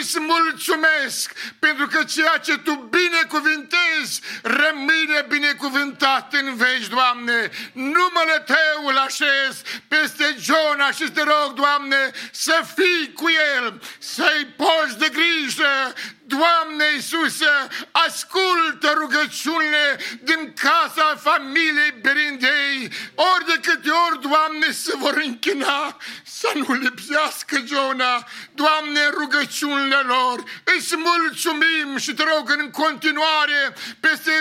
Îți 0.00 0.20
mulțumesc 0.20 1.32
pentru 1.58 1.86
că 1.86 2.04
ceea 2.04 2.38
ce 2.44 2.58
Tu 2.58 2.90
binecuvintezi 2.90 4.20
rămâne 4.42 5.24
binecuvântat 5.28 6.14
dat 6.14 6.40
în 6.40 6.56
veci, 6.56 6.88
Doamne, 6.88 7.50
numele 7.72 8.44
Tău 8.46 8.86
îl 8.86 8.96
așez 8.96 9.62
peste 9.88 10.36
Jona 10.38 10.90
și 10.90 11.10
te 11.10 11.22
rog, 11.22 11.52
Doamne, 11.54 12.10
să 12.30 12.64
fii 12.74 13.12
cu 13.12 13.24
el, 13.56 13.82
să-i 13.98 14.46
poți 14.56 14.98
de 14.98 15.08
grijă, 15.08 15.92
Doamne 16.36 16.84
Iisuse, 16.94 17.52
ascultă 17.90 18.92
rugăciunile 18.94 19.98
din 20.22 20.54
casa 20.54 21.20
familiei 21.22 21.94
Berindei, 22.00 22.90
ori 23.14 23.44
de 23.46 23.58
câte 23.62 23.90
ori, 23.90 24.20
Doamne, 24.20 24.70
se 24.70 24.92
vor 24.96 25.20
închina, 25.24 25.96
să 26.24 26.52
nu 26.54 26.74
lipsească 26.74 27.62
Jona. 27.66 28.26
Doamne, 28.54 29.00
rugăciunile 29.08 30.00
lor, 30.06 30.42
îți 30.76 30.96
mulțumim 30.96 31.96
și 31.96 32.14
te 32.14 32.22
rog 32.22 32.50
în 32.58 32.70
continuare 32.70 33.74
peste 34.00 34.32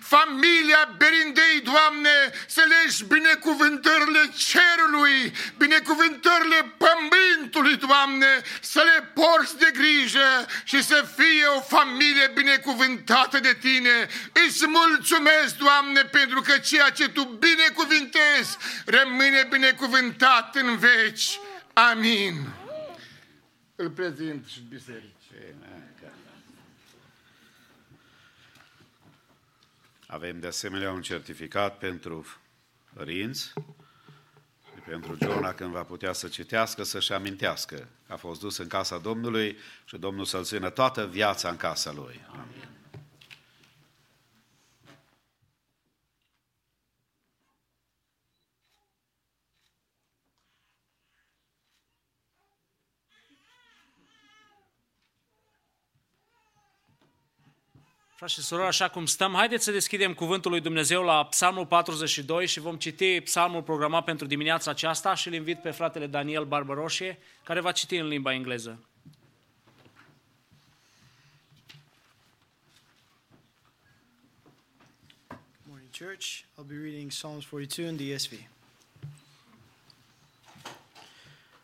familia 0.00 0.94
Berindei, 0.96 1.60
Doamne, 1.62 2.16
să 2.46 2.62
legi 2.72 3.04
binecuvântările 3.04 4.30
cerului, 4.36 5.32
binecuvântările 5.56 6.74
pământului, 6.84 7.76
Doamne, 7.76 8.42
să 8.60 8.82
le 8.84 9.12
porți 9.14 9.58
de 9.58 9.70
grijă 9.72 10.46
și 10.64 10.82
să 10.82 11.08
fie 11.38 11.46
o 11.46 11.60
familie 11.60 12.30
binecuvântată 12.34 13.40
de 13.40 13.56
Tine. 13.60 14.08
Îți 14.46 14.66
mulțumesc, 14.66 15.56
Doamne, 15.56 16.02
pentru 16.02 16.40
că 16.40 16.58
ceea 16.58 16.90
ce 16.90 17.08
Tu 17.08 17.24
binecuvintezi 17.24 18.56
rămâne 18.84 19.46
binecuvântat 19.50 20.54
în 20.54 20.76
veci. 20.76 21.38
Amin. 21.72 22.34
Îl 23.76 23.90
prezint 23.90 24.46
și 24.46 24.60
biserici. 24.60 25.12
Avem 30.06 30.40
de 30.40 30.46
asemenea 30.46 30.92
un 30.92 31.02
certificat 31.02 31.78
pentru 31.78 32.26
părinți, 32.94 33.52
pentru 34.88 35.16
Jona 35.22 35.52
când 35.52 35.70
va 35.70 35.82
putea 35.82 36.12
să 36.12 36.28
citească, 36.28 36.82
să-și 36.82 37.12
amintească. 37.12 37.88
A 38.06 38.16
fost 38.16 38.40
dus 38.40 38.56
în 38.56 38.66
casa 38.66 38.98
Domnului 38.98 39.56
și 39.84 39.96
Domnul 39.96 40.24
să-l 40.24 40.44
țină 40.44 40.70
toată 40.70 41.06
viața 41.06 41.48
în 41.48 41.56
casa 41.56 41.92
lui. 41.92 42.20
Amin. 42.30 42.77
Frați 58.18 58.34
și 58.34 58.40
surori, 58.40 58.66
așa 58.66 58.88
cum 58.88 59.06
stăm, 59.06 59.34
haideți 59.34 59.64
să 59.64 59.70
deschidem 59.70 60.14
cuvântul 60.14 60.50
lui 60.50 60.60
Dumnezeu 60.60 61.02
la 61.02 61.26
Psalmul 61.26 61.66
42 61.66 62.46
și 62.46 62.60
vom 62.60 62.76
citi 62.76 63.20
psalmul 63.20 63.62
programat 63.62 64.04
pentru 64.04 64.26
dimineața 64.26 64.70
aceasta 64.70 65.14
și 65.14 65.28
îl 65.28 65.34
invit 65.34 65.58
pe 65.58 65.70
fratele 65.70 66.06
Daniel 66.06 66.44
Barbaroșie, 66.44 67.18
care 67.44 67.60
va 67.60 67.72
citi 67.72 67.96
în 67.96 68.06
limba 68.06 68.32
engleză. 68.32 68.84
Morning, 75.62 75.90
church. 75.98 76.42
I'll 76.56 76.66
be 76.66 76.78
reading 76.82 77.10
Psalms 77.10 77.44
42 77.44 77.90
in 77.90 77.96
the 77.96 78.12
ESV. 78.12 78.32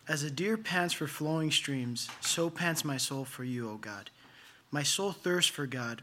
As 0.06 0.22
a 0.22 0.28
deer 0.34 0.56
pants 0.56 0.94
for 0.94 1.06
flowing 1.06 1.52
streams, 1.52 2.08
so 2.20 2.48
pants 2.48 2.82
my 2.82 2.98
soul 2.98 3.24
for 3.24 3.44
you, 3.44 3.68
O 3.68 3.76
God. 3.76 4.10
My 4.68 4.84
soul 4.84 5.12
thirsts 5.12 5.50
for 5.54 5.66
God, 5.66 6.02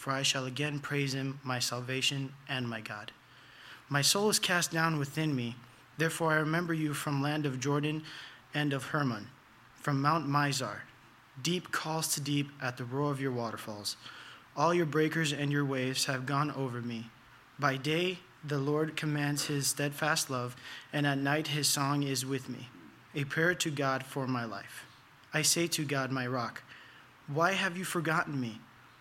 for 0.00 0.12
I 0.12 0.22
shall 0.22 0.46
again 0.46 0.78
praise 0.78 1.12
him, 1.12 1.38
my 1.44 1.58
salvation 1.58 2.32
and 2.48 2.66
my 2.66 2.80
God. 2.80 3.12
My 3.90 4.00
soul 4.00 4.30
is 4.30 4.38
cast 4.38 4.72
down 4.72 4.98
within 4.98 5.36
me, 5.36 5.56
therefore 5.98 6.32
I 6.32 6.36
remember 6.36 6.72
you 6.72 6.94
from 6.94 7.20
land 7.20 7.44
of 7.44 7.60
Jordan 7.60 8.02
and 8.54 8.72
of 8.72 8.86
Hermon, 8.86 9.28
from 9.74 10.00
Mount 10.00 10.26
Mizar. 10.26 10.78
Deep 11.42 11.70
calls 11.70 12.14
to 12.14 12.20
deep 12.22 12.48
at 12.62 12.78
the 12.78 12.84
roar 12.86 13.10
of 13.10 13.20
your 13.20 13.30
waterfalls. 13.30 13.98
All 14.56 14.72
your 14.72 14.86
breakers 14.86 15.34
and 15.34 15.52
your 15.52 15.66
waves 15.66 16.06
have 16.06 16.24
gone 16.24 16.50
over 16.52 16.80
me. 16.80 17.10
By 17.58 17.76
day 17.76 18.20
the 18.42 18.58
Lord 18.58 18.96
commands 18.96 19.48
his 19.48 19.66
steadfast 19.66 20.30
love, 20.30 20.56
and 20.94 21.06
at 21.06 21.18
night 21.18 21.48
his 21.48 21.68
song 21.68 22.04
is 22.04 22.24
with 22.24 22.48
me, 22.48 22.70
a 23.14 23.24
prayer 23.24 23.54
to 23.56 23.70
God 23.70 24.02
for 24.02 24.26
my 24.26 24.46
life. 24.46 24.86
I 25.34 25.42
say 25.42 25.66
to 25.66 25.84
God, 25.84 26.10
my 26.10 26.26
rock, 26.26 26.62
Why 27.26 27.52
have 27.52 27.76
you 27.76 27.84
forgotten 27.84 28.40
me? 28.40 28.60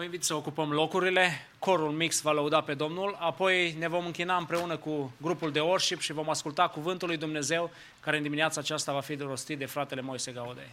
Vă 0.00 0.06
invit 0.06 0.24
să 0.24 0.34
ocupăm 0.34 0.72
locurile, 0.72 1.30
corul 1.58 1.90
mix 1.90 2.20
va 2.20 2.32
lăuda 2.32 2.60
pe 2.60 2.74
Domnul, 2.74 3.16
apoi 3.18 3.74
ne 3.78 3.88
vom 3.88 4.04
închina 4.06 4.36
împreună 4.36 4.76
cu 4.76 5.12
grupul 5.20 5.52
de 5.52 5.60
worship 5.60 6.00
și 6.00 6.12
vom 6.12 6.28
asculta 6.28 6.68
cuvântul 6.68 7.08
lui 7.08 7.16
Dumnezeu, 7.16 7.70
care 8.00 8.16
în 8.16 8.22
dimineața 8.22 8.60
aceasta 8.60 8.92
va 8.92 9.00
fi 9.00 9.14
rostit 9.14 9.58
de 9.58 9.64
fratele 9.64 10.00
Moise 10.00 10.32
Gaudei. 10.32 10.68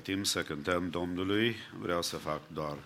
Pregătim 0.00 0.24
să 0.24 0.42
cântăm 0.42 0.90
Domnului, 0.90 1.56
vreau 1.78 2.02
să 2.02 2.16
fac 2.16 2.40
doar 2.46 2.76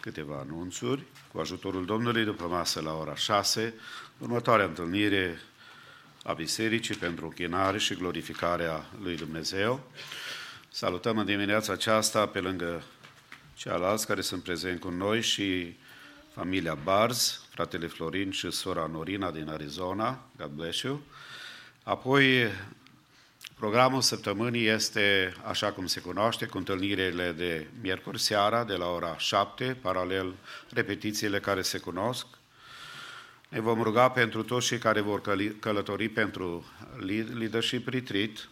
câteva 0.00 0.38
anunțuri. 0.38 1.02
Cu 1.32 1.38
ajutorul 1.38 1.84
Domnului, 1.84 2.24
după 2.24 2.44
masă 2.44 2.80
la 2.80 2.98
ora 2.98 3.14
6, 3.14 3.74
următoarea 4.18 4.64
întâlnire 4.64 5.40
a 6.22 6.32
Bisericii 6.32 6.94
pentru 6.94 7.24
închinare 7.24 7.78
și 7.78 7.94
glorificarea 7.94 8.84
lui 9.02 9.16
Dumnezeu. 9.16 9.90
Salutăm 10.70 11.18
în 11.18 11.24
dimineața 11.24 11.72
aceasta 11.72 12.26
pe 12.26 12.40
lângă 12.40 12.82
ceilalți 13.54 14.06
care 14.06 14.20
sunt 14.20 14.42
prezenți 14.42 14.80
cu 14.80 14.88
noi 14.88 15.20
și 15.20 15.76
familia 16.34 16.74
Barz, 16.74 17.46
fratele 17.50 17.86
Florin 17.86 18.30
și 18.30 18.50
sora 18.50 18.86
Norina 18.92 19.30
din 19.30 19.48
Arizona. 19.48 20.26
God 20.36 20.50
bless 20.50 20.80
you. 20.80 21.02
Apoi, 21.82 22.48
programul 23.54 24.00
săptămânii 24.00 24.66
este, 24.66 25.34
așa 25.44 25.72
cum 25.72 25.86
se 25.86 26.00
cunoaște, 26.00 26.46
cu 26.46 26.56
întâlnirile 26.58 27.32
de 27.32 27.66
miercuri 27.82 28.20
seara, 28.20 28.64
de 28.64 28.74
la 28.74 28.86
ora 28.86 29.16
7, 29.18 29.76
paralel 29.80 30.34
repetițiile 30.70 31.40
care 31.40 31.62
se 31.62 31.78
cunosc. 31.78 32.26
Ne 33.48 33.60
vom 33.60 33.82
ruga 33.82 34.08
pentru 34.08 34.42
toți 34.42 34.66
cei 34.66 34.78
care 34.78 35.00
vor 35.00 35.20
călători 35.60 36.08
pentru 36.08 36.64
Leadership 37.38 37.88
Retreat, 37.88 38.48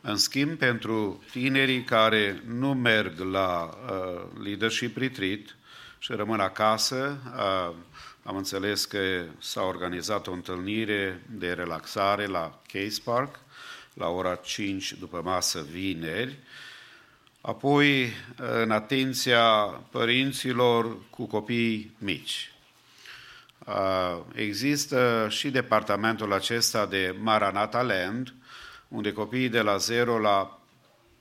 în 0.00 0.16
schimb, 0.16 0.58
pentru 0.58 1.22
tinerii 1.30 1.84
care 1.84 2.42
nu 2.46 2.74
merg 2.74 3.18
la 3.18 3.70
uh, 3.70 4.42
Leadership 4.42 4.96
Retreat 4.96 5.56
și 5.98 6.12
rămân 6.12 6.40
acasă, 6.40 7.18
uh, 7.36 7.74
am 8.22 8.36
înțeles 8.36 8.84
că 8.84 8.98
s-a 9.38 9.62
organizat 9.62 10.26
o 10.26 10.32
întâlnire 10.32 11.22
de 11.30 11.52
relaxare 11.52 12.26
la 12.26 12.60
Case 12.72 13.00
Park 13.04 13.38
la 13.94 14.08
ora 14.08 14.34
5 14.34 14.92
după 14.92 15.20
masă 15.24 15.66
vineri, 15.70 16.38
apoi 17.40 18.12
în 18.36 18.70
atenția 18.70 19.44
părinților 19.90 20.96
cu 21.10 21.26
copii 21.26 21.94
mici. 21.98 22.52
Există 24.34 25.26
și 25.30 25.50
departamentul 25.50 26.32
acesta 26.32 26.86
de 26.86 27.14
Maranata 27.20 27.82
Land, 27.82 28.34
unde 28.88 29.12
copiii 29.12 29.48
de 29.48 29.60
la 29.60 29.76
0 29.76 30.18
la 30.18 30.58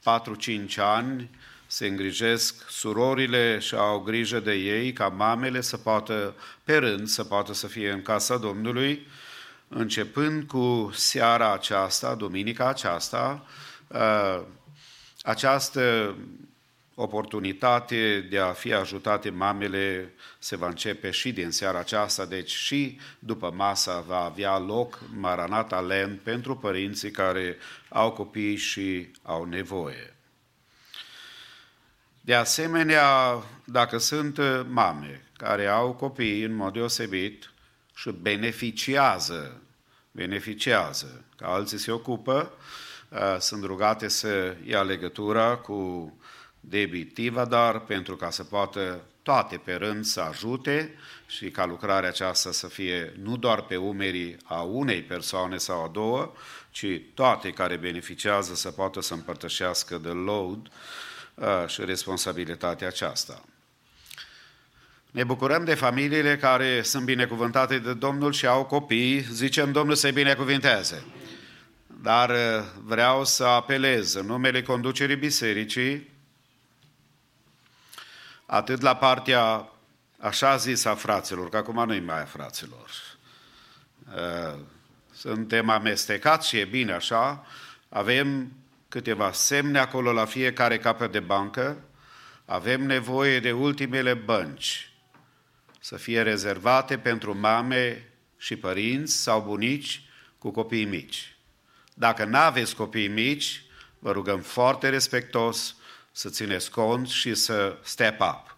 4-5 0.02 0.76
ani 0.78 1.30
se 1.68 1.88
îngrijesc 1.88 2.70
surorile 2.70 3.60
și 3.60 3.76
au 3.76 4.00
grijă 4.00 4.40
de 4.40 4.54
ei 4.54 4.94
ca 4.94 5.08
mamele 5.08 5.62
să 5.62 5.78
poată, 5.78 6.36
pe 6.64 6.78
rând, 6.78 7.08
să 7.08 7.24
poată 7.24 7.54
să 7.54 7.68
fie 7.68 7.92
în 7.92 8.02
casa 8.02 8.38
Domnului, 8.38 9.08
începând 9.74 10.44
cu 10.44 10.90
seara 10.94 11.54
aceasta, 11.54 12.16
duminica 12.16 12.68
aceasta, 12.68 13.46
uh, 13.88 14.42
această 15.22 16.16
oportunitate 16.96 18.28
de 18.30 18.40
a 18.40 18.52
fi 18.52 18.74
ajutate 18.74 19.30
mamele 19.30 20.14
se 20.40 20.56
va 20.56 20.68
începe 20.68 21.12
și 21.12 21.32
din 21.32 21.52
seara 21.52 21.80
aceasta, 21.80 22.26
deci 22.26 22.52
și 22.52 23.00
după 23.20 23.52
masa 23.56 24.00
va 24.00 24.24
avea 24.24 24.58
loc 24.58 25.00
Maranata 25.16 25.80
Land 25.80 26.20
pentru 26.20 26.58
părinții 26.58 27.12
care 27.12 27.58
au 27.90 28.12
copii 28.12 28.56
și 28.56 29.12
au 29.22 29.44
nevoie. 29.44 30.16
De 32.22 32.36
asemenea, 32.36 33.44
dacă 33.66 33.98
sunt 33.98 34.40
mame 34.70 35.26
care 35.38 35.68
au 35.68 35.94
copii 35.94 36.44
în 36.44 36.56
mod 36.56 36.74
deosebit 36.74 37.53
și 38.04 38.12
beneficiază, 38.22 39.62
beneficiază, 40.12 41.24
că 41.38 41.46
alții 41.46 41.78
se 41.78 41.92
ocupă, 41.92 42.52
uh, 43.10 43.36
sunt 43.40 43.64
rugate 43.64 44.08
să 44.08 44.56
ia 44.66 44.82
legătura 44.82 45.56
cu 45.56 46.12
Debbie 46.60 47.04
Tivadar 47.04 47.80
pentru 47.80 48.16
ca 48.16 48.30
să 48.30 48.44
poată 48.44 49.02
toate 49.22 49.58
pe 49.58 49.74
rând 49.74 50.06
să 50.06 50.22
ajute 50.22 50.96
și 51.28 51.50
ca 51.52 51.66
lucrarea 51.66 52.10
aceasta 52.10 52.52
să 52.52 52.68
fie 52.68 53.14
nu 53.22 53.38
doar 53.38 53.62
pe 53.62 53.76
umerii 53.76 54.38
a 54.44 54.62
unei 54.62 55.02
persoane 55.02 55.58
sau 55.58 55.84
a 55.84 55.88
două, 55.88 56.34
ci 56.72 57.02
toate 57.14 57.52
care 57.52 57.76
beneficiază 57.76 58.56
să 58.56 58.72
poată 58.72 59.02
să 59.02 59.14
împărtășească 59.14 59.98
de 59.98 60.10
load 60.10 60.68
uh, 61.36 61.68
și 61.68 61.86
responsabilitatea 61.86 62.88
aceasta. 62.88 63.44
Ne 65.14 65.24
bucurăm 65.24 65.64
de 65.64 65.74
familiile 65.74 66.38
care 66.38 66.82
sunt 66.82 67.06
binecuvântate 67.06 67.80
de 67.80 67.94
Domnul 67.94 68.32
și 68.32 68.48
au 68.48 68.66
copii, 68.66 69.20
zicem 69.20 69.72
Domnul 69.72 69.96
să-i 69.96 70.12
binecuvinteze. 70.12 71.06
Dar 72.02 72.30
uh, 72.30 72.64
vreau 72.84 73.26
să 73.26 73.44
apelez 73.44 74.14
în 74.14 74.26
numele 74.26 74.62
conducerii 74.62 75.16
bisericii 75.16 76.10
atât 78.46 78.82
la 78.82 78.96
partea 78.96 79.70
așa 80.20 80.56
zis 80.56 80.86
a 80.86 80.96
fraților, 80.96 81.50
că 81.50 81.58
acum 81.58 81.86
nu-i 81.86 82.00
mai 82.00 82.22
a 82.22 82.26
fraților. 82.26 82.90
Uh, 84.16 84.60
suntem 85.14 85.70
amestecați 85.70 86.48
și 86.48 86.58
e 86.58 86.66
bine 86.66 86.94
așa, 86.94 87.46
avem 87.90 88.52
câteva 88.90 89.32
semne 89.32 89.80
acolo 89.80 90.12
la 90.12 90.26
fiecare 90.26 90.78
capăt 90.78 91.12
de 91.12 91.20
bancă, 91.20 91.78
avem 92.46 92.86
nevoie 92.86 93.40
de 93.40 93.52
ultimele 93.52 94.14
bănci 94.14 94.88
să 95.86 95.96
fie 95.96 96.22
rezervate 96.22 96.98
pentru 96.98 97.38
mame 97.38 98.10
și 98.38 98.56
părinți 98.56 99.16
sau 99.16 99.42
bunici 99.42 100.02
cu 100.38 100.52
copii 100.52 100.86
mici. 100.86 101.36
Dacă 101.94 102.26
nu 102.26 102.38
aveți 102.38 102.76
copii 102.76 103.08
mici, 103.08 103.64
vă 104.00 104.12
rugăm 104.12 104.40
foarte 104.40 104.90
respectos 104.90 105.76
să 106.12 106.30
țineți 106.30 106.72
cont 106.72 107.08
și 107.08 107.34
să 107.34 107.78
step 107.82 108.22
up. 108.22 108.58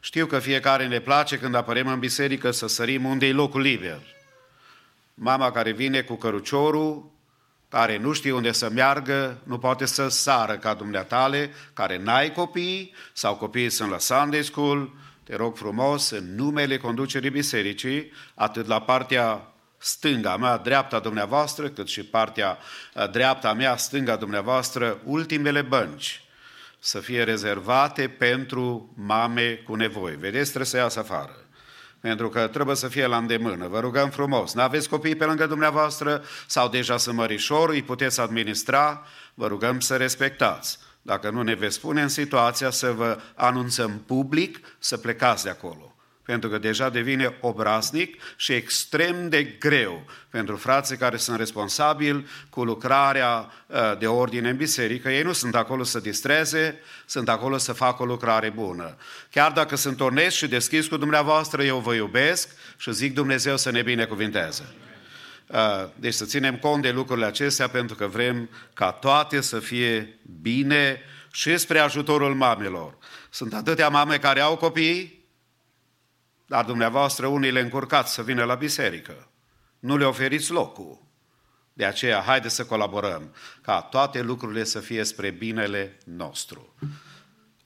Știu 0.00 0.26
că 0.26 0.38
fiecare 0.38 0.86
ne 0.86 1.00
place 1.00 1.38
când 1.38 1.54
apărem 1.54 1.86
în 1.86 1.98
biserică 1.98 2.50
să 2.50 2.66
sărim 2.66 3.04
unde 3.04 3.26
e 3.26 3.32
locul 3.32 3.60
liber. 3.60 4.00
Mama 5.14 5.50
care 5.50 5.72
vine 5.72 6.02
cu 6.02 6.14
căruciorul, 6.14 7.10
care 7.68 7.96
nu 7.96 8.12
știe 8.12 8.32
unde 8.32 8.52
să 8.52 8.70
meargă, 8.70 9.38
nu 9.42 9.58
poate 9.58 9.84
să 9.84 10.08
sară 10.08 10.58
ca 10.58 10.74
dumneatale, 10.74 11.50
care 11.72 11.98
n-ai 11.98 12.32
copii 12.32 12.94
sau 13.12 13.36
copiii 13.36 13.70
sunt 13.70 13.90
la 13.90 13.98
Sunday 13.98 14.42
School, 14.42 14.92
te 15.24 15.36
rog 15.36 15.56
frumos, 15.56 16.10
în 16.10 16.34
numele 16.34 16.76
conducerii 16.76 17.30
bisericii, 17.30 18.12
atât 18.34 18.66
la 18.66 18.80
partea 18.80 19.52
stânga 19.78 20.36
mea, 20.36 20.56
dreapta 20.56 20.98
dumneavoastră, 20.98 21.68
cât 21.68 21.88
și 21.88 22.04
partea 22.04 22.58
dreapta 23.10 23.52
mea, 23.52 23.76
stânga 23.76 24.16
dumneavoastră, 24.16 25.00
ultimele 25.04 25.62
bănci 25.62 26.24
să 26.78 26.98
fie 27.00 27.22
rezervate 27.22 28.08
pentru 28.08 28.92
mame 28.96 29.54
cu 29.54 29.74
nevoi. 29.74 30.16
Vedeți, 30.16 30.44
trebuie 30.44 30.66
să 30.66 30.76
iasă 30.76 30.98
afară. 30.98 31.36
Pentru 32.00 32.28
că 32.28 32.46
trebuie 32.46 32.76
să 32.76 32.88
fie 32.88 33.06
la 33.06 33.16
îndemână. 33.16 33.68
Vă 33.68 33.80
rugăm 33.80 34.10
frumos. 34.10 34.54
N-aveți 34.54 34.88
copii 34.88 35.14
pe 35.14 35.24
lângă 35.24 35.46
dumneavoastră 35.46 36.24
sau 36.46 36.68
deja 36.68 36.96
sunt 36.96 37.16
mărișori, 37.16 37.74
îi 37.74 37.82
puteți 37.82 38.20
administra, 38.20 39.06
vă 39.34 39.46
rugăm 39.46 39.80
să 39.80 39.96
respectați. 39.96 40.78
Dacă 41.06 41.30
nu 41.30 41.42
ne 41.42 41.54
veți 41.54 41.74
spune 41.74 42.02
în 42.02 42.08
situația 42.08 42.70
să 42.70 42.90
vă 42.90 43.20
anunțăm 43.34 44.02
public 44.06 44.58
să 44.78 44.96
plecați 44.96 45.44
de 45.44 45.50
acolo 45.50 45.94
pentru 46.24 46.48
că 46.48 46.58
deja 46.58 46.90
devine 46.90 47.36
obraznic 47.40 48.22
și 48.36 48.52
extrem 48.52 49.28
de 49.28 49.42
greu 49.42 50.04
pentru 50.28 50.56
frații 50.56 50.96
care 50.96 51.16
sunt 51.16 51.38
responsabili 51.38 52.26
cu 52.50 52.64
lucrarea 52.64 53.52
uh, 53.66 53.98
de 53.98 54.06
ordine 54.06 54.48
în 54.48 54.56
biserică. 54.56 55.10
Ei 55.10 55.22
nu 55.22 55.32
sunt 55.32 55.54
acolo 55.54 55.82
să 55.82 56.00
distreze, 56.00 56.80
sunt 57.06 57.28
acolo 57.28 57.58
să 57.58 57.72
facă 57.72 58.02
o 58.02 58.06
lucrare 58.06 58.50
bună. 58.50 58.96
Chiar 59.30 59.52
dacă 59.52 59.76
sunt 59.76 60.00
onest 60.00 60.36
și 60.36 60.48
deschis 60.48 60.86
cu 60.86 60.96
dumneavoastră, 60.96 61.62
eu 61.62 61.78
vă 61.78 61.94
iubesc 61.94 62.48
și 62.76 62.92
zic 62.92 63.14
Dumnezeu 63.14 63.56
să 63.56 63.70
ne 63.70 63.82
binecuvinteze. 63.82 64.62
Uh, 64.62 64.93
deci 65.94 66.14
să 66.14 66.24
ținem 66.24 66.56
cont 66.56 66.82
de 66.82 66.90
lucrurile 66.90 67.26
acestea 67.26 67.68
pentru 67.68 67.96
că 67.96 68.06
vrem 68.06 68.50
ca 68.74 68.92
toate 68.92 69.40
să 69.40 69.58
fie 69.58 70.18
bine 70.40 71.00
și 71.32 71.56
spre 71.56 71.78
ajutorul 71.78 72.34
mamelor. 72.34 72.98
Sunt 73.30 73.54
atâtea 73.54 73.88
mame 73.88 74.18
care 74.18 74.40
au 74.40 74.56
copii, 74.56 75.24
dar 76.46 76.64
dumneavoastră 76.64 77.26
unii 77.26 77.50
le 77.50 77.60
încurcați 77.60 78.12
să 78.12 78.22
vină 78.22 78.44
la 78.44 78.54
biserică. 78.54 79.28
Nu 79.78 79.96
le 79.96 80.04
oferiți 80.04 80.50
locul. 80.50 81.02
De 81.72 81.84
aceea, 81.84 82.20
haide 82.20 82.48
să 82.48 82.64
colaborăm 82.64 83.34
ca 83.62 83.80
toate 83.80 84.22
lucrurile 84.22 84.64
să 84.64 84.80
fie 84.80 85.04
spre 85.04 85.30
binele 85.30 85.98
nostru. 86.04 86.74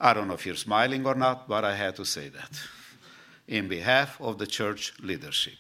I 0.01 0.13
don't 0.13 0.25
know 0.25 0.35
if 0.35 0.47
you're 0.47 0.57
smiling 0.57 1.07
or 1.07 1.15
not, 1.15 1.47
but 1.47 1.59
I 1.59 1.77
had 1.83 1.95
to 1.95 2.03
say 2.03 2.29
that. 2.29 2.51
In 3.45 3.67
behalf 3.67 4.19
of 4.19 4.37
the 4.37 4.63
church 4.63 4.89
leadership. 4.97 5.59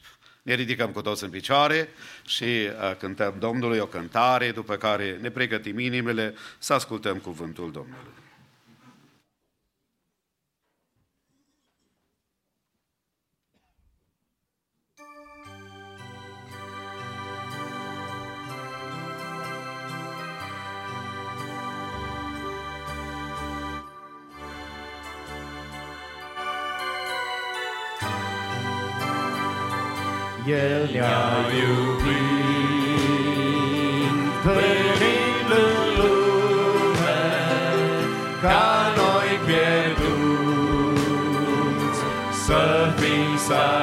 Ne 0.48 0.54
ridicăm 0.54 0.90
cu 0.90 1.02
toți 1.02 1.24
în 1.24 1.30
picioare 1.30 1.88
și 2.26 2.44
uh, 2.44 2.96
cântăm 2.98 3.34
Domnului 3.38 3.78
o 3.78 3.86
cântare, 3.86 4.50
după 4.50 4.76
care 4.76 5.18
ne 5.20 5.30
pregătim 5.30 5.78
inimile 5.78 6.34
să 6.58 6.72
ascultăm 6.72 7.18
cuvântul 7.18 7.70
Domnului. 7.72 8.17
El 30.48 30.88
ne-a 30.92 31.44
iubit 31.60 32.18
venind 34.44 35.50
în 35.50 35.62
lume 35.98 37.22
ca 38.42 38.66
noi 38.96 39.30
pierduți 39.46 40.38
să 42.46 42.62
fim 42.96 43.36
salvați. 43.36 43.77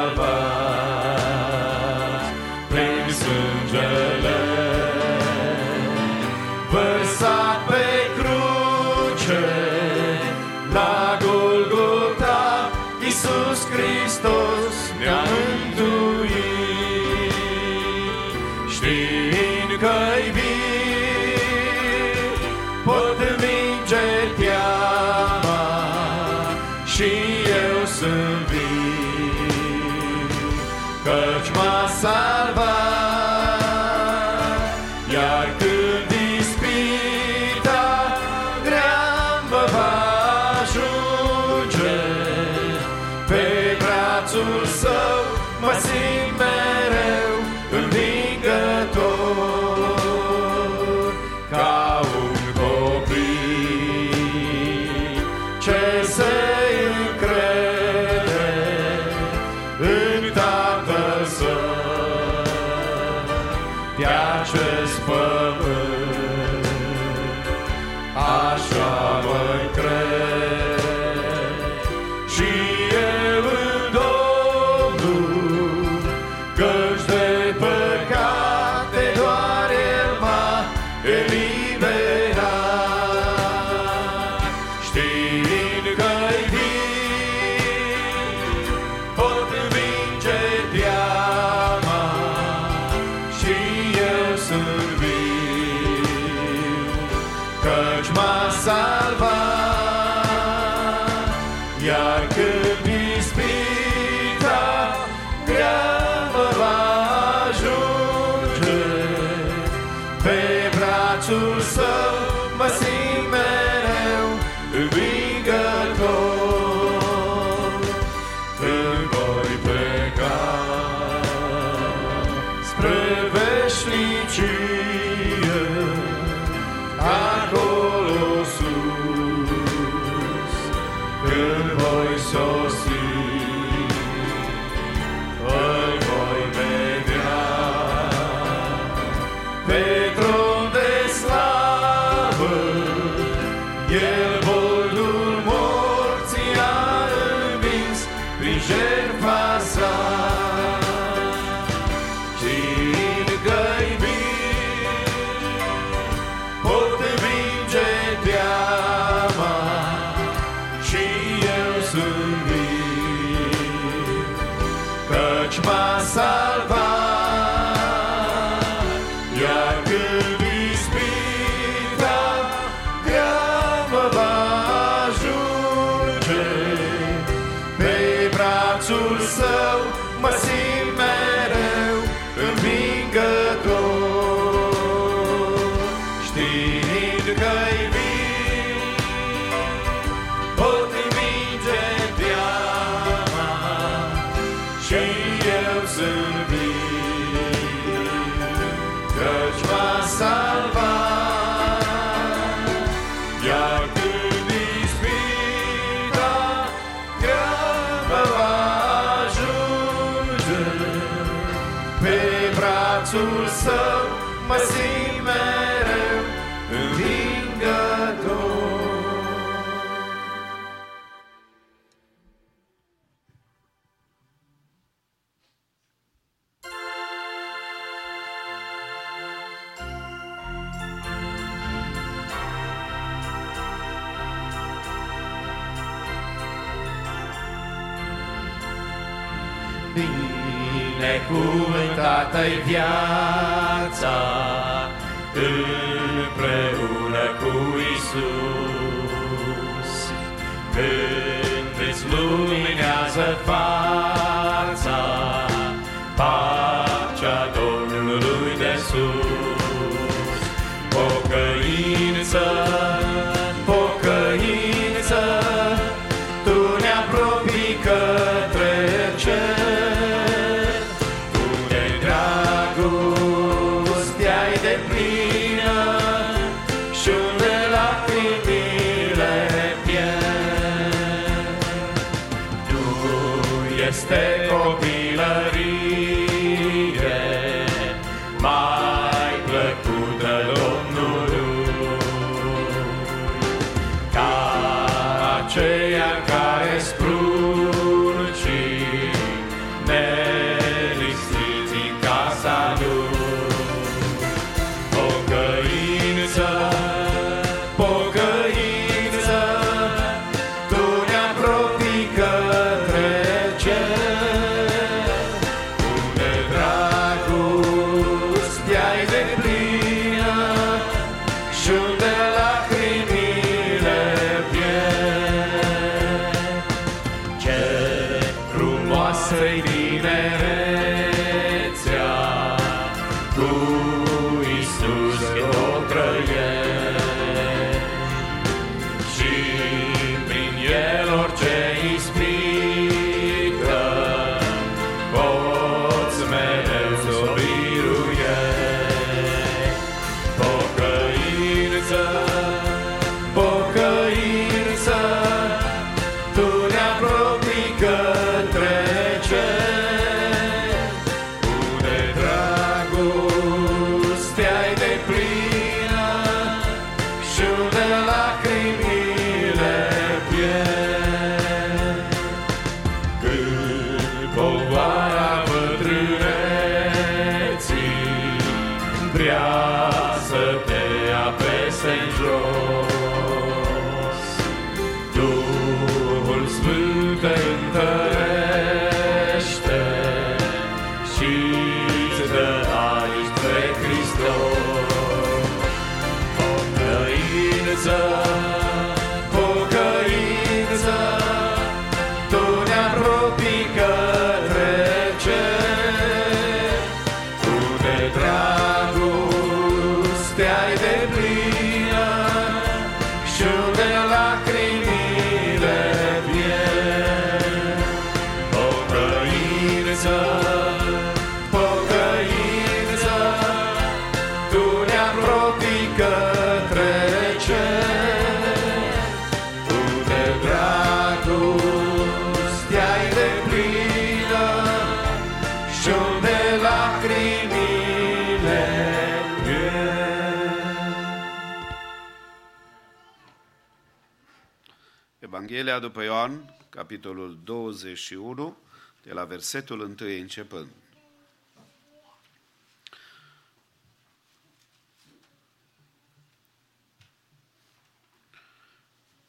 Evanghelia 445.75 445.79
după 445.79 446.03
Ioan, 446.03 446.55
capitolul 446.69 447.39
21, 447.43 448.57
de 449.03 449.13
la 449.13 449.25
versetul 449.25 449.79
1 449.79 449.95
începând. 449.99 450.71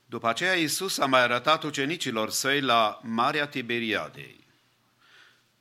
După 0.07 0.29
aceea 0.29 0.55
Iisus 0.55 0.99
a 0.99 1.07
mai 1.07 1.21
arătat 1.21 1.63
ucenicilor 1.63 2.31
săi 2.31 2.61
la 2.61 3.01
Marea 3.03 3.47
Tiberiadei. 3.47 4.47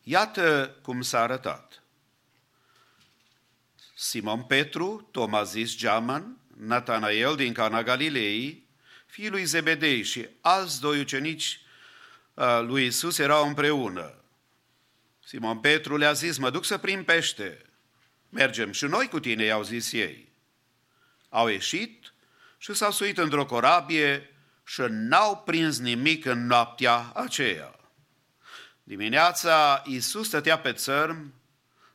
Iată 0.03 0.75
cum 0.81 1.01
s-a 1.01 1.21
arătat. 1.21 1.83
Simon 3.95 4.43
Petru, 4.43 5.07
Toma 5.11 5.43
zis 5.43 5.77
Geaman, 5.77 6.37
Natanael 6.57 7.35
din 7.35 7.53
Cana 7.53 7.83
Galilei, 7.83 8.64
fiul 9.15 9.31
lui 9.31 9.43
Zebedei 9.43 10.03
și 10.03 10.27
alți 10.41 10.81
doi 10.81 10.99
ucenici 10.99 11.59
uh, 12.33 12.59
lui 12.61 12.85
Isus 12.85 13.17
erau 13.17 13.47
împreună. 13.47 14.13
Simon 15.25 15.59
Petru 15.59 15.97
le-a 15.97 16.13
zis, 16.13 16.37
mă 16.37 16.49
duc 16.49 16.65
să 16.65 16.77
prind 16.77 17.05
pește. 17.05 17.61
Mergem 18.29 18.71
și 18.71 18.85
noi 18.85 19.07
cu 19.07 19.19
tine, 19.19 19.43
i-au 19.43 19.63
zis 19.63 19.91
ei. 19.91 20.31
Au 21.29 21.47
ieșit 21.47 22.13
și 22.57 22.73
s-au 22.73 22.91
suit 22.91 23.17
într-o 23.17 23.45
corabie 23.45 24.29
și 24.65 24.81
n-au 24.89 25.37
prins 25.37 25.79
nimic 25.79 26.25
în 26.25 26.45
noaptea 26.45 27.11
aceea. 27.13 27.75
Dimineața 28.83 29.83
Iisus 29.85 30.27
stătea 30.27 30.59
pe 30.59 30.73
țărm, 30.73 31.33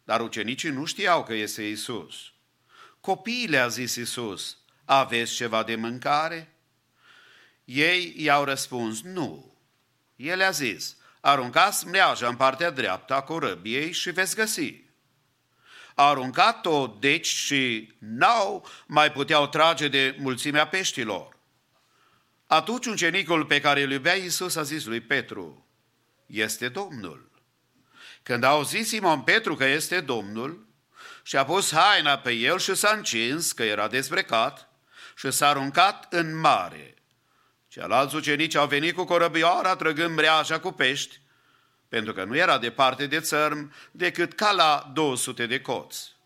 dar 0.05 0.21
ucenicii 0.21 0.71
nu 0.71 0.85
știau 0.85 1.25
că 1.25 1.35
este 1.35 1.63
Iisus. 1.63 2.33
Copiii 3.01 3.49
le-a 3.49 3.69
zis 3.69 3.95
Iisus, 3.95 4.59
aveți 4.85 5.35
ceva 5.35 5.63
de 5.63 5.75
mâncare? 5.75 6.55
Ei 7.73 8.15
i-au 8.17 8.45
răspuns, 8.45 9.03
nu. 9.03 9.55
El 10.17 10.37
le-a 10.37 10.51
zis, 10.51 10.97
aruncați 11.21 11.87
mreaja 11.87 12.29
în 12.29 12.37
partea 12.37 12.71
dreaptă 12.71 13.15
a 13.15 13.23
corăbiei 13.23 13.93
și 13.93 14.11
veți 14.11 14.35
găsi. 14.35 14.83
A 15.95 16.09
aruncat-o, 16.09 16.87
deci, 16.87 17.27
și 17.27 17.93
n-au 17.99 18.67
mai 18.87 19.13
puteau 19.13 19.47
trage 19.47 19.89
de 19.89 20.17
mulțimea 20.19 20.67
peștilor. 20.67 21.37
Atunci 22.47 22.87
ucenicul 22.87 23.45
pe 23.45 23.61
care 23.61 23.83
îl 23.83 23.91
iubea 23.91 24.15
Iisus 24.15 24.57
a 24.57 24.63
zis 24.63 24.85
lui 24.85 25.01
Petru, 25.01 25.67
este 26.27 26.69
Domnul. 26.69 27.31
Când 28.23 28.45
a 28.45 28.49
auzit 28.49 28.87
Simon 28.87 29.21
Petru 29.21 29.55
că 29.55 29.65
este 29.65 30.01
Domnul, 30.01 30.67
și-a 31.23 31.45
pus 31.45 31.73
haina 31.73 32.19
pe 32.19 32.33
el 32.33 32.59
și 32.59 32.75
s-a 32.75 32.93
încins 32.97 33.53
că 33.53 33.63
era 33.63 33.89
dezbrecat 33.89 34.69
și 35.17 35.31
s-a 35.31 35.49
aruncat 35.49 36.13
în 36.13 36.39
mare. 36.39 36.95
Ceilalți 37.71 38.15
ucenici 38.15 38.55
au 38.55 38.67
venit 38.67 38.95
cu 38.95 39.05
corăbioara 39.05 39.77
trăgând 39.77 40.15
mreaja 40.17 40.61
cu 40.61 40.71
pești, 40.71 41.21
pentru 41.89 42.13
că 42.13 42.25
nu 42.25 42.37
era 42.37 42.59
departe 42.59 43.07
de 43.07 43.21
țărm 43.21 43.73
decât 43.91 44.33
ca 44.33 44.53
la 44.53 44.91
200 44.95 45.47
de 45.47 45.61
coți. 45.61 46.17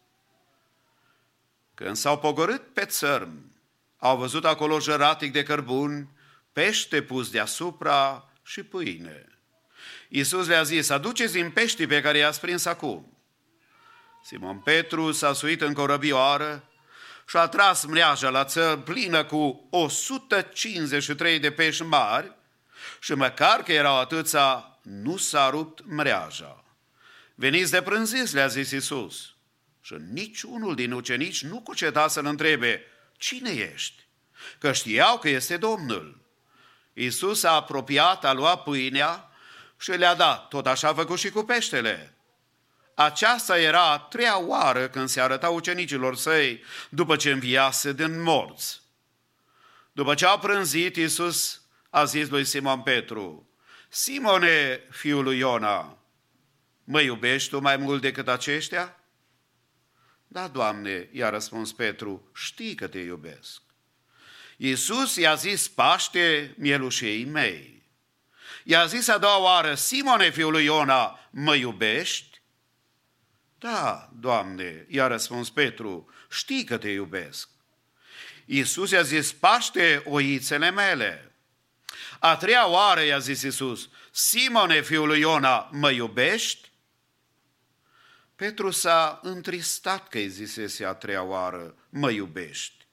Când 1.74 1.96
s-au 1.96 2.18
pogorât 2.18 2.72
pe 2.72 2.84
țărm, 2.84 3.52
au 3.98 4.16
văzut 4.16 4.44
acolo 4.44 4.78
jăratic 4.78 5.32
de 5.32 5.42
cărbuni, 5.42 6.08
pește 6.52 7.02
pus 7.02 7.30
deasupra 7.30 8.28
și 8.42 8.62
pâine. 8.62 9.26
Iisus 10.08 10.46
le-a 10.46 10.62
zis, 10.62 10.88
aduceți 10.88 11.32
din 11.32 11.50
peștii 11.50 11.86
pe 11.86 12.00
care 12.00 12.18
i-ați 12.18 12.40
prins 12.40 12.64
acum. 12.64 13.18
Simon 14.22 14.58
Petru 14.58 15.12
s-a 15.12 15.32
suit 15.32 15.60
în 15.60 15.72
corăbioară 15.72 16.68
și 17.26 17.36
a 17.36 17.46
tras 17.46 17.84
mreaja 17.84 18.28
la 18.28 18.44
țăr 18.44 18.78
plină 18.78 19.24
cu 19.24 19.66
153 19.70 21.38
de 21.38 21.50
pești 21.50 21.82
mari 21.82 22.32
și 23.00 23.14
măcar 23.14 23.62
că 23.62 23.72
erau 23.72 23.98
atâția, 23.98 24.78
nu 24.82 25.16
s-a 25.16 25.50
rupt 25.50 25.84
mreaja. 25.86 26.64
Veniți 27.34 27.70
de 27.70 27.82
prânziți, 27.82 28.34
le-a 28.34 28.46
zis 28.46 28.70
Iisus. 28.70 29.34
Și 29.80 29.96
niciunul 30.12 30.74
din 30.74 30.92
ucenici 30.92 31.44
nu 31.44 31.60
cuceta 31.60 32.08
să-l 32.08 32.26
întrebe, 32.26 32.82
cine 33.16 33.50
ești? 33.50 34.02
Că 34.58 34.72
știau 34.72 35.18
că 35.18 35.28
este 35.28 35.56
Domnul. 35.56 36.20
Iisus 36.92 37.42
a 37.42 37.50
apropiat, 37.50 38.24
a 38.24 38.32
luat 38.32 38.62
pâinea 38.62 39.30
și 39.78 39.90
le-a 39.90 40.14
dat. 40.14 40.48
Tot 40.48 40.66
așa 40.66 40.88
a 40.88 40.94
făcut 40.94 41.18
și 41.18 41.30
cu 41.30 41.42
peștele. 41.42 42.14
Aceasta 42.94 43.58
era 43.58 43.90
a 43.90 43.98
treia 43.98 44.38
oară 44.38 44.88
când 44.88 45.08
se 45.08 45.20
arăta 45.20 45.48
ucenicilor 45.48 46.16
săi 46.16 46.62
după 46.88 47.16
ce 47.16 47.30
înviase 47.30 47.92
din 47.92 48.22
morți. 48.22 48.82
După 49.92 50.14
ce 50.14 50.26
a 50.26 50.38
prânzit, 50.38 50.96
Iisus 50.96 51.62
a 51.90 52.04
zis 52.04 52.28
lui 52.28 52.44
Simon 52.44 52.80
Petru, 52.80 53.48
Simone, 53.88 54.80
fiul 54.90 55.22
lui 55.22 55.38
Iona, 55.38 55.98
mă 56.84 57.00
iubești 57.00 57.48
tu 57.48 57.60
mai 57.60 57.76
mult 57.76 58.00
decât 58.00 58.28
aceștia? 58.28 58.98
Da, 60.26 60.48
Doamne, 60.48 61.08
i-a 61.12 61.28
răspuns 61.28 61.72
Petru, 61.72 62.30
știi 62.34 62.74
că 62.74 62.86
te 62.86 62.98
iubesc. 62.98 63.62
Iisus 64.56 65.16
i-a 65.16 65.34
zis 65.34 65.68
Paște 65.68 66.54
mielușei 66.58 67.24
mei. 67.24 67.82
I-a 68.64 68.86
zis 68.86 69.08
a 69.08 69.18
doua 69.18 69.38
oară, 69.38 69.74
Simone, 69.74 70.30
fiul 70.30 70.52
lui 70.52 70.64
Iona, 70.64 71.28
mă 71.30 71.54
iubești? 71.54 72.33
Da, 73.64 74.10
Doamne, 74.20 74.86
i-a 74.88 75.06
răspuns 75.06 75.50
Petru, 75.50 76.10
știi 76.30 76.64
că 76.64 76.78
te 76.78 76.88
iubesc. 76.88 77.48
Iisus 78.44 78.90
i-a 78.90 79.02
zis, 79.02 79.32
Paște 79.32 80.02
oițele 80.06 80.70
mele. 80.70 81.34
A 82.18 82.36
treia 82.36 82.68
oară 82.68 83.00
i-a 83.00 83.18
zis 83.18 83.42
Iisus, 83.42 83.88
Simone, 84.10 84.82
fiul 84.82 85.06
lui 85.06 85.20
Iona, 85.20 85.68
mă 85.72 85.90
iubești? 85.90 86.70
Petru 88.36 88.70
s-a 88.70 89.20
întristat 89.22 90.08
că 90.08 90.18
îi 90.18 90.28
zisese 90.28 90.84
a 90.84 90.92
treia 90.92 91.22
oară, 91.22 91.74
mă 91.88 92.10
iubești. 92.10 92.86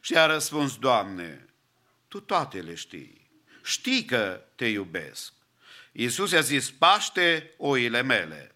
Și 0.00 0.16
a 0.16 0.26
răspuns, 0.26 0.76
Doamne, 0.76 1.46
Tu 2.08 2.20
toate 2.20 2.60
le 2.60 2.74
știi. 2.74 3.30
Știi 3.64 4.04
că 4.04 4.44
te 4.54 4.66
iubesc. 4.66 5.32
Iisus 5.92 6.30
i-a 6.30 6.40
zis, 6.40 6.70
paște 6.70 7.54
oile 7.56 8.02
mele. 8.02 8.51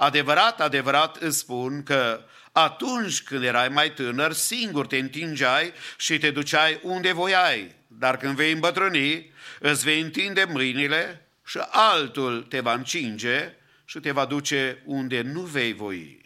Adevărat, 0.00 0.60
adevărat 0.60 1.16
îți 1.16 1.38
spun 1.38 1.82
că 1.82 2.24
atunci 2.52 3.22
când 3.22 3.44
erai 3.44 3.68
mai 3.68 3.92
tânăr, 3.92 4.32
singur 4.32 4.86
te 4.86 4.96
întingeai 4.96 5.72
și 5.96 6.18
te 6.18 6.30
duceai 6.30 6.80
unde 6.82 7.12
voiai. 7.12 7.74
Dar 7.86 8.16
când 8.16 8.36
vei 8.36 8.52
îmbătrâni, 8.52 9.32
îți 9.60 9.84
vei 9.84 10.00
întinde 10.00 10.44
mâinile 10.44 11.28
și 11.44 11.58
altul 11.70 12.42
te 12.42 12.60
va 12.60 12.72
încinge 12.72 13.54
și 13.84 13.98
te 13.98 14.10
va 14.10 14.24
duce 14.24 14.82
unde 14.84 15.22
nu 15.22 15.40
vei 15.40 15.72
voi. 15.72 16.20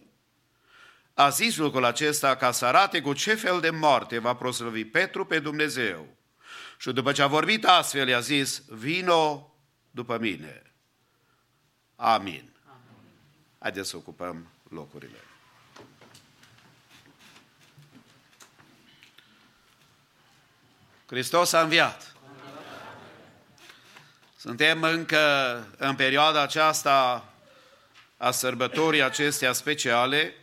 A 1.14 1.28
zis 1.28 1.56
lucrul 1.56 1.84
acesta 1.84 2.36
ca 2.36 2.50
să 2.50 2.66
arate 2.66 3.00
cu 3.00 3.12
ce 3.12 3.34
fel 3.34 3.60
de 3.60 3.70
moarte 3.70 4.18
va 4.18 4.34
proslăvi 4.34 4.84
Petru 4.84 5.24
pe 5.24 5.38
Dumnezeu. 5.38 6.16
Și 6.78 6.92
după 6.92 7.12
ce 7.12 7.22
a 7.22 7.26
vorbit 7.26 7.64
astfel, 7.64 8.08
i-a 8.08 8.20
zis, 8.20 8.62
vino 8.68 9.54
după 9.90 10.18
mine. 10.18 10.62
Amin. 11.96 12.51
Haideți 13.62 13.88
să 13.88 13.96
ocupăm 13.96 14.48
locurile. 14.68 15.18
Hristos 21.06 21.52
a 21.52 21.60
înviat. 21.60 22.14
Suntem 24.36 24.82
încă 24.82 25.18
în 25.78 25.96
perioada 25.96 26.42
aceasta 26.42 27.28
a 28.16 28.30
sărbătorii 28.30 29.02
acestea 29.02 29.52
speciale, 29.52 30.34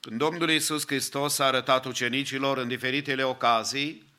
când 0.00 0.18
Domnul 0.18 0.50
Iisus 0.50 0.86
Hristos 0.86 1.38
a 1.38 1.44
arătat 1.44 1.84
ucenicilor 1.84 2.58
în 2.58 2.68
diferitele 2.68 3.22
ocazii 3.22 4.12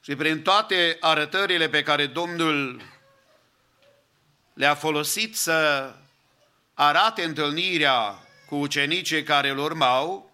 și 0.00 0.16
prin 0.16 0.42
toate 0.42 0.96
arătările 1.00 1.68
pe 1.68 1.82
care 1.82 2.06
Domnul 2.06 2.82
le-a 4.60 4.74
folosit 4.74 5.36
să 5.36 5.92
arate 6.74 7.22
întâlnirea 7.22 8.18
cu 8.46 8.54
ucenicii 8.54 9.22
care 9.22 9.48
îl 9.48 9.58
urmau, 9.58 10.32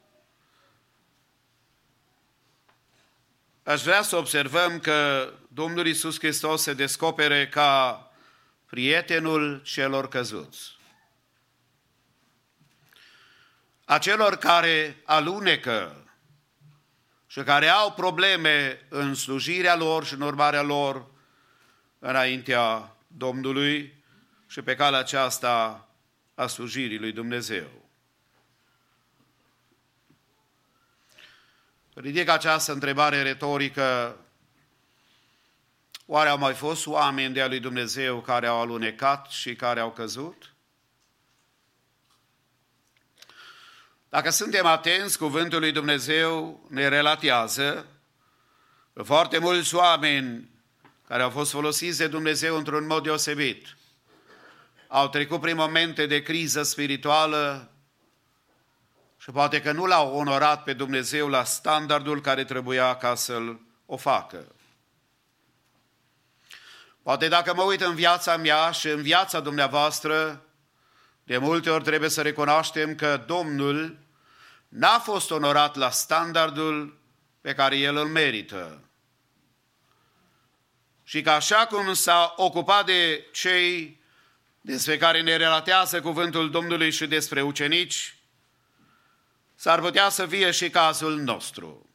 aș 3.62 3.82
vrea 3.82 4.02
să 4.02 4.16
observăm 4.16 4.78
că 4.78 5.32
Domnul 5.48 5.86
Iisus 5.86 6.18
Hristos 6.18 6.62
se 6.62 6.74
descopere 6.74 7.48
ca 7.48 8.00
prietenul 8.66 9.62
celor 9.64 10.08
căzuți. 10.08 10.76
Acelor 13.84 14.36
care 14.36 15.02
alunecă 15.04 16.10
și 17.26 17.40
care 17.40 17.68
au 17.68 17.92
probleme 17.92 18.86
în 18.88 19.14
slujirea 19.14 19.76
lor 19.76 20.04
și 20.04 20.14
în 20.14 20.20
urmarea 20.20 20.62
lor 20.62 21.06
înaintea 21.98 22.96
Domnului 23.06 23.95
și 24.46 24.62
pe 24.62 24.76
calea 24.76 24.98
aceasta 24.98 25.88
a 26.34 26.46
slujirii 26.46 26.98
lui 26.98 27.12
Dumnezeu. 27.12 27.84
Ridic 31.94 32.28
această 32.28 32.72
întrebare 32.72 33.22
retorică 33.22 34.18
Oare 36.08 36.28
au 36.28 36.38
mai 36.38 36.54
fost 36.54 36.86
oameni 36.86 37.34
de-a 37.34 37.48
lui 37.48 37.60
Dumnezeu 37.60 38.20
care 38.20 38.46
au 38.46 38.60
alunecat 38.60 39.26
și 39.30 39.54
care 39.56 39.80
au 39.80 39.92
căzut? 39.92 40.54
Dacă 44.08 44.30
suntem 44.30 44.66
atenți, 44.66 45.18
cuvântul 45.18 45.60
lui 45.60 45.72
Dumnezeu 45.72 46.60
ne 46.70 46.88
relatează 46.88 47.86
foarte 49.04 49.38
mulți 49.38 49.74
oameni 49.74 50.50
care 51.08 51.22
au 51.22 51.30
fost 51.30 51.50
folosiți 51.50 51.98
de 51.98 52.06
Dumnezeu 52.06 52.56
într-un 52.56 52.86
mod 52.86 53.02
deosebit. 53.02 53.76
Au 54.88 55.08
trecut 55.08 55.40
prin 55.40 55.56
momente 55.56 56.06
de 56.06 56.22
criză 56.22 56.62
spirituală 56.62 57.70
și 59.18 59.30
poate 59.30 59.62
că 59.62 59.72
nu 59.72 59.86
l-au 59.86 60.14
onorat 60.14 60.62
pe 60.62 60.72
Dumnezeu 60.72 61.28
la 61.28 61.44
standardul 61.44 62.20
care 62.20 62.44
trebuia 62.44 62.96
ca 62.96 63.14
să-l 63.14 63.60
o 63.86 63.96
facă. 63.96 64.54
Poate 67.02 67.28
dacă 67.28 67.54
mă 67.54 67.62
uit 67.62 67.80
în 67.80 67.94
viața 67.94 68.36
mea 68.36 68.70
și 68.70 68.88
în 68.88 69.02
viața 69.02 69.40
dumneavoastră, 69.40 70.42
de 71.24 71.38
multe 71.38 71.70
ori 71.70 71.84
trebuie 71.84 72.10
să 72.10 72.22
recunoaștem 72.22 72.94
că 72.94 73.24
Domnul 73.26 73.98
n-a 74.68 74.98
fost 74.98 75.30
onorat 75.30 75.76
la 75.76 75.90
standardul 75.90 76.98
pe 77.40 77.54
care 77.54 77.76
El 77.76 77.96
îl 77.96 78.06
merită. 78.06 78.80
Și 81.02 81.22
că 81.22 81.30
așa 81.30 81.66
cum 81.66 81.94
s-a 81.94 82.34
ocupat 82.36 82.86
de 82.86 83.26
cei 83.32 84.00
despre 84.66 84.96
care 84.96 85.20
ne 85.22 85.36
relatează 85.36 86.00
cuvântul 86.00 86.50
Domnului 86.50 86.90
și 86.90 87.06
despre 87.06 87.42
ucenici, 87.42 88.16
s-ar 89.54 89.80
putea 89.80 90.08
să 90.08 90.26
fie 90.26 90.50
și 90.50 90.70
cazul 90.70 91.20
nostru. 91.20 91.90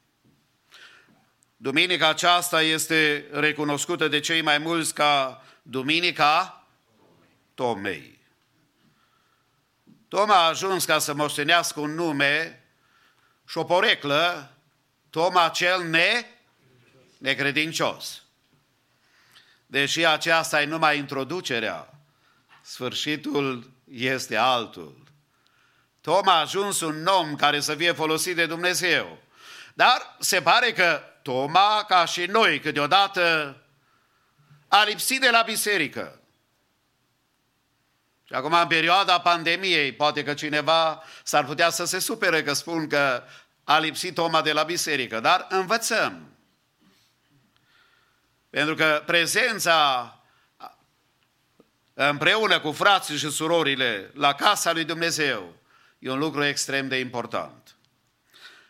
Duminica 1.57 2.07
aceasta 2.07 2.61
este 2.61 3.25
recunoscută 3.31 4.07
de 4.07 4.19
cei 4.19 4.41
mai 4.41 4.57
mulți 4.57 4.93
ca 4.93 5.43
Duminica 5.61 6.65
Tomei. 7.53 8.19
Toma 10.07 10.35
a 10.35 10.47
ajuns 10.47 10.85
ca 10.85 10.99
să 10.99 11.13
moștenească 11.13 11.79
un 11.79 11.93
nume 11.93 12.63
și 13.47 13.57
o 13.57 13.63
poreclă, 13.63 14.53
Toma 15.09 15.49
cel 15.49 15.83
ne, 15.83 16.25
necredincios. 17.17 18.23
Deși 19.65 20.05
aceasta 20.05 20.61
e 20.61 20.65
numai 20.65 20.97
introducerea, 20.97 22.00
sfârșitul 22.71 23.71
este 23.89 24.35
altul. 24.35 25.03
Toma 26.01 26.33
a 26.33 26.39
ajuns 26.39 26.81
un 26.81 27.05
om 27.05 27.35
care 27.35 27.59
să 27.59 27.75
fie 27.75 27.91
folosit 27.91 28.35
de 28.35 28.45
Dumnezeu. 28.45 29.17
Dar 29.73 30.15
se 30.19 30.41
pare 30.41 30.71
că 30.71 31.01
Toma, 31.21 31.83
ca 31.87 32.05
și 32.05 32.25
noi, 32.25 32.59
câteodată 32.59 33.55
a 34.67 34.83
lipsit 34.83 35.21
de 35.21 35.29
la 35.29 35.41
biserică. 35.41 36.19
Și 38.23 38.33
acum, 38.33 38.53
în 38.53 38.67
perioada 38.67 39.19
pandemiei, 39.19 39.91
poate 39.91 40.23
că 40.23 40.33
cineva 40.33 41.03
s-ar 41.23 41.45
putea 41.45 41.69
să 41.69 41.85
se 41.85 41.99
supere 41.99 42.43
că 42.43 42.53
spun 42.53 42.87
că 42.87 43.23
a 43.63 43.79
lipsit 43.79 44.13
Toma 44.13 44.41
de 44.41 44.51
la 44.51 44.63
biserică, 44.63 45.19
dar 45.19 45.45
învățăm. 45.49 46.35
Pentru 48.49 48.75
că 48.75 49.03
prezența 49.05 50.15
împreună 52.09 52.59
cu 52.59 52.71
frații 52.71 53.17
și 53.17 53.29
surorile 53.29 54.11
la 54.13 54.33
casa 54.33 54.71
lui 54.71 54.83
Dumnezeu 54.83 55.55
e 55.99 56.09
un 56.09 56.19
lucru 56.19 56.43
extrem 56.43 56.87
de 56.87 56.95
important. 56.95 57.75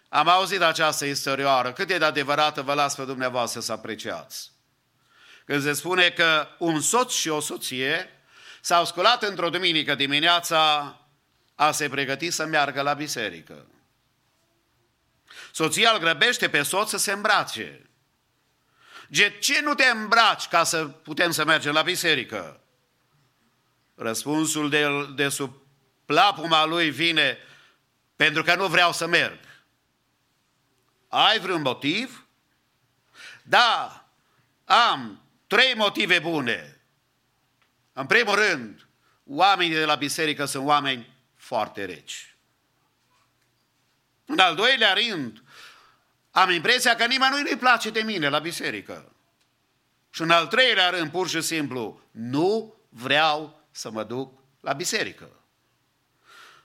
Am 0.10 0.28
auzit 0.28 0.62
această 0.62 1.06
istorioară. 1.06 1.74
Cât 1.74 1.90
e 1.90 1.98
de 1.98 2.06
adevărată, 2.06 2.62
vă 2.62 2.74
las 2.74 2.96
pe 2.96 3.04
dumneavoastră 3.04 3.60
să 3.60 3.72
apreciați. 3.72 4.52
Când 5.46 5.64
se 5.64 5.74
spune 5.74 6.10
că 6.10 6.48
un 6.58 6.82
soț 6.82 7.14
și 7.14 7.30
o 7.30 7.40
soție 7.40 8.10
s-au 8.62 8.86
sculat 8.86 9.24
într-o 9.24 9.50
duminică 9.50 9.96
dimineața 9.96 10.96
a 11.56 11.72
se 11.72 11.90
pregăti 11.90 12.30
să 12.30 12.46
meargă 12.46 12.82
la 12.82 12.94
biserică. 12.94 13.66
Soția 15.52 15.92
îl 15.92 16.00
grăbește 16.00 16.50
pe 16.50 16.62
soț 16.62 16.90
să 16.90 16.98
se 16.98 17.12
îmbrace. 17.12 17.90
De 19.08 19.38
ce 19.40 19.62
nu 19.62 19.74
te 19.74 19.86
îmbraci 19.86 20.48
ca 20.48 20.64
să 20.64 20.86
putem 20.86 21.32
să 21.32 21.46
mergem 21.46 21.74
la 21.74 21.82
biserică? 21.82 22.61
Răspunsul 24.02 24.70
de, 24.70 24.88
de 25.16 25.30
sub 25.30 25.54
plapuma 26.06 26.66
lui 26.66 26.90
vine 26.90 27.38
pentru 28.16 28.44
că 28.44 28.56
nu 28.56 28.68
vreau 28.68 28.94
să 28.94 29.08
merg. 29.08 29.40
Ai 31.08 31.40
vreun 31.40 31.62
motiv? 31.62 32.28
Da, 33.44 34.06
am 34.66 35.22
trei 35.48 35.74
motive 35.76 36.20
bune. 36.20 36.82
În 37.94 38.06
primul 38.06 38.36
rând, 38.36 38.88
oamenii 39.26 39.76
de 39.76 39.86
la 39.86 39.96
biserică 39.96 40.46
sunt 40.46 40.66
oameni 40.66 41.14
foarte 41.36 41.86
reci. 41.86 42.36
În 44.26 44.40
al 44.40 44.56
doilea 44.56 44.94
rând, 44.94 45.44
am 46.32 46.50
impresia 46.50 46.96
că 46.96 47.06
nimeni 47.06 47.42
nu-i 47.42 47.58
place 47.58 47.90
de 47.90 48.02
mine 48.02 48.30
la 48.30 48.40
biserică. 48.40 49.16
Și 50.10 50.22
în 50.22 50.32
al 50.32 50.48
treilea 50.48 50.90
rând, 50.90 51.12
pur 51.12 51.30
și 51.30 51.42
simplu, 51.42 52.02
nu 52.12 52.76
vreau 52.90 53.61
să 53.72 53.92
mă 53.92 54.04
duc 54.04 54.40
la 54.60 54.74
biserică. 54.74 55.30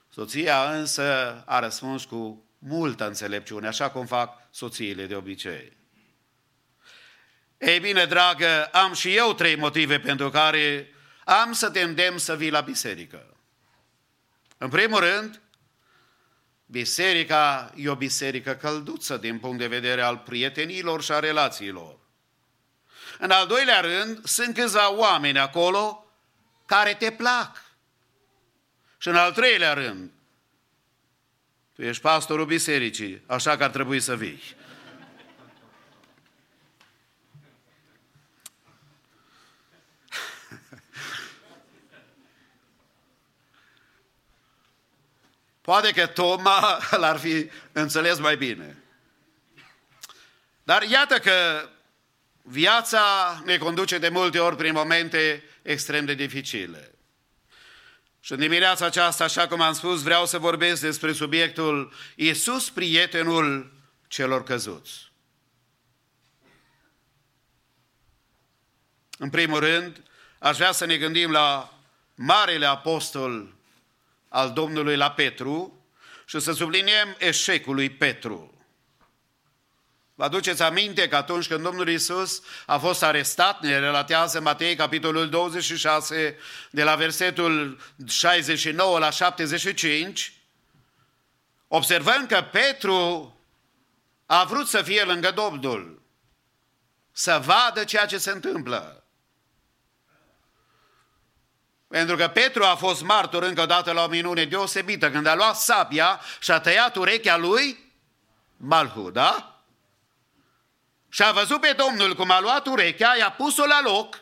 Soția 0.09 0.71
însă 0.71 1.43
a 1.45 1.59
răspuns 1.59 2.05
cu 2.05 2.45
multă 2.59 3.07
înțelepciune, 3.07 3.67
așa 3.67 3.89
cum 3.89 4.05
fac 4.05 4.47
soțiile 4.51 5.05
de 5.05 5.15
obicei. 5.15 5.77
Ei 7.57 7.79
bine, 7.79 8.05
dragă, 8.05 8.65
am 8.65 8.93
și 8.93 9.15
eu 9.15 9.33
trei 9.33 9.55
motive 9.55 9.99
pentru 9.99 10.29
care 10.29 10.91
am 11.25 11.51
să 11.53 11.69
te 11.69 11.81
îndemn 11.81 12.17
să 12.17 12.35
vii 12.35 12.49
la 12.49 12.61
biserică. 12.61 13.37
În 14.57 14.69
primul 14.69 14.99
rând, 14.99 15.41
biserica 16.65 17.73
e 17.75 17.89
o 17.89 17.95
biserică 17.95 18.55
călduță 18.55 19.17
din 19.17 19.39
punct 19.39 19.57
de 19.57 19.67
vedere 19.67 20.01
al 20.01 20.17
prietenilor 20.17 21.03
și 21.03 21.11
a 21.11 21.19
relațiilor. 21.19 21.99
În 23.19 23.31
al 23.31 23.47
doilea 23.47 23.79
rând, 23.79 24.25
sunt 24.25 24.55
câțiva 24.55 24.91
oameni 24.91 25.39
acolo 25.39 26.06
care 26.67 26.93
te 26.93 27.11
plac. 27.11 27.63
Și 28.97 29.07
în 29.07 29.15
al 29.15 29.33
treilea 29.33 29.73
rând, 29.73 30.11
tu 31.73 31.81
ești 31.81 32.01
pastorul 32.01 32.45
bisericii, 32.45 33.23
așa 33.25 33.57
că 33.57 33.63
ar 33.63 33.69
trebui 33.69 33.99
să 33.99 34.15
vii. 34.15 34.55
Poate 45.61 45.91
că 45.91 46.05
Toma 46.05 46.79
l-ar 46.91 47.17
fi 47.17 47.49
înțeles 47.71 48.19
mai 48.19 48.37
bine. 48.37 48.77
Dar 50.63 50.81
iată 50.81 51.19
că 51.19 51.69
viața 52.41 53.41
ne 53.45 53.57
conduce 53.57 53.97
de 53.97 54.09
multe 54.09 54.39
ori 54.39 54.55
prin 54.55 54.73
momente 54.73 55.43
extrem 55.67 56.05
de 56.05 56.13
dificile. 56.13 56.91
Și 58.19 58.31
în 58.31 58.39
dimineața 58.39 58.85
aceasta, 58.85 59.23
așa 59.23 59.47
cum 59.47 59.61
am 59.61 59.73
spus, 59.73 60.01
vreau 60.01 60.25
să 60.25 60.37
vorbesc 60.37 60.81
despre 60.81 61.13
subiectul 61.13 61.93
Iisus, 62.15 62.69
prietenul 62.69 63.73
celor 64.07 64.43
căzuți. 64.43 65.11
În 69.17 69.29
primul 69.29 69.59
rând, 69.59 70.03
aș 70.39 70.55
vrea 70.57 70.71
să 70.71 70.85
ne 70.85 70.97
gândim 70.97 71.31
la 71.31 71.79
Marele 72.15 72.65
Apostol 72.65 73.55
al 74.27 74.53
Domnului 74.53 74.95
la 74.95 75.11
Petru 75.11 75.85
și 76.25 76.39
să 76.39 76.51
subliniem 76.51 77.15
eșecul 77.19 77.75
lui 77.75 77.89
Petru. 77.89 78.56
Vă 80.17 80.23
aduceți 80.23 80.61
aminte 80.61 81.07
că 81.07 81.15
atunci 81.15 81.47
când 81.47 81.63
Domnul 81.63 81.89
Isus 81.89 82.41
a 82.65 82.77
fost 82.77 83.03
arestat, 83.03 83.61
ne 83.61 83.79
relatează 83.79 84.41
Matei, 84.41 84.75
capitolul 84.75 85.29
26, 85.29 86.37
de 86.71 86.83
la 86.83 86.95
versetul 86.95 87.79
69 88.07 88.99
la 88.99 89.09
75, 89.09 90.33
observăm 91.67 92.25
că 92.25 92.47
Petru 92.51 93.35
a 94.25 94.43
vrut 94.43 94.67
să 94.67 94.81
fie 94.81 95.03
lângă 95.03 95.31
Domnul, 95.31 96.01
să 97.11 97.41
vadă 97.45 97.83
ceea 97.83 98.05
ce 98.05 98.17
se 98.17 98.31
întâmplă. 98.31 99.03
Pentru 101.87 102.15
că 102.15 102.27
Petru 102.27 102.63
a 102.63 102.75
fost 102.75 103.01
martor 103.01 103.43
încă 103.43 103.61
o 103.61 103.65
dată 103.65 103.91
la 103.91 104.03
o 104.03 104.07
minune 104.07 104.45
deosebită, 104.45 105.11
când 105.11 105.25
a 105.25 105.35
luat 105.35 105.55
sabia 105.55 106.21
și 106.39 106.51
a 106.51 106.59
tăiat 106.59 106.95
urechea 106.95 107.37
lui 107.37 107.93
Malhu, 108.55 109.09
da? 109.09 109.56
Și 111.17 111.23
a 111.23 111.31
văzut 111.31 111.61
pe 111.61 111.75
Domnul 111.77 112.15
cum 112.15 112.31
a 112.31 112.39
luat 112.39 112.65
urechea, 112.65 113.15
i-a 113.15 113.31
pus-o 113.31 113.65
la 113.65 113.81
loc 113.81 114.21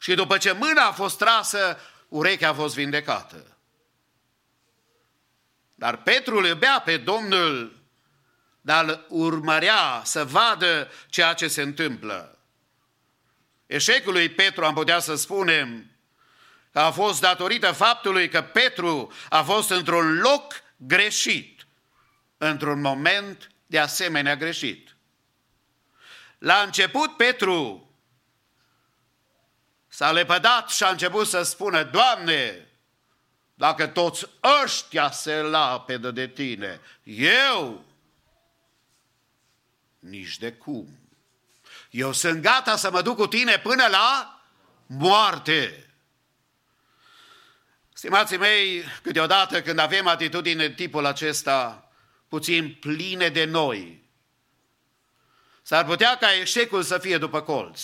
și 0.00 0.14
după 0.14 0.38
ce 0.38 0.52
mâna 0.52 0.86
a 0.86 0.92
fost 0.92 1.18
trasă, 1.18 1.78
urechea 2.08 2.48
a 2.48 2.54
fost 2.54 2.74
vindecată. 2.74 3.56
Dar 5.74 5.96
Petru 5.96 6.36
îl 6.36 6.46
iubea 6.46 6.80
pe 6.84 6.96
Domnul, 6.96 7.80
dar 8.60 8.84
îl 8.84 9.06
urmărea 9.08 10.02
să 10.04 10.24
vadă 10.24 10.90
ceea 11.08 11.32
ce 11.32 11.48
se 11.48 11.62
întâmplă. 11.62 12.38
Eșecul 13.66 14.12
lui 14.12 14.28
Petru, 14.28 14.64
am 14.64 14.74
putea 14.74 14.98
să 14.98 15.14
spunem, 15.14 15.90
că 16.72 16.78
a 16.78 16.90
fost 16.90 17.20
datorită 17.20 17.72
faptului 17.72 18.28
că 18.28 18.42
Petru 18.42 19.12
a 19.28 19.42
fost 19.42 19.70
într-un 19.70 20.18
loc 20.18 20.62
greșit, 20.76 21.66
într-un 22.38 22.80
moment 22.80 23.50
de 23.66 23.78
asemenea 23.78 24.36
greșit. 24.36 24.91
La 26.42 26.62
început 26.62 27.16
Petru 27.16 27.90
s-a 29.88 30.12
lepădat 30.12 30.70
și 30.70 30.82
a 30.82 30.88
început 30.88 31.26
să 31.26 31.42
spună, 31.42 31.82
Doamne, 31.82 32.68
dacă 33.54 33.86
toți 33.86 34.26
ăștia 34.64 35.10
se 35.10 35.34
lapedă 35.34 36.10
de 36.10 36.28
tine, 36.28 36.80
eu 37.02 37.84
nici 39.98 40.38
de 40.38 40.52
cum. 40.52 40.98
Eu 41.90 42.12
sunt 42.12 42.42
gata 42.42 42.76
să 42.76 42.90
mă 42.90 43.02
duc 43.02 43.16
cu 43.16 43.26
tine 43.26 43.58
până 43.58 43.86
la 43.86 44.40
moarte. 44.86 45.90
Stimații 47.92 48.36
mei, 48.36 48.84
câteodată 49.02 49.62
când 49.62 49.78
avem 49.78 50.06
atitudine 50.06 50.68
de 50.68 50.74
tipul 50.74 51.06
acesta, 51.06 51.90
puțin 52.28 52.74
pline 52.80 53.28
de 53.28 53.44
noi, 53.44 54.01
S-ar 55.62 55.84
putea 55.84 56.16
ca 56.16 56.34
eșecul 56.34 56.82
să 56.82 56.98
fie 56.98 57.18
după 57.18 57.42
colț. 57.42 57.82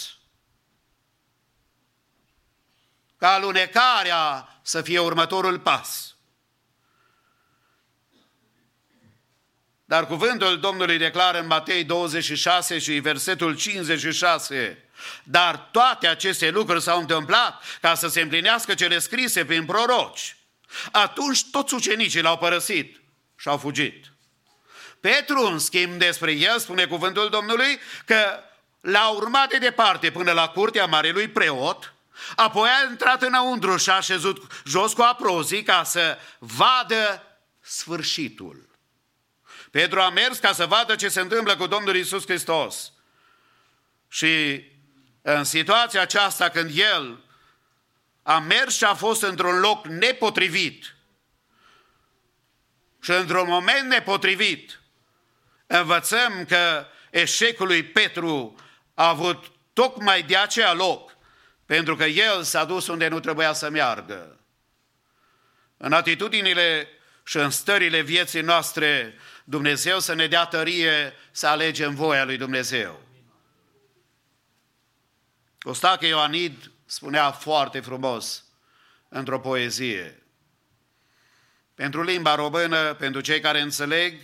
Ca 3.17 3.33
alunecarea 3.33 4.49
să 4.63 4.83
fie 4.83 4.99
următorul 4.99 5.59
pas. 5.59 6.17
Dar 9.85 10.07
cuvântul 10.07 10.61
Domnului 10.61 10.99
declară 10.99 11.41
în 11.41 11.47
Matei 11.47 11.85
26 11.85 12.79
și 12.79 12.99
versetul 12.99 13.57
56, 13.57 14.89
dar 15.25 15.57
toate 15.57 16.07
aceste 16.07 16.51
lucruri 16.51 16.83
s-au 16.83 17.01
întâmplat 17.01 17.63
ca 17.81 17.95
să 17.95 18.09
se 18.09 18.21
împlinească 18.21 18.75
cele 18.75 18.99
scrise 18.99 19.45
prin 19.45 19.65
proroci. 19.65 20.37
Atunci 20.93 21.51
toți 21.51 21.75
ucenicii 21.75 22.23
l-au 22.23 22.39
părăsit 22.39 23.01
și 23.37 23.49
au 23.49 23.59
fugit. 23.59 24.13
Petru, 25.01 25.41
în 25.41 25.59
schimb, 25.59 25.99
despre 25.99 26.33
el 26.33 26.59
spune 26.59 26.87
cuvântul 26.87 27.29
Domnului 27.29 27.79
că 28.05 28.43
l-a 28.81 29.09
urmat 29.09 29.49
de 29.49 29.59
departe 29.59 30.11
până 30.11 30.33
la 30.33 30.49
curtea 30.49 30.87
marelui 30.87 31.29
preot, 31.29 31.95
apoi 32.37 32.69
a 32.69 32.91
intrat 32.91 33.23
înăuntru 33.23 33.77
și 33.77 33.91
a 33.91 33.95
așezut 33.95 34.63
jos 34.65 34.93
cu 34.93 35.03
aprozii 35.03 35.63
ca 35.63 35.85
să 35.85 36.19
vadă 36.39 37.23
sfârșitul. 37.61 38.69
Petru 39.71 40.01
a 40.01 40.11
mers 40.11 40.39
ca 40.39 40.53
să 40.53 40.67
vadă 40.67 40.95
ce 40.95 41.09
se 41.09 41.21
întâmplă 41.21 41.57
cu 41.57 41.67
Domnul 41.67 41.97
Isus 41.97 42.25
Hristos. 42.25 42.93
Și 44.09 44.65
în 45.23 45.45
situația 45.45 46.01
aceasta 46.01 46.49
când 46.49 46.71
el 46.75 47.21
a 48.23 48.39
mers 48.39 48.77
și 48.77 48.85
a 48.85 48.95
fost 48.95 49.23
într-un 49.23 49.59
loc 49.59 49.87
nepotrivit 49.87 50.95
și 53.01 53.11
într-un 53.11 53.49
moment 53.49 53.89
nepotrivit, 53.89 54.78
învățăm 55.69 56.45
că 56.45 56.87
eșecul 57.11 57.67
lui 57.67 57.83
Petru 57.83 58.55
a 58.95 59.09
avut 59.09 59.53
tocmai 59.73 60.23
de 60.23 60.37
aceea 60.37 60.73
loc, 60.73 61.17
pentru 61.67 61.97
că 61.97 62.05
el 62.05 62.43
s-a 62.43 62.65
dus 62.65 62.87
unde 62.87 63.09
nu 63.09 63.21
trebuia 63.21 63.53
să 63.53 63.71
meargă. 63.71 64.41
În 65.77 65.93
atitudinile 65.93 66.89
și 67.25 67.37
în 67.37 67.51
stările 67.51 68.01
vieții 68.01 68.41
noastre, 68.41 69.15
Dumnezeu 69.45 69.99
să 69.99 70.15
ne 70.15 70.27
dea 70.27 70.45
tărie 70.45 71.15
să 71.31 71.47
alegem 71.47 71.95
voia 71.95 72.25
lui 72.25 72.37
Dumnezeu. 72.37 73.03
Costache 75.59 76.07
Ioanid 76.07 76.71
spunea 76.85 77.31
foarte 77.31 77.81
frumos 77.81 78.45
într-o 79.09 79.41
poezie. 79.41 80.23
Pentru 81.75 82.03
limba 82.03 82.35
română, 82.35 82.95
pentru 82.95 83.21
cei 83.21 83.41
care 83.41 83.61
înțeleg, 83.61 84.21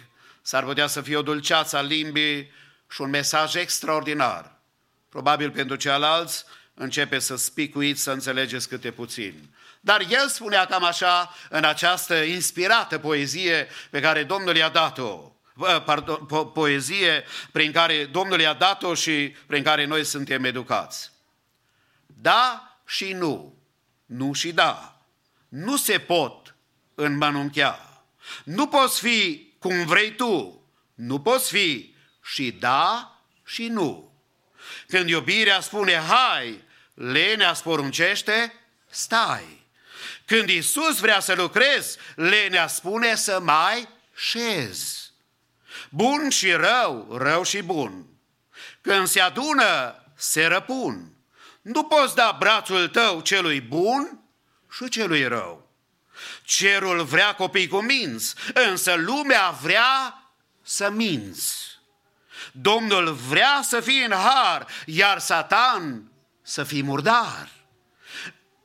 S-ar 0.46 0.64
putea 0.64 0.86
să 0.86 1.00
fie 1.00 1.16
o 1.16 1.22
dulceață 1.22 1.76
a 1.76 1.80
limbii 1.80 2.52
și 2.90 3.00
un 3.00 3.10
mesaj 3.10 3.54
extraordinar. 3.54 4.60
Probabil 5.08 5.50
pentru 5.50 5.76
ceilalți 5.76 6.44
începe 6.74 7.18
să 7.18 7.36
spicuiți, 7.36 8.02
să 8.02 8.10
înțelegeți 8.10 8.68
câte 8.68 8.90
puțin. 8.90 9.54
Dar 9.80 10.00
el 10.08 10.28
spunea 10.28 10.66
cam 10.66 10.84
așa 10.84 11.34
în 11.50 11.64
această 11.64 12.14
inspirată 12.14 12.98
poezie 12.98 13.68
pe 13.90 14.00
care 14.00 14.24
Domnul 14.24 14.56
i-a 14.56 14.68
dat-o. 14.68 15.32
Pardon, 15.84 16.26
po- 16.26 16.52
poezie 16.52 17.24
prin 17.52 17.72
care 17.72 18.04
Domnul 18.04 18.40
i-a 18.40 18.52
dat-o 18.54 18.94
și 18.94 19.34
prin 19.46 19.62
care 19.62 19.84
noi 19.84 20.04
suntem 20.04 20.44
educați. 20.44 21.10
Da 22.06 22.76
și 22.86 23.12
nu. 23.12 23.54
Nu 24.06 24.32
și 24.32 24.52
da. 24.52 25.00
Nu 25.48 25.76
se 25.76 25.98
pot 25.98 26.54
înmănunchea. 26.94 28.04
Nu 28.44 28.66
poți 28.66 29.00
fi 29.00 29.52
cum 29.64 29.84
vrei 29.84 30.14
tu. 30.14 30.62
Nu 30.94 31.20
poți 31.20 31.50
fi 31.50 31.94
și 32.22 32.50
da 32.50 33.12
și 33.44 33.66
nu. 33.66 34.12
Când 34.88 35.08
iubirea 35.08 35.60
spune 35.60 35.94
hai, 35.94 36.64
lenea 36.94 37.54
sporuncește, 37.54 38.52
stai. 38.90 39.66
Când 40.26 40.48
Isus 40.48 40.98
vrea 40.98 41.20
să 41.20 41.34
lucrezi, 41.34 41.98
lenea 42.14 42.66
spune 42.66 43.14
să 43.14 43.40
mai 43.40 43.88
șezi. 44.14 45.12
Bun 45.90 46.28
și 46.28 46.52
rău, 46.52 47.16
rău 47.16 47.42
și 47.42 47.62
bun. 47.62 48.06
Când 48.80 49.06
se 49.06 49.20
adună, 49.20 50.02
se 50.16 50.44
răpun. 50.44 51.16
Nu 51.62 51.84
poți 51.84 52.14
da 52.14 52.36
brațul 52.38 52.88
tău 52.88 53.20
celui 53.20 53.60
bun 53.60 54.20
și 54.70 54.88
celui 54.88 55.24
rău. 55.26 55.63
Cerul 56.44 57.02
vrea 57.02 57.34
copii 57.34 57.68
cu 57.68 57.80
minți, 57.80 58.34
însă 58.68 58.94
lumea 58.94 59.50
vrea 59.50 60.22
să 60.62 60.90
minți. 60.90 61.64
Domnul 62.52 63.12
vrea 63.12 63.60
să 63.62 63.80
fie 63.80 64.04
în 64.04 64.12
har, 64.12 64.66
iar 64.86 65.18
Satan 65.18 66.12
să 66.42 66.64
fie 66.64 66.82
murdar. 66.82 67.48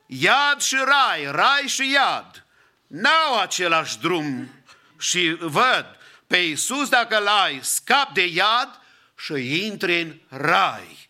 Iad 0.06 0.60
și 0.60 0.76
rai, 0.76 1.30
rai 1.30 1.64
și 1.66 1.92
iad, 1.92 2.46
n-au 2.86 3.40
același 3.40 3.98
drum 3.98 4.50
și 4.98 5.36
văd 5.40 5.86
pe 6.26 6.36
Iisus 6.36 6.88
dacă 6.88 7.18
l-ai, 7.18 7.58
scap 7.62 8.12
de 8.12 8.26
iad 8.26 8.80
și 9.16 9.64
intri 9.64 10.00
în 10.00 10.18
rai. 10.28 11.08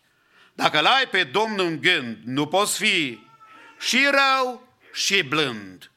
Dacă 0.53 0.79
l-ai 0.79 1.07
pe 1.07 1.23
Domnul 1.23 1.65
în 1.65 1.81
gând, 1.81 2.17
nu 2.25 2.47
poți 2.47 2.77
fi 2.77 3.19
și 3.79 4.07
rău 4.11 4.67
și 4.93 5.21
blând. 5.21 5.90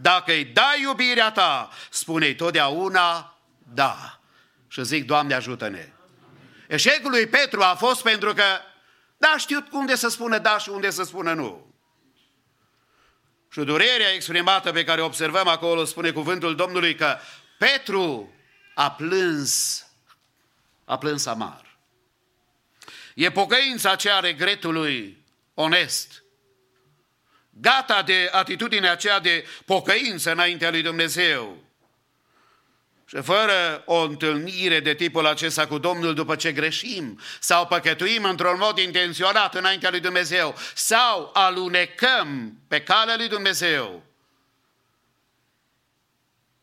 Dacă 0.00 0.32
îi 0.32 0.44
dai 0.44 0.80
iubirea 0.80 1.30
ta, 1.30 1.70
spune-i 1.90 2.34
totdeauna 2.34 3.38
da. 3.74 4.20
Și 4.68 4.84
zic, 4.84 5.06
Doamne 5.06 5.34
ajută-ne. 5.34 5.92
Eșecul 6.68 7.10
lui 7.10 7.26
Petru 7.26 7.62
a 7.62 7.74
fost 7.74 8.02
pentru 8.02 8.34
că 8.34 8.44
da, 9.16 9.34
știut 9.38 9.72
unde 9.72 9.94
să 9.94 10.08
spună 10.08 10.38
da 10.38 10.58
și 10.58 10.68
unde 10.68 10.90
să 10.90 11.02
spună 11.02 11.32
nu. 11.32 11.74
Și 13.50 13.60
durerea 13.60 14.12
exprimată 14.12 14.72
pe 14.72 14.84
care 14.84 15.00
o 15.00 15.04
observăm 15.04 15.48
acolo 15.48 15.84
spune 15.84 16.10
cuvântul 16.10 16.56
Domnului 16.56 16.94
că 16.94 17.18
Petru 17.58 18.32
a 18.74 18.90
plâns, 18.90 19.84
a 20.84 20.98
plâns 20.98 21.26
amar. 21.26 21.78
E 23.14 23.30
pocăința 23.30 23.90
aceea 23.90 24.18
regretului 24.18 25.24
onest, 25.54 26.22
gata 27.60 28.02
de 28.02 28.28
atitudinea 28.32 28.92
aceea 28.92 29.20
de 29.20 29.46
pocăință 29.64 30.32
înaintea 30.32 30.70
lui 30.70 30.82
Dumnezeu. 30.82 31.64
Și 33.08 33.16
fără 33.22 33.82
o 33.84 34.00
întâlnire 34.00 34.80
de 34.80 34.94
tipul 34.94 35.26
acesta 35.26 35.66
cu 35.66 35.78
Domnul 35.78 36.14
după 36.14 36.36
ce 36.36 36.52
greșim 36.52 37.20
sau 37.40 37.66
păcătuim 37.66 38.24
într-un 38.24 38.58
mod 38.58 38.78
intenționat 38.78 39.54
înaintea 39.54 39.90
lui 39.90 40.00
Dumnezeu 40.00 40.54
sau 40.74 41.30
alunecăm 41.34 42.58
pe 42.68 42.82
calea 42.82 43.16
lui 43.16 43.28
Dumnezeu, 43.28 44.02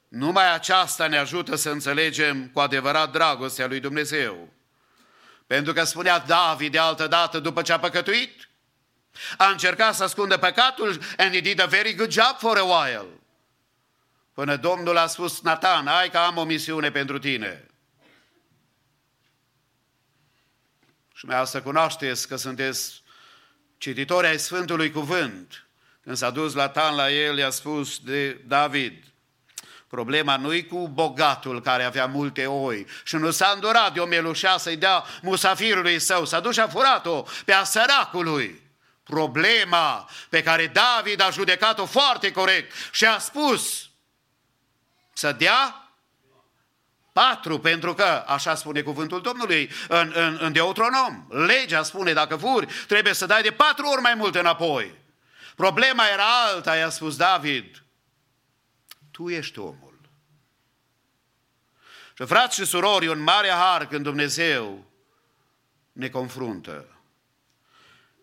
numai 0.08 0.54
aceasta 0.54 1.08
ne 1.08 1.18
ajută 1.18 1.56
să 1.56 1.70
înțelegem 1.70 2.48
cu 2.48 2.60
adevărat 2.60 3.12
dragostea 3.12 3.68
lui 3.68 3.80
Dumnezeu. 3.80 4.54
Pentru 5.48 5.74
că 5.74 5.84
spunea 5.84 6.20
David 6.20 6.72
de 6.72 6.78
altă 6.78 7.08
dată 7.08 7.40
după 7.40 7.62
ce 7.62 7.74
a 7.74 7.80
păcătuit, 7.80 8.50
a 9.38 9.50
încercat 9.50 9.96
să 9.96 10.04
ascundă 10.04 10.38
păcatul 10.38 11.00
and 11.18 11.34
he 11.34 11.40
did 11.40 11.62
a 11.62 11.66
very 11.66 11.96
good 11.96 12.12
job 12.12 12.38
for 12.38 12.58
a 12.58 12.64
while. 12.64 13.08
Până 14.34 14.56
Domnul 14.56 14.98
a 14.98 15.08
spus, 15.08 15.42
Nathan, 15.42 15.86
hai 15.86 16.10
că 16.10 16.18
am 16.18 16.38
o 16.38 16.44
misiune 16.44 16.92
pentru 16.92 17.20
tine. 17.20 17.68
Și 21.14 21.26
mai 21.26 21.48
să 21.48 21.62
cunoașteți 21.62 22.28
că 22.28 22.36
sunteți 22.36 23.04
cititori 23.78 24.28
ai 24.28 24.40
Sfântului 24.40 24.92
Cuvânt. 24.92 25.68
Când 26.04 26.18
s-a 26.18 26.30
dus 26.30 26.54
Nathan 26.54 26.96
la 26.96 27.12
el, 27.12 27.38
i-a 27.38 27.50
spus 27.50 28.00
de 28.00 28.32
David, 28.32 29.04
Problema 29.88 30.38
nu-i 30.38 30.68
cu 30.68 30.88
bogatul 30.88 31.62
care 31.62 31.84
avea 31.84 32.06
multe 32.06 32.46
oi 32.46 32.86
și 33.04 33.16
nu 33.16 33.32
s-a 33.32 33.52
îndurat 33.54 33.94
de 33.94 34.00
o 34.00 34.06
melușea 34.06 34.58
să-i 34.58 34.78
dea 34.78 35.04
musafirului 35.22 36.00
său, 36.00 36.26
s-a 36.26 36.40
dus 36.40 36.54
și 36.54 36.60
a 36.60 36.68
furat-o 36.68 37.24
pe 37.46 37.54
a 37.54 37.64
săracului. 37.64 38.63
Problema 39.04 40.10
pe 40.30 40.44
care 40.44 40.68
David 40.68 41.22
a 41.22 41.30
judecat-o 41.30 41.86
foarte 41.86 42.32
corect 42.32 42.74
și 42.92 43.06
a 43.06 43.18
spus 43.18 43.90
să 45.14 45.32
dea 45.32 45.84
patru, 47.14 47.60
pentru 47.60 47.94
că, 47.94 48.24
așa 48.28 48.56
spune 48.56 48.82
cuvântul 48.82 49.22
Domnului 49.22 49.70
în, 49.88 50.12
în, 50.16 50.38
în 50.42 50.52
Deuteronom, 50.52 51.26
legea 51.30 51.84
spune 51.84 52.14
dacă 52.14 52.36
furi, 52.36 52.68
trebuie 52.88 53.14
să 53.14 53.26
dai 53.26 53.42
de 53.42 53.52
patru 53.52 53.88
ori 53.88 54.02
mai 54.02 54.14
mult 54.14 54.36
înapoi. 54.36 54.96
Problema 55.56 56.08
era 56.08 56.46
alta, 56.46 56.76
i-a 56.76 56.90
spus 56.90 57.16
David, 57.16 57.84
tu 59.12 59.30
ești 59.30 59.60
omul. 59.60 60.00
Și 62.18 62.26
frați 62.26 62.56
și 62.56 62.66
surori, 62.66 63.08
un 63.08 63.20
mare 63.20 63.50
har 63.50 63.88
când 63.88 64.04
Dumnezeu 64.04 64.86
ne 65.92 66.10
confruntă. 66.10 66.93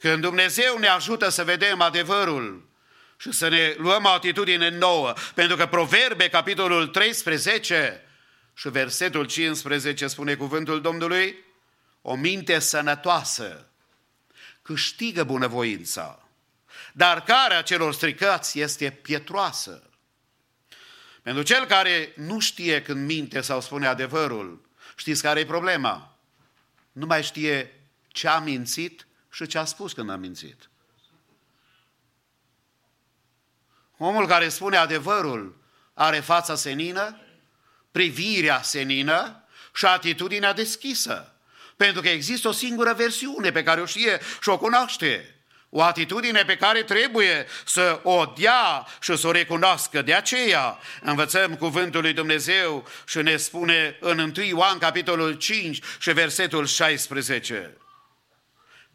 Când 0.01 0.21
Dumnezeu 0.21 0.79
ne 0.79 0.87
ajută 0.87 1.29
să 1.29 1.45
vedem 1.45 1.81
adevărul 1.81 2.69
și 3.17 3.33
să 3.33 3.49
ne 3.49 3.75
luăm 3.79 4.05
o 4.05 4.09
atitudine 4.09 4.69
nouă. 4.69 5.15
Pentru 5.35 5.57
că 5.57 5.67
Proverbe, 5.67 6.29
capitolul 6.29 6.87
13 6.87 8.05
și 8.55 8.69
versetul 8.69 9.25
15 9.27 10.07
spune 10.07 10.35
cuvântul 10.35 10.81
Domnului, 10.81 11.45
o 12.03 12.15
minte 12.15 12.59
sănătoasă 12.59 13.67
câștigă 14.63 15.25
bunăvoința, 15.25 16.29
dar 16.93 17.23
care 17.23 17.63
celor 17.63 17.95
stricați 17.95 18.61
este 18.61 18.91
pietroasă. 18.91 19.83
Pentru 21.23 21.43
cel 21.43 21.67
care 21.67 22.13
nu 22.17 22.39
știe 22.39 22.83
când 22.83 23.07
minte 23.07 23.41
sau 23.41 23.61
spune 23.61 23.87
adevărul, 23.87 24.69
știți 24.97 25.23
care 25.23 25.41
e 25.41 25.45
problema? 25.45 26.17
Nu 26.93 27.07
mai 27.07 27.23
știe 27.23 27.81
ce 28.09 28.29
a 28.29 28.39
mințit 28.39 29.07
și 29.31 29.47
ce 29.47 29.59
a 29.59 29.65
spus 29.65 29.93
când 29.93 30.11
a 30.11 30.17
mințit. 30.17 30.71
Omul 33.97 34.27
care 34.27 34.49
spune 34.49 34.77
adevărul 34.77 35.57
are 35.95 36.21
fața 36.21 36.55
senină, 36.55 37.21
privirea 37.93 38.63
senină 38.63 39.45
și 39.75 39.87
atitudinea 39.87 40.53
deschisă. 40.53 41.35
Pentru 41.77 42.03
că 42.03 42.09
există 42.09 42.49
o 42.49 42.53
singură 42.53 42.93
versiune 42.93 43.51
pe 43.51 43.63
care 43.63 43.81
o 43.81 43.87
știe 43.87 44.21
și 44.41 44.49
o 44.49 44.59
cunoaște. 44.59 45.35
O 45.69 45.83
atitudine 45.83 46.43
pe 46.45 46.57
care 46.57 46.83
trebuie 46.83 47.47
să 47.65 48.01
o 48.03 48.33
dea 48.37 48.87
și 49.01 49.17
să 49.17 49.27
o 49.27 49.31
recunoască. 49.31 50.03
De 50.03 50.15
aceea 50.15 50.79
învățăm 51.01 51.57
cuvântul 51.57 52.01
lui 52.01 52.13
Dumnezeu 52.13 52.89
și 53.07 53.19
ne 53.19 53.37
spune 53.37 53.97
în 54.01 54.19
1 54.19 54.33
Ioan 54.47 54.79
capitolul 54.79 55.33
5 55.33 55.81
și 55.99 56.13
versetul 56.13 56.67
16. 56.67 57.77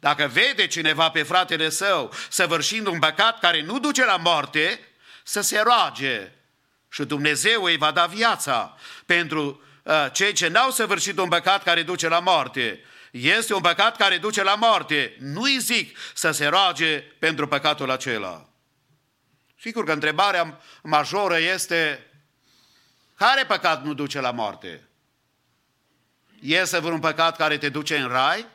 Dacă 0.06 0.26
vede 0.26 0.66
cineva 0.66 1.10
pe 1.10 1.22
fratele 1.22 1.68
său 1.68 2.12
săvârșind 2.28 2.86
un 2.86 2.98
păcat 2.98 3.38
care 3.38 3.62
nu 3.62 3.78
duce 3.78 4.04
la 4.04 4.16
moarte, 4.16 4.80
să 5.22 5.40
se 5.40 5.60
roage 5.60 6.32
și 6.88 7.04
Dumnezeu 7.04 7.62
îi 7.62 7.76
va 7.76 7.90
da 7.90 8.06
viața 8.06 8.76
pentru 9.06 9.62
uh, 9.82 10.06
cei 10.12 10.32
ce 10.32 10.48
n-au 10.48 10.70
săvârșit 10.70 11.18
un 11.18 11.28
păcat 11.28 11.62
care 11.62 11.82
duce 11.82 12.08
la 12.08 12.18
moarte. 12.18 12.80
Este 13.10 13.54
un 13.54 13.60
păcat 13.60 13.96
care 13.96 14.18
duce 14.18 14.42
la 14.42 14.54
moarte. 14.54 15.16
Nu-i 15.18 15.58
zic 15.58 15.98
să 16.14 16.30
se 16.30 16.46
roage 16.46 16.98
pentru 16.98 17.48
păcatul 17.48 17.90
acela. 17.90 18.48
Sigur 19.60 19.84
că 19.84 19.92
întrebarea 19.92 20.60
majoră 20.82 21.38
este 21.38 22.10
care 23.14 23.44
păcat 23.44 23.84
nu 23.84 23.94
duce 23.94 24.20
la 24.20 24.30
moarte? 24.30 24.88
Este 26.40 26.78
vreun 26.78 27.00
păcat 27.00 27.36
care 27.36 27.58
te 27.58 27.68
duce 27.68 27.96
în 27.96 28.08
rai? 28.08 28.54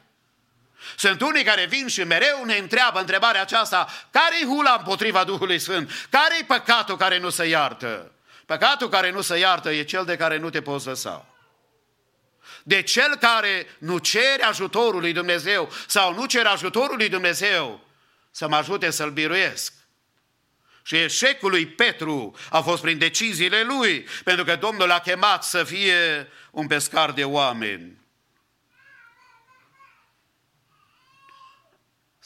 Sunt 0.95 1.21
unii 1.21 1.43
care 1.43 1.65
vin 1.65 1.87
și 1.87 2.03
mereu 2.03 2.43
ne 2.45 2.57
întreabă 2.57 2.99
întrebarea 2.99 3.41
aceasta, 3.41 3.87
care-i 4.11 4.45
hula 4.45 4.75
împotriva 4.77 5.23
Duhului 5.23 5.59
Sfânt? 5.59 6.07
Care-i 6.09 6.43
păcatul 6.43 6.97
care 6.97 7.19
nu 7.19 7.29
se 7.29 7.45
iartă? 7.45 8.11
Păcatul 8.45 8.89
care 8.89 9.11
nu 9.11 9.21
se 9.21 9.37
iartă 9.37 9.71
e 9.71 9.83
cel 9.83 10.05
de 10.05 10.15
care 10.15 10.37
nu 10.37 10.49
te 10.49 10.61
poți 10.61 10.87
lăsa. 10.87 11.25
De 12.63 12.81
cel 12.81 13.15
care 13.15 13.67
nu 13.77 13.97
cere 13.97 14.43
ajutorul 14.43 14.99
lui 14.99 15.13
Dumnezeu 15.13 15.71
sau 15.87 16.13
nu 16.13 16.25
cere 16.25 16.47
ajutorul 16.47 16.95
lui 16.97 17.09
Dumnezeu 17.09 17.87
să 18.31 18.47
mă 18.47 18.55
ajute 18.55 18.89
să-l 18.89 19.11
biruiesc. 19.11 19.73
Și 20.83 20.95
eșecul 20.95 21.49
lui 21.49 21.67
Petru 21.67 22.35
a 22.49 22.61
fost 22.61 22.81
prin 22.81 22.97
deciziile 22.97 23.63
lui, 23.63 24.07
pentru 24.23 24.45
că 24.45 24.55
Domnul 24.55 24.87
l-a 24.87 24.99
chemat 24.99 25.43
să 25.43 25.63
fie 25.63 26.29
un 26.51 26.67
pescar 26.67 27.11
de 27.11 27.23
oameni. 27.23 28.00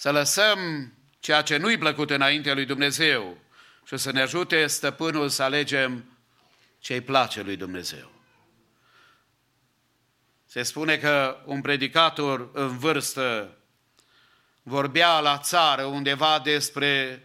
Să 0.05 0.11
lăsăm 0.11 0.93
ceea 1.19 1.41
ce 1.41 1.57
nu-i 1.57 1.77
plăcut 1.77 2.09
înaintea 2.09 2.53
lui 2.53 2.65
Dumnezeu 2.65 3.37
și 3.85 3.97
să 3.97 4.11
ne 4.11 4.21
ajute 4.21 4.67
stăpânul 4.67 5.29
să 5.29 5.43
alegem 5.43 6.17
ce-i 6.79 7.01
place 7.01 7.41
lui 7.41 7.55
Dumnezeu. 7.55 8.11
Se 10.45 10.63
spune 10.63 10.97
că 10.97 11.41
un 11.45 11.61
predicator 11.61 12.49
în 12.53 12.77
vârstă 12.77 13.57
vorbea 14.63 15.19
la 15.19 15.37
țară 15.37 15.83
undeva 15.83 16.39
despre 16.39 17.23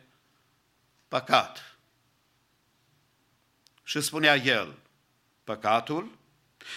păcat. 1.09 1.79
Și 3.85 4.01
spunea 4.01 4.37
el, 4.37 4.79
păcatul 5.45 6.19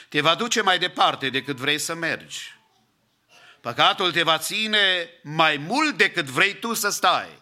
te 0.10 0.22
va 0.22 0.36
duce 0.36 0.62
mai 0.62 0.80
departe 0.80 1.30
decât 1.30 1.56
vrei 1.56 1.78
să 1.78 1.94
mergi. 1.94 2.53
Păcatul 3.64 4.12
te 4.12 4.24
va 4.24 4.38
ține 4.38 5.10
mai 5.22 5.58
mult 5.58 5.98
decât 5.98 6.26
vrei 6.26 6.60
tu 6.60 6.74
să 6.74 6.90
stai. 6.90 7.40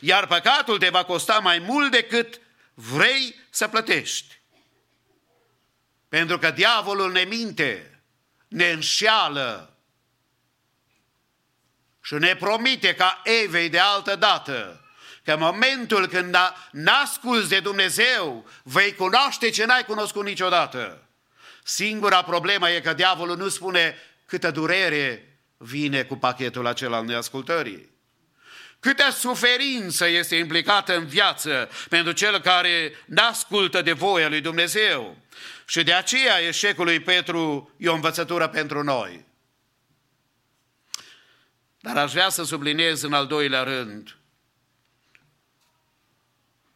Iar 0.00 0.26
păcatul 0.26 0.78
te 0.78 0.88
va 0.88 1.04
costa 1.04 1.38
mai 1.38 1.58
mult 1.58 1.90
decât 1.90 2.40
vrei 2.74 3.34
să 3.50 3.68
plătești. 3.68 4.40
Pentru 6.08 6.38
că 6.38 6.50
diavolul 6.50 7.12
ne 7.12 7.20
minte, 7.20 8.00
ne 8.48 8.70
înșeală 8.70 9.76
și 12.02 12.14
ne 12.14 12.36
promite 12.36 12.94
ca 12.94 13.22
Evei 13.24 13.68
de 13.68 13.78
altă 13.78 14.16
dată 14.16 14.84
că 15.24 15.32
în 15.32 15.40
momentul 15.40 16.06
când 16.06 16.36
n-asculți 16.70 17.48
de 17.48 17.60
Dumnezeu, 17.60 18.48
vei 18.62 18.94
cunoaște 18.94 19.50
ce 19.50 19.64
n-ai 19.64 19.84
cunoscut 19.84 20.24
niciodată. 20.24 21.02
Singura 21.62 22.22
problemă 22.22 22.70
e 22.70 22.80
că 22.80 22.92
diavolul 22.92 23.36
nu 23.36 23.48
spune 23.48 23.96
câtă 24.28 24.50
durere 24.50 25.38
vine 25.56 26.02
cu 26.02 26.16
pachetul 26.16 26.66
acela 26.66 26.96
al 26.96 27.04
neascultării. 27.04 27.88
Câtă 28.80 29.10
suferință 29.10 30.06
este 30.06 30.36
implicată 30.36 30.96
în 30.96 31.06
viață 31.06 31.68
pentru 31.88 32.12
cel 32.12 32.40
care 32.40 32.92
n-ascultă 33.06 33.82
de 33.82 33.92
voia 33.92 34.28
lui 34.28 34.40
Dumnezeu. 34.40 35.16
Și 35.66 35.82
de 35.82 35.92
aceea 35.92 36.38
eșecul 36.38 36.84
lui 36.84 37.00
Petru 37.00 37.74
e 37.76 37.88
o 37.88 37.94
învățătură 37.94 38.48
pentru 38.48 38.82
noi. 38.82 39.24
Dar 41.80 41.96
aș 41.96 42.12
vrea 42.12 42.28
să 42.28 42.44
subliniez 42.44 43.02
în 43.02 43.12
al 43.12 43.26
doilea 43.26 43.62
rând 43.62 44.16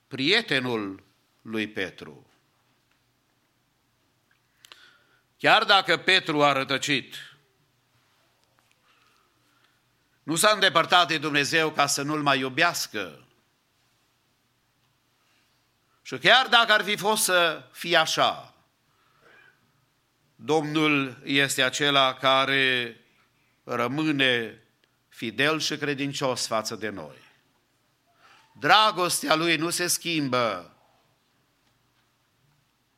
prietenul 0.08 1.04
lui 1.42 1.68
Petru. 1.68 2.26
Chiar 5.38 5.64
dacă 5.64 5.96
Petru 5.96 6.42
a 6.42 6.52
rătăcit, 6.52 7.31
nu 10.22 10.36
s-a 10.36 10.50
îndepărtat 10.50 11.08
de 11.08 11.18
Dumnezeu 11.18 11.70
ca 11.70 11.86
să 11.86 12.02
nu-l 12.02 12.22
mai 12.22 12.38
iubească. 12.38 13.26
Și 16.02 16.18
chiar 16.18 16.46
dacă 16.46 16.72
ar 16.72 16.82
fi 16.82 16.96
fost 16.96 17.22
să 17.22 17.68
fie 17.72 17.96
așa, 17.96 18.52
Domnul 20.44 21.18
este 21.24 21.62
acela 21.62 22.14
care 22.14 22.96
rămâne 23.64 24.62
fidel 25.08 25.60
și 25.60 25.76
credincios 25.76 26.46
față 26.46 26.76
de 26.76 26.88
noi. 26.88 27.16
Dragostea 28.52 29.34
lui 29.34 29.56
nu 29.56 29.70
se 29.70 29.86
schimbă 29.86 30.76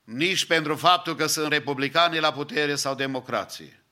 nici 0.04 0.46
pentru 0.46 0.76
faptul 0.76 1.14
că 1.14 1.26
sunt 1.26 1.48
republicani 1.48 2.18
la 2.18 2.32
putere 2.32 2.74
sau 2.74 2.94
democrație. 2.94 3.82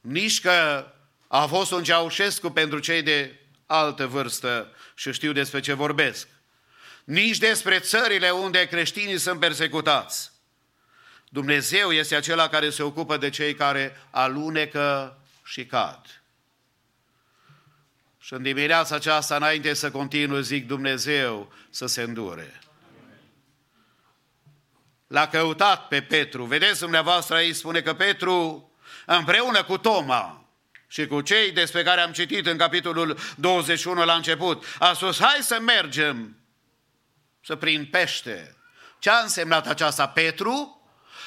Nici 0.00 0.40
că 0.40 0.86
a 1.34 1.46
fost 1.46 1.70
un 1.70 1.82
Ceaușescu 1.82 2.50
pentru 2.50 2.78
cei 2.78 3.02
de 3.02 3.40
altă 3.66 4.06
vârstă 4.06 4.72
și 4.94 5.12
știu 5.12 5.32
despre 5.32 5.60
ce 5.60 5.72
vorbesc. 5.72 6.28
Nici 7.04 7.38
despre 7.38 7.78
țările 7.78 8.30
unde 8.30 8.66
creștinii 8.66 9.18
sunt 9.18 9.40
persecutați. 9.40 10.30
Dumnezeu 11.28 11.92
este 11.92 12.14
acela 12.14 12.48
care 12.48 12.70
se 12.70 12.82
ocupă 12.82 13.16
de 13.16 13.30
cei 13.30 13.54
care 13.54 13.96
alunecă 14.10 15.18
și 15.44 15.66
cad. 15.66 16.22
Și 18.18 18.32
în 18.32 18.42
dimineața 18.42 18.94
aceasta, 18.94 19.36
înainte 19.36 19.74
să 19.74 19.90
continui, 19.90 20.42
zic 20.42 20.66
Dumnezeu 20.66 21.52
să 21.70 21.86
se 21.86 22.02
îndure. 22.02 22.60
L-a 25.06 25.28
căutat 25.28 25.88
pe 25.88 26.02
Petru. 26.02 26.44
Vedeți 26.44 26.80
dumneavoastră 26.80 27.34
aici, 27.34 27.54
spune 27.54 27.80
că 27.80 27.94
Petru, 27.94 28.70
împreună 29.06 29.64
cu 29.64 29.78
Toma 29.78 30.41
și 30.92 31.06
cu 31.06 31.20
cei 31.20 31.50
despre 31.50 31.82
care 31.82 32.00
am 32.00 32.12
citit 32.12 32.46
în 32.46 32.56
capitolul 32.56 33.18
21 33.36 34.04
la 34.04 34.14
început, 34.14 34.64
a 34.78 34.92
spus, 34.92 35.20
hai 35.20 35.38
să 35.40 35.60
mergem 35.60 36.36
să 37.44 37.56
prind 37.56 37.86
pește. 37.86 38.56
Ce 38.98 39.10
a 39.10 39.18
însemnat 39.18 39.66
aceasta? 39.66 40.08
Petru 40.08 40.82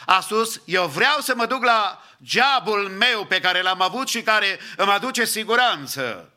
a 0.05 0.19
spus, 0.19 0.61
eu 0.65 0.87
vreau 0.87 1.19
să 1.19 1.35
mă 1.35 1.45
duc 1.45 1.63
la 1.63 2.03
geabul 2.23 2.89
meu 2.89 3.25
pe 3.25 3.39
care 3.39 3.61
l-am 3.61 3.81
avut 3.81 4.07
și 4.07 4.21
care 4.21 4.59
îmi 4.77 4.91
aduce 4.91 5.25
siguranță. 5.25 6.33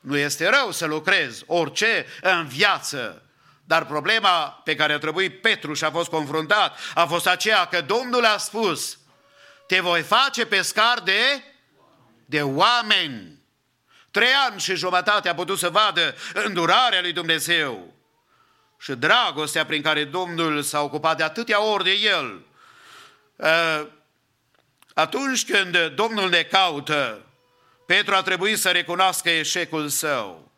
Nu 0.00 0.16
este 0.16 0.48
rău 0.48 0.70
să 0.70 0.86
lucrezi 0.86 1.42
orice 1.46 2.06
în 2.20 2.46
viață, 2.46 3.22
dar 3.64 3.86
problema 3.86 4.60
pe 4.64 4.74
care 4.74 4.92
a 4.92 4.98
trebuit 4.98 5.40
Petru 5.40 5.74
și 5.74 5.84
a 5.84 5.90
fost 5.90 6.08
confruntat 6.08 6.78
a 6.94 7.06
fost 7.06 7.26
aceea 7.26 7.64
că 7.64 7.80
Domnul 7.80 8.24
a 8.24 8.36
spus 8.36 8.98
te 9.66 9.80
voi 9.80 10.02
face 10.02 10.46
pescar 10.46 11.00
de, 11.00 11.44
de 12.30 12.42
oameni. 12.42 13.38
Trei 14.10 14.32
ani 14.48 14.60
și 14.60 14.74
jumătate 14.74 15.28
a 15.28 15.34
putut 15.34 15.58
să 15.58 15.68
vadă 15.68 16.14
îndurarea 16.32 17.00
lui 17.00 17.12
Dumnezeu 17.12 17.94
și 18.78 18.92
dragostea 18.92 19.64
prin 19.66 19.82
care 19.82 20.04
Domnul 20.04 20.62
s-a 20.62 20.80
ocupat 20.80 21.16
de 21.16 21.22
atâtea 21.22 21.62
ori 21.62 21.84
de 21.84 21.90
el. 21.90 22.42
Uh, 23.36 23.86
atunci 24.94 25.44
când 25.44 25.86
Domnul 25.86 26.28
ne 26.28 26.42
caută, 26.42 27.24
Petru 27.86 28.14
a 28.14 28.22
trebuit 28.22 28.58
să 28.58 28.70
recunoască 28.70 29.30
eșecul 29.30 29.88
său. 29.88 30.52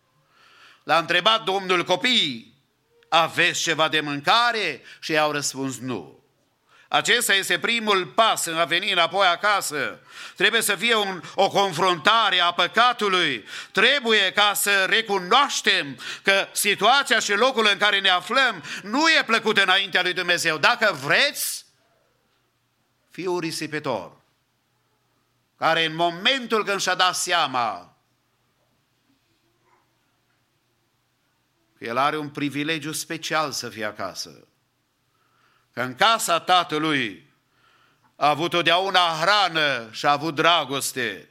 L-a 0.82 0.99
întrebat 0.99 1.44
Domnul 1.44 1.85
copiii, 1.85 2.55
aveți 3.09 3.61
ceva 3.61 3.89
de 3.89 4.01
mâncare? 4.01 4.82
Și 5.01 5.12
i-au 5.12 5.31
răspuns 5.31 5.78
nu. 5.78 6.22
Acesta 6.93 7.35
este 7.35 7.59
primul 7.59 8.06
pas 8.06 8.44
în 8.44 8.56
a 8.56 8.64
veni 8.64 8.93
înapoi 8.93 9.27
acasă. 9.27 9.98
Trebuie 10.36 10.60
să 10.62 10.74
fie 10.74 10.94
un, 10.94 11.23
o 11.35 11.48
confruntare 11.48 12.40
a 12.40 12.52
păcatului. 12.52 13.44
Trebuie 13.70 14.32
ca 14.32 14.52
să 14.55 14.85
recunoaștem 14.85 15.98
că 16.23 16.48
situația 16.52 17.19
și 17.19 17.32
locul 17.32 17.69
în 17.73 17.78
care 17.78 18.01
ne 18.01 18.09
aflăm 18.09 18.64
nu 18.82 19.09
e 19.09 19.23
plăcut 19.27 19.59
înaintea 19.59 20.02
lui 20.02 20.12
Dumnezeu. 20.12 20.59
Dacă 20.59 20.98
vreți, 21.02 21.64
fiu 23.10 23.39
risipitor 23.39 24.12
care 25.59 25.85
în 25.85 25.94
momentul 25.94 26.64
când 26.64 26.81
și-a 26.81 26.94
dat 26.94 27.14
seama 27.14 27.97
că 31.78 31.85
el 31.85 31.97
are 31.97 32.16
un 32.16 32.28
privilegiu 32.28 32.93
special 32.93 33.52
să 33.52 33.69
fie 33.69 33.85
acasă, 33.85 34.47
că 35.73 35.81
în 35.81 35.94
casa 35.94 36.40
tatălui 36.40 37.31
a 38.16 38.28
avut 38.28 38.51
totdeauna 38.51 39.19
hrană 39.20 39.89
și 39.90 40.07
a 40.07 40.11
avut 40.11 40.35
dragoste, 40.35 41.28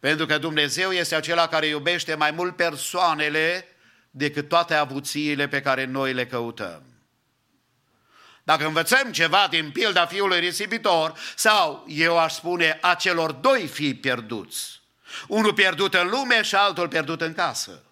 pentru 0.00 0.26
că 0.26 0.38
Dumnezeu 0.38 0.92
este 0.92 1.14
acela 1.14 1.48
care 1.48 1.66
iubește 1.66 2.14
mai 2.14 2.30
mult 2.30 2.56
persoanele 2.56 3.66
decât 4.10 4.48
toate 4.48 4.74
avuțiile 4.74 5.48
pe 5.48 5.60
care 5.60 5.84
noi 5.84 6.12
le 6.12 6.26
căutăm. 6.26 6.82
Dacă 8.42 8.66
învățăm 8.66 9.12
ceva 9.12 9.46
din 9.50 9.70
pilda 9.70 10.06
fiului 10.06 10.40
risipitor, 10.40 11.18
sau 11.34 11.84
eu 11.88 12.18
aș 12.18 12.32
spune 12.32 12.78
a 12.80 12.94
celor 12.94 13.32
doi 13.32 13.66
fii 13.66 13.94
pierduți, 13.94 14.80
unul 15.26 15.52
pierdut 15.52 15.94
în 15.94 16.08
lume 16.08 16.42
și 16.42 16.54
altul 16.54 16.88
pierdut 16.88 17.20
în 17.20 17.34
casă. 17.34 17.82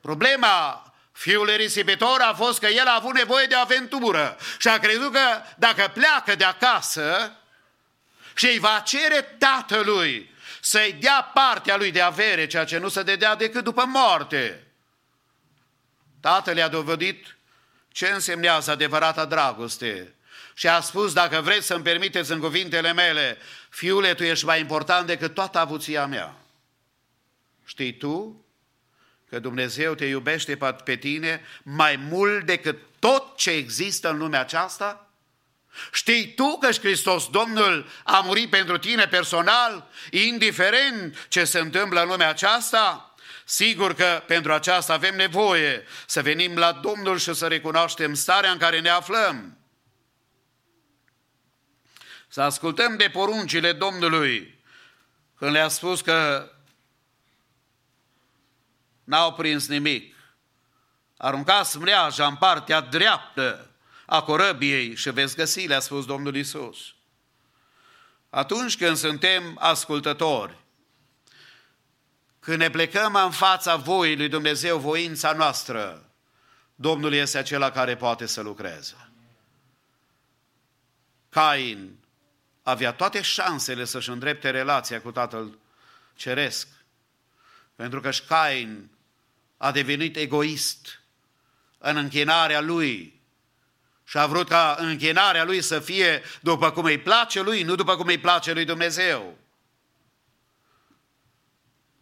Problema 0.00 0.84
fiului 1.20 1.56
risipitor 1.56 2.20
a 2.20 2.34
fost 2.34 2.58
că 2.58 2.66
el 2.66 2.86
a 2.86 2.94
avut 2.94 3.14
nevoie 3.14 3.46
de 3.46 3.54
aventură 3.54 4.36
și 4.58 4.68
a 4.68 4.78
crezut 4.78 5.12
că 5.12 5.42
dacă 5.56 5.90
pleacă 5.94 6.34
de 6.34 6.44
acasă 6.44 7.36
și 8.34 8.46
îi 8.46 8.58
va 8.58 8.82
cere 8.84 9.36
tatălui 9.38 10.34
să-i 10.60 10.96
dea 11.00 11.30
partea 11.34 11.76
lui 11.76 11.90
de 11.90 12.00
avere, 12.00 12.46
ceea 12.46 12.64
ce 12.64 12.78
nu 12.78 12.88
se 12.88 13.02
dedea 13.02 13.34
decât 13.34 13.64
după 13.64 13.84
moarte. 13.84 14.66
Tatăl 16.20 16.56
i-a 16.56 16.68
dovedit 16.68 17.36
ce 17.92 18.08
însemnează 18.08 18.70
adevărata 18.70 19.24
dragoste. 19.24 20.14
Și 20.54 20.68
a 20.68 20.80
spus, 20.80 21.12
dacă 21.12 21.40
vreți 21.40 21.66
să-mi 21.66 21.82
permiteți 21.82 22.32
în 22.32 22.40
cuvintele 22.40 22.92
mele, 22.92 23.38
fiule, 23.68 24.14
tu 24.14 24.24
ești 24.24 24.44
mai 24.44 24.60
important 24.60 25.06
decât 25.06 25.34
toată 25.34 25.58
avuția 25.58 26.06
mea. 26.06 26.34
Știi 27.64 27.96
tu 27.96 28.39
că 29.30 29.38
Dumnezeu 29.38 29.94
te 29.94 30.04
iubește 30.04 30.58
pe 30.84 30.96
tine 30.96 31.44
mai 31.62 31.96
mult 31.96 32.46
decât 32.46 32.78
tot 32.98 33.36
ce 33.36 33.50
există 33.50 34.10
în 34.10 34.18
lumea 34.18 34.40
aceasta? 34.40 35.10
Știi 35.92 36.34
tu 36.34 36.58
că 36.58 36.70
Hristos 36.70 37.28
Domnul 37.28 37.88
a 38.04 38.20
murit 38.20 38.50
pentru 38.50 38.78
tine 38.78 39.06
personal, 39.06 39.90
indiferent 40.10 41.26
ce 41.28 41.44
se 41.44 41.58
întâmplă 41.58 42.02
în 42.02 42.08
lumea 42.08 42.28
aceasta? 42.28 43.14
Sigur 43.44 43.94
că 43.94 44.22
pentru 44.26 44.52
aceasta 44.52 44.92
avem 44.92 45.16
nevoie 45.16 45.84
să 46.06 46.22
venim 46.22 46.56
la 46.56 46.72
Domnul 46.72 47.18
și 47.18 47.34
să 47.34 47.46
recunoaștem 47.46 48.14
starea 48.14 48.50
în 48.50 48.58
care 48.58 48.80
ne 48.80 48.88
aflăm. 48.88 49.58
Să 52.28 52.40
ascultăm 52.40 52.96
de 52.96 53.08
poruncile 53.12 53.72
Domnului 53.72 54.58
când 55.38 55.52
le-a 55.52 55.68
spus 55.68 56.00
că 56.00 56.50
n-au 59.10 59.32
prins 59.32 59.66
nimic. 59.68 60.14
Aruncați 61.16 61.78
mreaja 61.78 62.26
în 62.26 62.36
partea 62.36 62.80
dreaptă 62.80 63.70
a 64.06 64.22
corăbiei 64.22 64.94
și 64.94 65.10
veți 65.10 65.36
găsi, 65.36 65.66
le-a 65.66 65.80
spus 65.80 66.06
Domnul 66.06 66.36
Isus. 66.36 66.94
Atunci 68.30 68.76
când 68.76 68.96
suntem 68.96 69.56
ascultători, 69.58 70.58
când 72.40 72.58
ne 72.58 72.70
plecăm 72.70 73.14
în 73.14 73.30
fața 73.30 73.76
voii 73.76 74.16
lui 74.16 74.28
Dumnezeu, 74.28 74.78
voința 74.78 75.32
noastră, 75.32 76.10
Domnul 76.74 77.12
este 77.12 77.38
acela 77.38 77.70
care 77.70 77.96
poate 77.96 78.26
să 78.26 78.40
lucreze. 78.40 79.10
Cain 81.28 81.98
avea 82.62 82.92
toate 82.92 83.20
șansele 83.20 83.84
să-și 83.84 84.10
îndrepte 84.10 84.50
relația 84.50 85.00
cu 85.00 85.10
Tatăl 85.10 85.58
Ceresc, 86.14 86.68
pentru 87.76 88.00
că 88.00 88.10
Cain 88.28 88.90
a 89.62 89.70
devenit 89.70 90.16
egoist 90.16 91.00
în 91.78 91.96
închinarea 91.96 92.60
lui 92.60 93.20
și 94.04 94.18
a 94.18 94.26
vrut 94.26 94.48
ca 94.48 94.76
închinarea 94.78 95.44
lui 95.44 95.62
să 95.62 95.80
fie 95.80 96.22
după 96.40 96.70
cum 96.70 96.84
îi 96.84 96.98
place 96.98 97.40
lui, 97.40 97.62
nu 97.62 97.74
după 97.74 97.96
cum 97.96 98.06
îi 98.06 98.18
place 98.18 98.52
lui 98.52 98.64
Dumnezeu. 98.64 99.38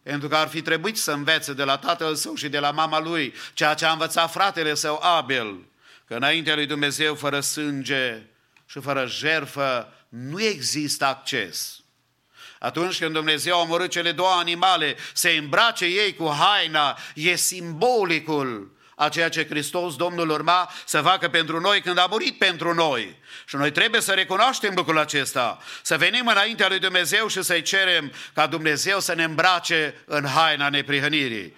Pentru 0.03 0.27
că 0.27 0.35
ar 0.35 0.47
fi 0.47 0.61
trebuit 0.61 0.97
să 0.97 1.11
învețe 1.11 1.53
de 1.53 1.63
la 1.63 1.77
tatăl 1.77 2.15
său 2.15 2.35
și 2.35 2.49
de 2.49 2.59
la 2.59 2.71
mama 2.71 2.99
lui 2.99 3.33
ceea 3.53 3.73
ce 3.73 3.85
a 3.85 3.91
învățat 3.91 4.31
fratele 4.31 4.73
său 4.73 4.99
Abel, 5.01 5.65
că 6.05 6.15
înaintea 6.15 6.55
lui 6.55 6.65
Dumnezeu 6.65 7.15
fără 7.15 7.39
sânge 7.39 8.25
și 8.65 8.79
fără 8.79 9.07
jerfă 9.07 9.93
nu 10.09 10.41
există 10.41 11.05
acces. 11.05 11.83
Atunci 12.59 12.99
când 12.99 13.13
Dumnezeu 13.13 13.55
a 13.55 13.61
omorât 13.61 13.89
cele 13.89 14.11
două 14.11 14.31
animale, 14.31 14.95
se 15.13 15.29
îmbrace 15.29 15.85
ei 15.85 16.15
cu 16.15 16.35
haina, 16.39 16.97
e 17.15 17.35
simbolicul 17.35 18.77
a 18.95 19.09
ceea 19.09 19.29
ce 19.29 19.45
Hristos 19.45 19.95
Domnul 19.95 20.29
urma 20.29 20.71
să 20.85 21.01
facă 21.01 21.29
pentru 21.29 21.59
noi 21.59 21.81
când 21.81 21.97
a 21.97 22.07
murit 22.09 22.37
pentru 22.37 22.73
noi. 22.73 23.15
Și 23.45 23.55
noi 23.55 23.71
trebuie 23.71 24.01
să 24.01 24.11
recunoaștem 24.11 24.73
lucrul 24.75 24.97
acesta, 24.97 25.59
să 25.81 25.97
venim 25.97 26.27
înaintea 26.27 26.67
lui 26.67 26.79
Dumnezeu 26.79 27.27
și 27.27 27.41
să-i 27.41 27.61
cerem 27.61 28.11
ca 28.33 28.47
Dumnezeu 28.47 28.99
să 28.99 29.13
ne 29.13 29.23
îmbrace 29.23 30.03
în 30.05 30.25
haina 30.25 30.69
neprihănirii. 30.69 31.55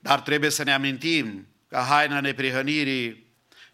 Dar 0.00 0.20
trebuie 0.20 0.50
să 0.50 0.62
ne 0.62 0.72
amintim 0.72 1.46
că 1.68 1.76
haina 1.88 2.20
neprihănirii 2.20 3.29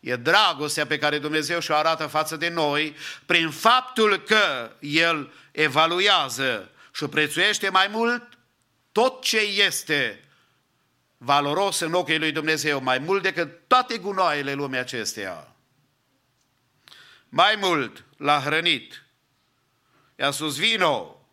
e 0.07 0.16
dragostea 0.16 0.87
pe 0.87 0.99
care 0.99 1.19
Dumnezeu 1.19 1.61
și-o 1.61 1.74
arată 1.74 2.07
față 2.07 2.37
de 2.37 2.49
noi 2.49 2.97
prin 3.27 3.51
faptul 3.51 4.19
că 4.19 4.73
El 4.81 5.33
evaluează 5.51 6.70
și 6.93 7.07
prețuiește 7.07 7.69
mai 7.69 7.89
mult 7.89 8.39
tot 8.93 9.23
ce 9.23 9.39
este 9.39 10.24
valoros 11.19 11.81
în 11.81 11.93
ochii 11.93 12.19
lui 12.19 12.33
Dumnezeu, 12.33 12.83
mai 12.83 12.99
mult 12.99 13.23
decât 13.23 13.69
toate 13.69 13.99
gunoaiele 13.99 14.53
lumii 14.53 14.78
acesteia. 14.78 15.55
Mai 17.28 17.57
mult 17.61 18.05
l-a 18.16 18.41
hrănit. 18.41 19.05
I-a 20.16 20.31
sus 20.31 20.57
vino. 20.57 21.27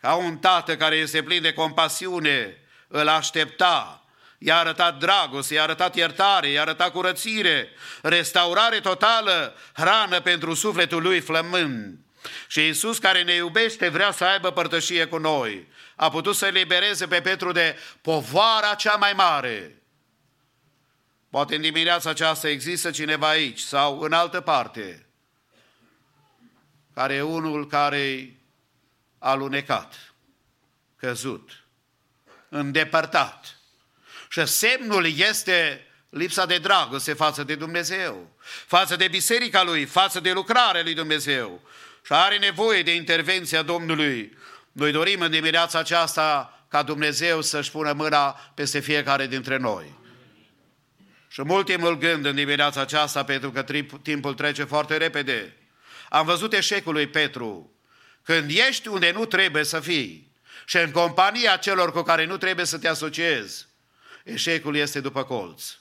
Ca 0.00 0.14
un 0.14 0.38
tată 0.38 0.76
care 0.76 0.96
este 0.96 1.22
plin 1.22 1.42
de 1.42 1.52
compasiune, 1.52 2.56
îl 2.88 3.08
aștepta. 3.08 4.05
I-a 4.46 4.58
arătat 4.58 4.98
dragoste, 4.98 5.54
i-a 5.54 5.62
arătat 5.62 5.94
iertare, 5.96 6.48
i-a 6.48 6.60
arătat 6.60 6.92
curățire, 6.92 7.68
restaurare 8.02 8.80
totală, 8.80 9.54
hrană 9.72 10.20
pentru 10.20 10.54
sufletul 10.54 11.02
lui 11.02 11.20
flămând. 11.20 11.98
Și 12.46 12.60
Iisus 12.60 12.98
care 12.98 13.22
ne 13.22 13.34
iubește 13.34 13.88
vrea 13.88 14.10
să 14.10 14.24
aibă 14.24 14.50
părtășie 14.50 15.06
cu 15.06 15.16
noi. 15.16 15.68
A 15.96 16.10
putut 16.10 16.36
să 16.36 16.46
libereze 16.46 17.06
pe 17.06 17.20
Petru 17.20 17.52
de 17.52 17.78
povoara 18.00 18.74
cea 18.74 18.96
mai 18.96 19.12
mare. 19.12 19.82
Poate 21.30 21.54
în 21.54 21.60
dimineața 21.60 22.10
aceasta 22.10 22.48
există 22.48 22.90
cineva 22.90 23.28
aici 23.28 23.60
sau 23.60 24.00
în 24.00 24.12
altă 24.12 24.40
parte 24.40 25.06
care 26.94 27.14
e 27.14 27.22
unul 27.22 27.66
care 27.66 28.36
a 29.18 29.30
alunecat, 29.30 30.14
căzut, 30.96 31.64
îndepărtat. 32.48 33.55
Și 34.36 34.46
semnul 34.46 35.06
este 35.16 35.86
lipsa 36.10 36.46
de 36.46 36.58
dragoste 36.58 37.12
față 37.12 37.44
de 37.44 37.54
Dumnezeu, 37.54 38.36
față 38.66 38.96
de 38.96 39.08
biserica 39.08 39.62
lui, 39.62 39.84
față 39.84 40.20
de 40.20 40.32
lucrarea 40.32 40.82
lui 40.82 40.94
Dumnezeu 40.94 41.60
și 42.04 42.12
are 42.12 42.38
nevoie 42.38 42.82
de 42.82 42.94
intervenția 42.94 43.62
Domnului. 43.62 44.38
Noi 44.72 44.92
dorim 44.92 45.20
în 45.20 45.30
dimineața 45.30 45.78
aceasta 45.78 46.60
ca 46.68 46.82
Dumnezeu 46.82 47.42
să-și 47.42 47.70
pună 47.70 47.92
mâna 47.92 48.30
peste 48.54 48.80
fiecare 48.80 49.26
dintre 49.26 49.56
noi. 49.56 49.94
Și 51.28 51.40
ultimul 51.40 51.98
gând 51.98 52.24
în 52.24 52.34
dimineața 52.34 52.80
aceasta, 52.80 53.24
pentru 53.24 53.50
că 53.50 53.64
timpul 54.02 54.34
trece 54.34 54.64
foarte 54.64 54.96
repede, 54.96 55.56
am 56.08 56.26
văzut 56.26 56.52
eșecul 56.52 56.92
lui 56.92 57.06
Petru. 57.06 57.72
Când 58.22 58.50
ești 58.50 58.88
unde 58.88 59.10
nu 59.10 59.24
trebuie 59.24 59.64
să 59.64 59.80
fii 59.80 60.32
și 60.64 60.76
în 60.76 60.90
compania 60.90 61.56
celor 61.56 61.92
cu 61.92 62.02
care 62.02 62.24
nu 62.24 62.36
trebuie 62.36 62.66
să 62.66 62.78
te 62.78 62.88
asociezi, 62.88 63.65
eșecul 64.26 64.76
este 64.76 65.00
după 65.00 65.24
colț. 65.24 65.72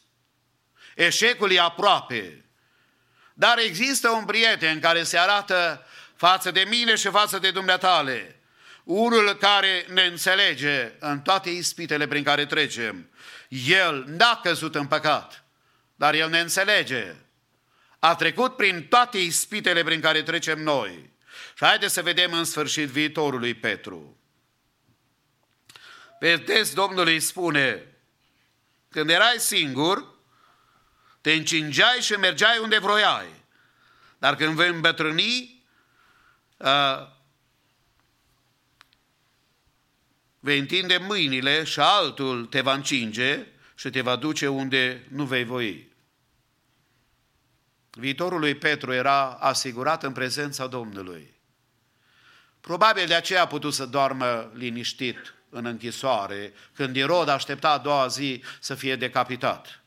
Eșecul 0.96 1.52
e 1.52 1.60
aproape. 1.60 2.46
Dar 3.34 3.58
există 3.58 4.10
un 4.10 4.26
prieten 4.26 4.80
care 4.80 5.04
se 5.04 5.18
arată 5.18 5.86
față 6.16 6.52
de 6.52 6.66
mine 6.70 6.96
și 6.96 7.10
față 7.10 7.40
de 7.40 7.52
dumneatale. 7.52 8.40
Unul 8.84 9.34
care 9.34 9.86
ne 9.90 10.02
înțelege 10.02 10.92
în 11.00 11.20
toate 11.22 11.50
ispitele 11.50 12.08
prin 12.08 12.24
care 12.24 12.46
trecem. 12.46 13.10
El 13.68 14.04
n-a 14.08 14.40
căzut 14.44 14.76
în 14.76 14.88
păcat, 14.88 15.44
dar 15.96 16.14
El 16.14 16.30
ne 16.30 16.40
înțelege. 16.40 17.16
A 18.00 18.16
trecut 18.16 18.56
prin 18.56 18.88
toate 18.88 19.18
ispitele 19.18 19.84
prin 19.84 20.00
care 20.00 20.24
trecem 20.24 20.62
noi. 20.64 21.14
Și 21.56 21.66
haideți 21.66 21.94
să 21.94 22.02
vedem 22.02 22.34
în 22.34 22.44
sfârșit 22.44 22.90
viitorul 22.90 23.40
lui 23.40 23.54
Petru. 23.54 24.20
Vedeți, 26.20 26.74
Domnul 26.74 27.08
îi 27.08 27.20
spune, 27.20 27.95
când 28.96 29.10
erai 29.10 29.40
singur, 29.40 30.06
te 31.22 31.32
încingeai 31.32 32.00
și 32.02 32.14
mergeai 32.14 32.60
unde 32.62 32.80
vroiai. 32.80 33.28
Dar 34.18 34.36
când 34.36 34.56
vei 34.56 34.70
îmbătrâni, 34.70 35.64
uh, 36.58 37.08
vei 40.40 40.60
întinde 40.60 40.98
mâinile 40.98 41.64
și 41.64 41.80
altul 41.80 42.46
te 42.46 42.62
va 42.62 42.74
încinge 42.74 43.48
și 43.76 43.90
te 43.90 44.02
va 44.02 44.16
duce 44.16 44.48
unde 44.48 45.08
nu 45.10 45.26
vei 45.26 45.44
voi. 45.44 45.92
Viitorul 47.90 48.40
lui 48.40 48.56
Petru 48.56 48.94
era 48.94 49.30
asigurat 49.30 50.04
în 50.04 50.12
prezența 50.12 50.68
Domnului. 50.68 51.34
Probabil 52.62 53.06
de 53.06 53.14
aceea 53.14 53.42
a 53.42 53.48
putut 53.48 53.74
să 53.74 53.86
doarmă 53.86 54.52
liniștit 54.54 55.34
în 55.50 55.66
închisoare, 55.66 56.54
când 56.76 56.96
Irod 56.96 57.28
aștepta 57.28 57.70
a 57.70 57.78
doua 57.78 58.08
zi 58.08 58.44
să 58.60 58.76
fie 58.76 58.96
decapitat. 58.96 59.80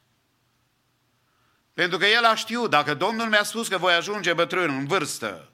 Pentru 1.74 1.98
că 1.98 2.06
el 2.06 2.24
a 2.24 2.35
știut, 2.35 2.70
dacă 2.70 2.94
Domnul 2.94 3.28
mi-a 3.28 3.43
spus 3.43 3.68
că 3.68 3.78
voi 3.78 3.93
ajunge 3.93 4.32
bătrân 4.32 4.76
în 4.76 4.86
vârstă, 4.86 5.48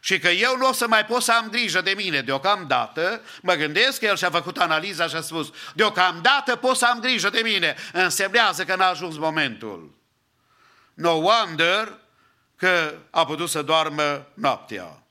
și 0.00 0.18
că 0.18 0.28
eu 0.28 0.56
nu 0.56 0.68
o 0.68 0.72
să 0.72 0.86
mai 0.88 1.04
pot 1.04 1.22
să 1.22 1.32
am 1.32 1.48
grijă 1.48 1.80
de 1.80 1.94
mine 1.96 2.20
deocamdată, 2.20 3.20
mă 3.42 3.54
gândesc 3.54 3.98
că 3.98 4.04
el 4.04 4.16
și-a 4.16 4.30
făcut 4.30 4.58
analiza 4.58 5.06
și 5.06 5.16
a 5.16 5.20
spus, 5.20 5.50
deocamdată 5.74 6.56
pot 6.56 6.76
să 6.76 6.86
am 6.86 7.00
grijă 7.00 7.30
de 7.30 7.40
mine, 7.44 7.76
însemnează 7.92 8.64
că 8.64 8.76
n-a 8.76 8.88
ajuns 8.88 9.16
momentul. 9.16 9.94
No 10.94 11.10
wonder 11.10 11.98
că 12.56 12.94
a 13.10 13.24
putut 13.24 13.48
să 13.48 13.62
doarmă 13.62 14.26
noaptea. 14.34 15.02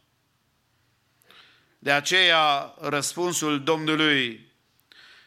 De 1.80 1.91
aceea 1.91 2.74
răspunsul 2.80 3.64
Domnului 3.64 4.52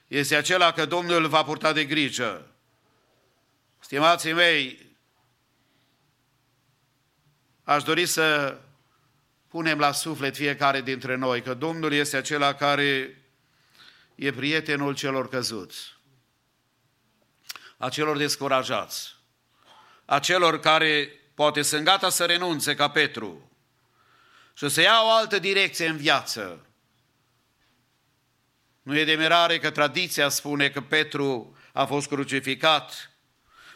este 0.07 0.37
acela 0.37 0.73
că 0.73 0.87
Domnul 0.87 1.29
va 1.29 1.43
purta 1.43 1.73
de 1.73 1.85
grijă. 1.85 2.47
Stimații 3.79 4.33
mei, 4.33 4.87
aș 7.65 7.83
dori 7.83 8.07
să 8.07 8.59
punem 9.49 9.79
la 9.79 9.93
suflet 9.93 10.37
fiecare 10.37 10.81
dintre 10.81 11.15
noi 11.15 11.43
că 11.43 11.55
Domnul 11.55 11.93
este 11.93 12.17
acela 12.17 12.55
care 12.55 13.23
e 14.15 14.33
prietenul 14.33 14.95
celor 14.95 15.29
căzuți, 15.29 15.97
a 17.77 17.89
celor 17.89 18.17
descurajați, 18.17 19.15
a 20.05 20.19
celor 20.19 20.61
care 20.61 21.21
poate 21.35 21.63
sunt 21.63 21.85
gata 21.85 22.09
să 22.09 22.25
renunțe 22.25 22.75
ca 22.75 22.91
Petru 22.91 23.50
și 24.61 24.69
să 24.69 24.81
ia 24.81 25.03
o 25.05 25.11
altă 25.11 25.39
direcție 25.39 25.87
în 25.87 25.97
viață. 25.97 26.67
Nu 28.83 28.99
e 28.99 29.05
de 29.05 29.15
mirare 29.15 29.59
că 29.59 29.71
tradiția 29.71 30.29
spune 30.29 30.69
că 30.69 30.81
Petru 30.81 31.57
a 31.73 31.85
fost 31.85 32.09
crucificat 32.09 33.11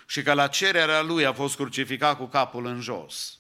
și 0.07 0.23
că 0.23 0.33
la 0.33 0.47
cererea 0.47 1.03
lui 1.03 1.27
a 1.27 1.33
fost 1.33 1.57
crucificat 1.57 2.17
cu 2.17 2.27
capul 2.27 2.67
în 2.67 2.81
jos. 2.81 3.39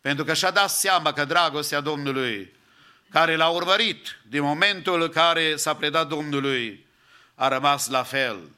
Pentru 0.00 0.24
că 0.24 0.34
și-a 0.34 0.50
dat 0.50 0.70
seama 0.70 1.12
că 1.12 1.24
dragostea 1.24 1.80
Domnului, 1.80 2.56
care 3.10 3.36
l-a 3.36 3.48
urmărit 3.48 4.20
din 4.28 4.42
momentul 4.42 5.02
în 5.02 5.08
care 5.08 5.56
s-a 5.56 5.74
predat 5.74 6.08
Domnului, 6.08 6.86
a 7.34 7.48
rămas 7.48 7.88
la 7.88 8.02
fel. 8.02 8.50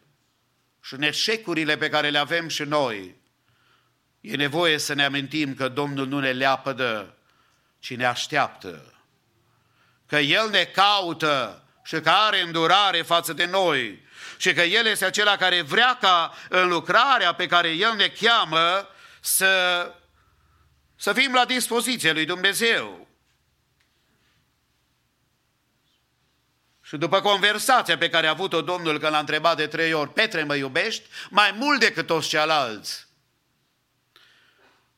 Și 0.83 0.95
în 0.95 1.03
eșecurile 1.03 1.77
pe 1.77 1.89
care 1.89 2.11
le 2.11 2.19
avem 2.19 2.49
și 2.49 2.63
noi, 2.63 3.15
e 4.21 4.37
nevoie 4.37 4.79
să 4.79 4.95
ne 4.95 5.05
amintim 5.05 5.55
că 5.55 5.69
Domnul 5.69 6.07
nu 6.07 6.19
ne 6.19 6.33
leapădă, 6.33 7.15
ci 7.81 7.97
ne 7.97 8.07
așteaptă. 8.07 8.95
că 10.07 10.19
El 10.19 10.51
ne 10.51 10.65
caută 10.65 11.65
și 11.85 12.01
că 12.01 12.11
are 12.11 12.41
îndurare 12.41 13.03
față 13.03 13.33
de 13.33 13.45
noi 13.45 14.09
și 14.37 14.53
că 14.53 14.61
El 14.61 14.87
este 14.87 15.05
acela 15.05 15.37
care 15.37 15.63
vrea 15.63 15.97
ca 16.01 16.35
în 16.49 16.69
lucrarea 16.69 17.35
pe 17.35 17.47
care 17.47 17.69
El 17.69 17.95
ne 17.97 18.09
cheamă 18.09 18.89
să, 19.21 19.95
să 20.97 21.13
fim 21.13 21.33
la 21.33 21.45
dispoziție 21.45 22.13
lui 22.13 22.25
Dumnezeu. 22.25 23.09
Și 26.83 26.97
după 26.97 27.21
conversația 27.21 27.99
pe 27.99 28.11
care 28.11 28.27
a 28.27 28.31
avut-o 28.31 28.63
Domnul 28.63 28.99
când 28.99 29.13
l-a 29.13 29.19
întrebat 29.19 29.57
de 29.57 29.67
trei 29.67 29.93
ori, 29.93 30.13
Petre, 30.13 30.45
mă 30.45 30.55
iubești? 30.55 31.09
Mai 31.29 31.53
mult 31.53 31.81
decât 31.81 32.07
toți 32.07 32.29
ceilalți. 32.29 33.07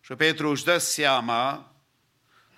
Și 0.01 0.15
Petru 0.15 0.51
își 0.51 0.65
dă 0.65 0.79
seama 0.79 1.72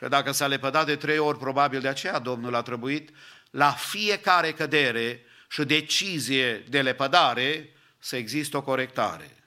că 0.04 0.10
dacă 0.10 0.32
s-a 0.32 0.46
lepădat 0.46 0.86
de 0.86 0.96
trei 0.96 1.18
ori, 1.18 1.38
probabil 1.38 1.80
de 1.80 1.88
aceea 1.88 2.18
Domnul 2.18 2.54
a 2.54 2.62
trebuit 2.62 3.10
la 3.50 3.70
fiecare 3.70 4.52
cădere 4.52 5.24
și 5.48 5.64
decizie 5.64 6.58
de 6.58 6.82
lepădare 6.82 7.72
să 7.98 8.16
există 8.16 8.56
o 8.56 8.62
corectare. 8.62 9.44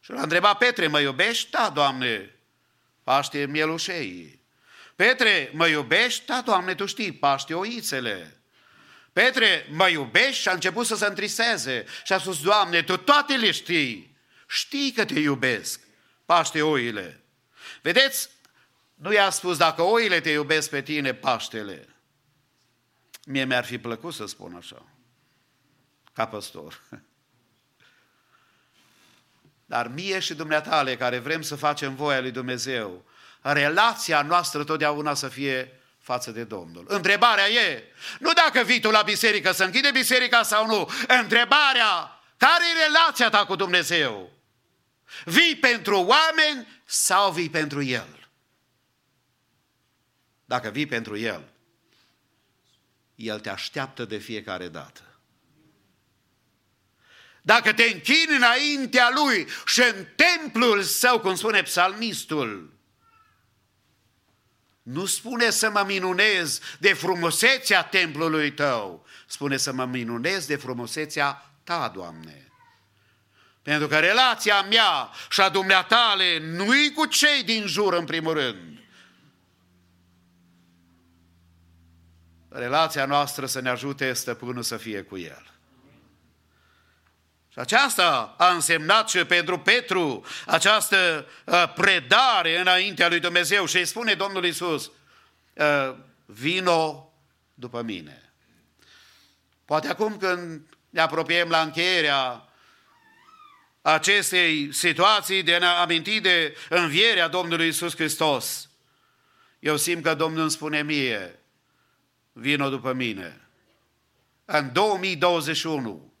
Și 0.00 0.10
l-a 0.10 0.22
întrebat 0.22 0.58
Petre, 0.58 0.86
mă 0.86 1.00
iubești? 1.00 1.50
Da, 1.50 1.70
Doamne, 1.74 2.34
paște 3.02 3.46
mielușei. 3.46 4.40
Petre, 4.96 5.50
mă 5.52 5.66
iubești? 5.66 6.26
Da, 6.26 6.42
Doamne, 6.44 6.74
Tu 6.74 6.86
știi, 6.86 7.12
paște 7.12 7.54
oițele. 7.54 8.42
Petre, 9.12 9.66
mă 9.70 9.88
iubești? 9.88 10.40
Și 10.40 10.48
a 10.48 10.52
început 10.52 10.86
să 10.86 10.96
se 10.96 11.06
întriseze 11.06 11.84
și 12.04 12.12
a 12.12 12.18
spus, 12.18 12.42
Doamne, 12.42 12.82
Tu 12.82 12.96
toate 12.96 13.36
le 13.36 13.50
știi. 13.50 14.16
Știi 14.48 14.92
că 14.92 15.04
te 15.04 15.18
iubesc, 15.18 15.80
paște 16.24 16.62
oile. 16.62 17.20
Vedeți, 17.82 18.28
nu 19.02 19.12
i-a 19.12 19.30
spus, 19.30 19.56
dacă 19.56 19.82
oile 19.82 20.20
te 20.20 20.30
iubesc 20.30 20.70
pe 20.70 20.82
tine, 20.82 21.14
paștele. 21.14 21.88
Mie 23.24 23.44
mi-ar 23.44 23.64
fi 23.64 23.78
plăcut 23.78 24.14
să 24.14 24.26
spun 24.26 24.54
așa, 24.54 24.84
ca 26.12 26.26
păstor. 26.26 26.80
Dar 29.72 29.88
mie 29.88 30.18
și 30.18 30.34
dumneatale, 30.34 30.96
care 30.96 31.18
vrem 31.18 31.42
să 31.42 31.56
facem 31.56 31.94
voia 31.94 32.20
lui 32.20 32.30
Dumnezeu, 32.30 33.04
relația 33.40 34.22
noastră 34.22 34.64
totdeauna 34.64 35.14
să 35.14 35.28
fie 35.28 35.80
față 35.98 36.30
de 36.30 36.44
Domnul. 36.44 36.84
Întrebarea 36.88 37.48
e, 37.48 37.84
nu 38.18 38.32
dacă 38.32 38.64
vii 38.64 38.80
tu 38.80 38.90
la 38.90 39.02
biserică, 39.02 39.52
să 39.52 39.64
închide 39.64 39.90
biserica 39.90 40.42
sau 40.42 40.66
nu, 40.66 40.90
întrebarea, 41.20 42.20
care 42.36 42.64
e 42.74 42.86
relația 42.86 43.28
ta 43.28 43.46
cu 43.46 43.56
Dumnezeu? 43.56 44.32
Vii 45.24 45.56
pentru 45.56 45.96
oameni 45.96 46.82
sau 46.84 47.32
vii 47.32 47.50
pentru 47.50 47.82
El? 47.82 48.21
Dacă 50.52 50.68
vii 50.68 50.86
pentru 50.86 51.16
El, 51.16 51.48
El 53.14 53.40
te 53.40 53.50
așteaptă 53.50 54.04
de 54.04 54.16
fiecare 54.16 54.68
dată. 54.68 55.00
Dacă 57.42 57.72
te 57.72 57.82
închini 57.82 58.36
înaintea 58.36 59.10
Lui 59.14 59.46
și 59.66 59.80
în 59.80 60.06
templul 60.16 60.82
Său, 60.82 61.20
cum 61.20 61.34
spune 61.34 61.62
psalmistul, 61.62 62.72
nu 64.82 65.06
spune 65.06 65.50
să 65.50 65.70
mă 65.70 65.84
minunez 65.86 66.60
de 66.78 66.92
frumusețea 66.92 67.84
templului 67.84 68.52
Tău, 68.52 69.06
spune 69.26 69.56
să 69.56 69.72
mă 69.72 69.84
minunez 69.84 70.46
de 70.46 70.56
frumusețea 70.56 71.50
Ta, 71.64 71.92
Doamne. 71.94 72.52
Pentru 73.62 73.88
că 73.88 73.98
relația 73.98 74.62
mea 74.62 75.10
și 75.30 75.40
a 75.40 75.48
dumneatale 75.48 76.38
nu-i 76.38 76.92
cu 76.92 77.06
cei 77.06 77.42
din 77.42 77.66
jur 77.66 77.94
în 77.94 78.04
primul 78.04 78.32
rând, 78.32 78.71
relația 82.54 83.04
noastră 83.04 83.46
să 83.46 83.60
ne 83.60 83.68
ajute 83.68 84.12
stăpânul 84.12 84.62
să 84.62 84.76
fie 84.76 85.02
cu 85.02 85.18
el. 85.18 85.52
Și 87.52 87.58
aceasta 87.58 88.34
a 88.38 88.52
însemnat 88.52 89.08
și 89.08 89.24
pentru 89.24 89.58
Petru 89.58 90.24
această 90.46 91.26
uh, 91.44 91.72
predare 91.74 92.60
înaintea 92.60 93.08
lui 93.08 93.20
Dumnezeu 93.20 93.66
și 93.66 93.76
îi 93.76 93.84
spune 93.84 94.14
Domnul 94.14 94.44
Iisus, 94.44 94.90
uh, 95.54 95.94
vino 96.24 97.12
după 97.54 97.82
mine. 97.82 98.32
Poate 99.64 99.88
acum 99.88 100.16
când 100.16 100.60
ne 100.90 101.00
apropiem 101.00 101.48
la 101.48 101.60
încheierea 101.60 102.48
acestei 103.82 104.72
situații 104.72 105.42
de 105.42 105.54
a 105.54 105.80
aminti 105.80 106.20
de 106.20 106.56
învierea 106.68 107.28
Domnului 107.28 107.66
Iisus 107.66 107.94
Hristos, 107.94 108.68
eu 109.58 109.76
simt 109.76 110.02
că 110.02 110.14
Domnul 110.14 110.40
îmi 110.40 110.50
spune 110.50 110.82
mie, 110.82 111.41
vino 112.32 112.68
după 112.68 112.92
mine. 112.92 113.40
În 114.44 114.72
2021, 114.72 116.12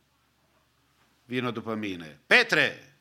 vino 1.24 1.50
după 1.50 1.74
mine. 1.74 2.20
Petre, 2.26 2.96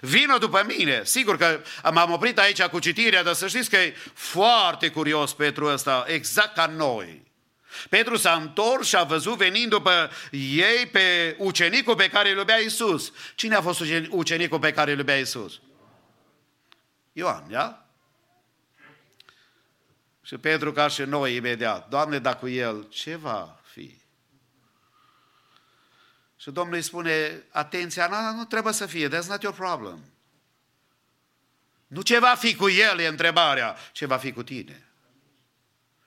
vino 0.00 0.38
după 0.38 0.64
mine. 0.76 1.04
Sigur 1.04 1.36
că 1.36 1.60
m-am 1.92 2.12
oprit 2.12 2.38
aici 2.38 2.62
cu 2.62 2.78
citirea, 2.78 3.22
dar 3.22 3.34
să 3.34 3.48
știți 3.48 3.70
că 3.70 3.76
e 3.76 3.96
foarte 4.14 4.90
curios 4.90 5.34
Petru 5.34 5.66
ăsta, 5.66 6.04
exact 6.08 6.54
ca 6.54 6.66
noi. 6.66 7.24
Petru 7.88 8.16
s-a 8.16 8.32
întors 8.32 8.88
și 8.88 8.96
a 8.96 9.02
văzut 9.02 9.36
venind 9.36 9.70
după 9.70 10.10
ei 10.30 10.86
pe 10.86 11.36
ucenicul 11.38 11.94
pe 11.94 12.08
care 12.08 12.30
îl 12.30 12.36
iubea 12.36 12.60
Iisus. 12.60 13.12
Cine 13.34 13.54
a 13.54 13.60
fost 13.60 13.82
ucenicul 14.08 14.58
pe 14.58 14.72
care 14.72 14.92
îl 14.92 14.98
iubea 14.98 15.18
Iisus? 15.18 15.60
Ioan, 17.12 17.50
ia? 17.50 17.85
Și 20.26 20.36
Petru 20.36 20.72
ca 20.72 20.88
și 20.88 21.02
noi 21.02 21.34
imediat, 21.34 21.88
Doamne, 21.88 22.18
dacă 22.18 22.38
cu 22.38 22.48
el, 22.48 22.88
ce 22.88 23.16
va 23.16 23.60
fi? 23.72 23.98
Și 26.36 26.50
Domnul 26.50 26.74
îi 26.74 26.82
spune, 26.82 27.42
atenția, 27.50 28.06
nu, 28.06 28.36
nu 28.36 28.44
trebuie 28.44 28.72
să 28.72 28.86
fie, 28.86 29.08
that's 29.08 29.26
not 29.28 29.42
your 29.42 29.54
problem. 29.54 30.04
Nu 31.86 32.00
ce 32.00 32.18
va 32.18 32.34
fi 32.34 32.54
cu 32.54 32.68
el 32.68 32.98
e 32.98 33.06
întrebarea, 33.06 33.76
ce 33.92 34.06
va 34.06 34.16
fi 34.16 34.32
cu 34.32 34.42
tine? 34.42 34.86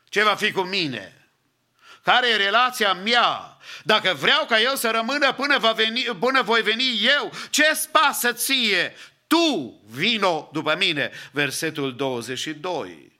Ce 0.09 0.23
va 0.23 0.35
fi 0.35 0.51
cu 0.51 0.61
mine? 0.61 1.29
Care 2.03 2.29
e 2.29 2.35
relația 2.35 2.93
mea? 2.93 3.57
Dacă 3.83 4.13
vreau 4.13 4.45
ca 4.45 4.61
el 4.61 4.75
să 4.75 4.91
rămână 4.91 5.33
până, 5.33 5.57
va 5.57 5.71
veni, 5.71 6.01
până 6.01 6.41
voi 6.41 6.61
veni 6.61 7.05
eu, 7.19 7.31
ce-ți 7.49 7.89
pasă 7.89 8.33
ție? 8.33 8.95
Tu 9.27 9.81
vino 9.85 10.49
după 10.53 10.75
mine. 10.77 11.11
Versetul 11.31 11.95
22. 11.95 13.18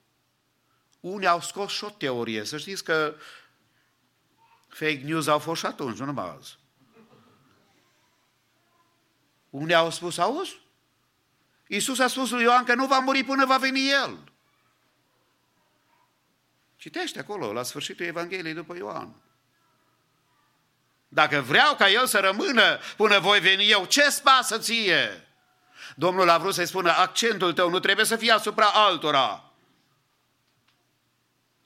Unii 1.00 1.26
au 1.26 1.40
scos 1.40 1.72
și 1.72 1.84
o 1.84 1.90
teorie. 1.90 2.44
Să 2.44 2.58
știți 2.58 2.84
că 2.84 3.14
fake 4.68 5.00
news 5.04 5.26
au 5.26 5.38
fost 5.38 5.60
și 5.60 5.66
atunci, 5.66 5.98
nu 5.98 6.04
numai 6.04 6.36
azi. 6.36 6.58
Unii 9.50 9.74
au 9.74 9.90
spus, 9.90 10.18
auzi? 10.18 10.60
Iisus 11.66 11.98
a 11.98 12.06
spus 12.06 12.30
lui 12.30 12.42
Ioan 12.42 12.64
că 12.64 12.74
nu 12.74 12.86
va 12.86 12.98
muri 12.98 13.24
până 13.24 13.46
va 13.46 13.58
veni 13.58 13.90
El. 13.90 14.18
Citește 16.76 17.18
acolo, 17.18 17.52
la 17.52 17.62
sfârșitul 17.62 18.06
Evangheliei 18.06 18.54
după 18.54 18.76
Ioan. 18.76 19.14
Dacă 21.08 21.40
vreau 21.40 21.74
ca 21.74 21.90
El 21.90 22.06
să 22.06 22.20
rămână 22.20 22.78
până 22.96 23.18
voi 23.18 23.40
veni 23.40 23.70
eu, 23.70 23.84
ce-ți 23.84 24.22
pasă 24.22 24.58
ție? 24.58 25.28
Domnul 25.96 26.28
a 26.28 26.38
vrut 26.38 26.54
să-i 26.54 26.66
spună, 26.66 26.90
accentul 26.90 27.52
tău 27.52 27.70
nu 27.70 27.78
trebuie 27.78 28.04
să 28.04 28.16
fie 28.16 28.32
asupra 28.32 28.66
altora, 28.66 29.49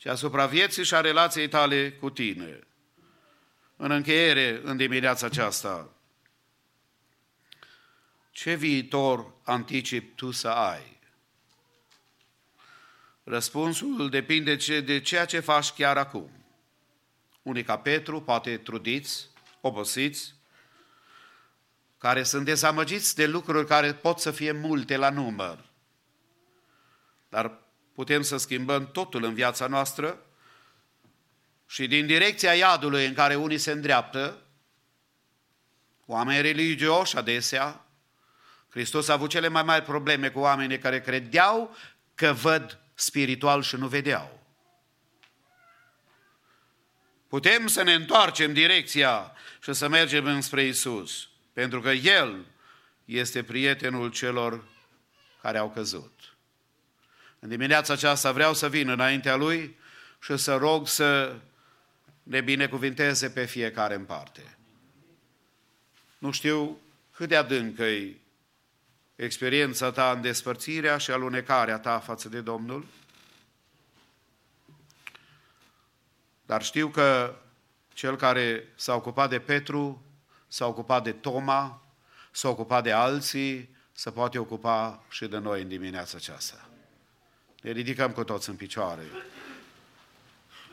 și 0.04 0.10
asupra 0.10 0.46
vieții 0.46 0.84
și 0.84 0.94
a 0.94 1.00
relației 1.00 1.48
tale 1.48 1.92
cu 1.92 2.10
tine. 2.10 2.60
În 3.76 3.90
încheiere, 3.90 4.60
în 4.64 4.76
dimineața 4.76 5.26
aceasta, 5.26 5.90
ce 8.30 8.54
viitor 8.54 9.34
anticip 9.44 10.16
tu 10.16 10.30
să 10.30 10.48
ai? 10.48 11.00
Răspunsul 13.22 14.08
depinde 14.10 14.80
de 14.80 15.00
ceea 15.00 15.24
ce 15.24 15.40
faci 15.40 15.70
chiar 15.70 15.96
acum. 15.96 16.30
Unii 17.42 17.64
ca 17.64 17.78
Petru, 17.78 18.22
poate 18.22 18.56
trudiți, 18.56 19.28
obosiți, 19.60 20.34
care 21.98 22.22
sunt 22.22 22.44
dezamăgiți 22.44 23.14
de 23.14 23.26
lucruri 23.26 23.66
care 23.66 23.94
pot 23.94 24.18
să 24.18 24.30
fie 24.30 24.52
multe 24.52 24.96
la 24.96 25.10
număr. 25.10 25.64
Dar 27.28 27.63
putem 27.94 28.22
să 28.22 28.36
schimbăm 28.36 28.90
totul 28.90 29.24
în 29.24 29.34
viața 29.34 29.66
noastră 29.66 30.18
și 31.66 31.86
din 31.86 32.06
direcția 32.06 32.54
iadului 32.54 33.06
în 33.06 33.14
care 33.14 33.34
unii 33.34 33.58
se 33.58 33.70
îndreaptă, 33.70 34.42
oameni 36.06 36.42
religioși 36.42 37.16
adesea, 37.16 37.84
Hristos 38.74 39.08
a 39.08 39.12
avut 39.12 39.30
cele 39.30 39.48
mai 39.48 39.62
mari 39.62 39.84
probleme 39.84 40.30
cu 40.30 40.38
oamenii 40.38 40.78
care 40.78 41.00
credeau 41.00 41.76
că 42.14 42.32
văd 42.32 42.78
spiritual 42.94 43.62
și 43.62 43.76
nu 43.76 43.88
vedeau. 43.88 44.40
Putem 47.28 47.66
să 47.66 47.82
ne 47.82 47.92
întoarcem 47.92 48.52
direcția 48.52 49.32
și 49.62 49.72
să 49.72 49.88
mergem 49.88 50.24
înspre 50.24 50.62
Isus, 50.62 51.28
pentru 51.52 51.80
că 51.80 51.90
El 51.90 52.46
este 53.04 53.42
prietenul 53.42 54.10
celor 54.10 54.64
care 55.42 55.58
au 55.58 55.70
căzut. 55.70 56.13
În 57.44 57.50
dimineața 57.50 57.92
aceasta 57.92 58.32
vreau 58.32 58.54
să 58.54 58.68
vin 58.68 58.88
înaintea 58.88 59.36
Lui 59.36 59.76
și 60.20 60.36
să 60.36 60.56
rog 60.56 60.88
să 60.88 61.36
ne 62.22 62.40
binecuvinteze 62.40 63.30
pe 63.30 63.44
fiecare 63.44 63.94
în 63.94 64.04
parte. 64.04 64.56
Nu 66.18 66.30
știu 66.30 66.80
cât 67.10 67.28
de 67.28 67.36
adâncă 67.36 67.82
e 67.82 68.16
experiența 69.16 69.90
ta 69.90 70.10
în 70.10 70.20
despărțirea 70.20 70.96
și 70.96 71.10
alunecarea 71.10 71.78
ta 71.78 71.98
față 71.98 72.28
de 72.28 72.40
Domnul, 72.40 72.86
dar 76.46 76.62
știu 76.62 76.88
că 76.88 77.36
cel 77.92 78.16
care 78.16 78.68
s-a 78.74 78.94
ocupat 78.94 79.30
de 79.30 79.38
Petru, 79.38 80.02
s-a 80.48 80.66
ocupat 80.66 81.02
de 81.02 81.12
Toma, 81.12 81.82
s-a 82.30 82.48
ocupat 82.48 82.82
de 82.82 82.92
alții, 82.92 83.76
se 83.92 84.10
poate 84.10 84.38
ocupa 84.38 85.04
și 85.08 85.26
de 85.26 85.38
noi 85.38 85.62
în 85.62 85.68
dimineața 85.68 86.16
aceasta. 86.16 86.68
Ne 87.64 87.70
ridicăm 87.70 88.10
cu 88.10 88.24
toți 88.24 88.48
în 88.48 88.54
picioare. 88.54 89.02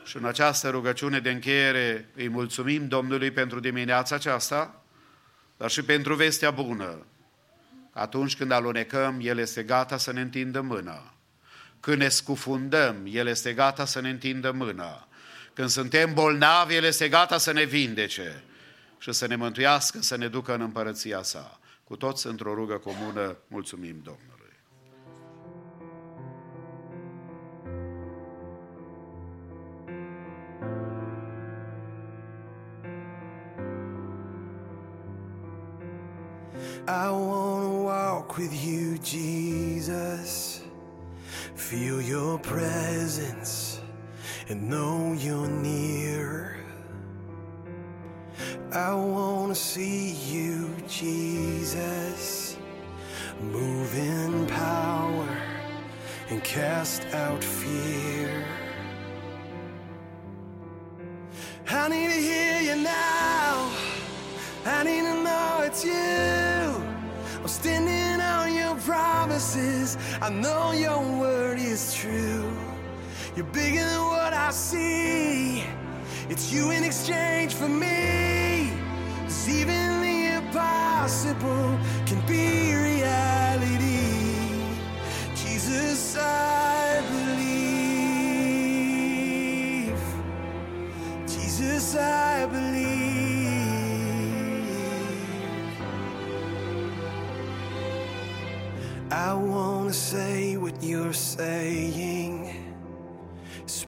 Și 0.04 0.16
în 0.16 0.24
această 0.24 0.70
rugăciune 0.70 1.20
de 1.20 1.30
încheiere 1.30 2.08
îi 2.14 2.28
mulțumim 2.28 2.88
Domnului 2.88 3.30
pentru 3.30 3.60
dimineața 3.60 4.14
aceasta, 4.14 4.82
dar 5.56 5.70
și 5.70 5.82
pentru 5.82 6.14
vestea 6.14 6.50
bună. 6.50 7.06
Atunci 7.92 8.36
când 8.36 8.50
alunecăm, 8.50 9.18
El 9.22 9.38
este 9.38 9.62
gata 9.62 9.96
să 9.96 10.12
ne 10.12 10.20
întindă 10.20 10.60
mâna. 10.60 11.14
Când 11.80 11.98
ne 11.98 12.08
scufundăm, 12.08 12.96
El 13.04 13.26
este 13.26 13.52
gata 13.52 13.84
să 13.84 14.00
ne 14.00 14.10
întindă 14.10 14.50
mâna. 14.50 15.08
Când 15.52 15.68
suntem 15.68 16.14
bolnavi, 16.14 16.74
El 16.74 16.84
este 16.84 17.08
gata 17.08 17.38
să 17.38 17.52
ne 17.52 17.64
vindece 17.64 18.42
și 18.98 19.12
să 19.12 19.26
ne 19.26 19.36
mântuiască, 19.36 20.00
să 20.00 20.16
ne 20.16 20.28
ducă 20.28 20.54
în 20.54 20.60
împărăția 20.60 21.22
sa. 21.22 21.60
Cu 21.84 21.96
toți 21.96 22.26
într-o 22.26 22.54
rugă 22.54 22.74
comună, 22.74 23.36
mulțumim 23.46 24.00
Domnului. 24.04 24.31
I 36.88 37.10
want 37.12 37.62
to 37.64 37.82
walk 37.84 38.38
with 38.38 38.52
you, 38.52 38.98
Jesus. 38.98 40.62
Feel 41.54 42.02
your 42.02 42.40
presence 42.40 43.80
and 44.48 44.68
know 44.68 45.12
you're 45.12 45.48
near. 45.48 46.56
I 48.72 48.94
want 48.94 49.54
to 49.54 49.60
see 49.60 50.10
you, 50.28 50.74
Jesus. 50.88 52.58
Move 53.40 53.96
in 53.96 54.46
power 54.48 55.28
and 56.30 56.42
cast 56.42 57.06
out 57.14 57.44
fear. 57.44 58.44
I 61.68 61.88
need 61.88 62.08
to 62.08 62.20
hear 62.20 62.60
you 62.60 62.82
now. 62.82 63.91
I 64.64 64.84
need 64.84 65.02
to 65.02 65.14
know 65.24 65.62
it's 65.64 65.84
you. 65.84 65.92
I'm 65.92 67.48
standing 67.48 68.20
on 68.20 68.54
your 68.54 68.76
promises. 68.76 69.98
I 70.20 70.30
know 70.30 70.70
your 70.72 71.00
word 71.18 71.58
is 71.58 71.94
true. 71.94 72.48
You're 73.34 73.46
bigger 73.46 73.84
than 73.84 74.02
what 74.02 74.32
I 74.32 74.52
see. 74.52 75.64
It's 76.28 76.52
you 76.52 76.70
in 76.70 76.84
exchange 76.84 77.54
for 77.54 77.68
me. 77.68 78.70
'Cause 79.24 79.48
even 79.48 80.00
the 80.00 80.34
impossible 80.36 81.78
can 82.06 82.20
be 82.26 82.72
reality. 82.74 84.12
Jesus, 85.34 86.16
I 86.16 87.00
believe. 87.10 87.52
Jesus, 91.26 91.96
I 91.96 92.31
I 99.12 99.34
want 99.34 99.88
to 99.88 99.92
say 99.92 100.56
what 100.56 100.72
you're 100.82 101.12
saying. 101.12 102.31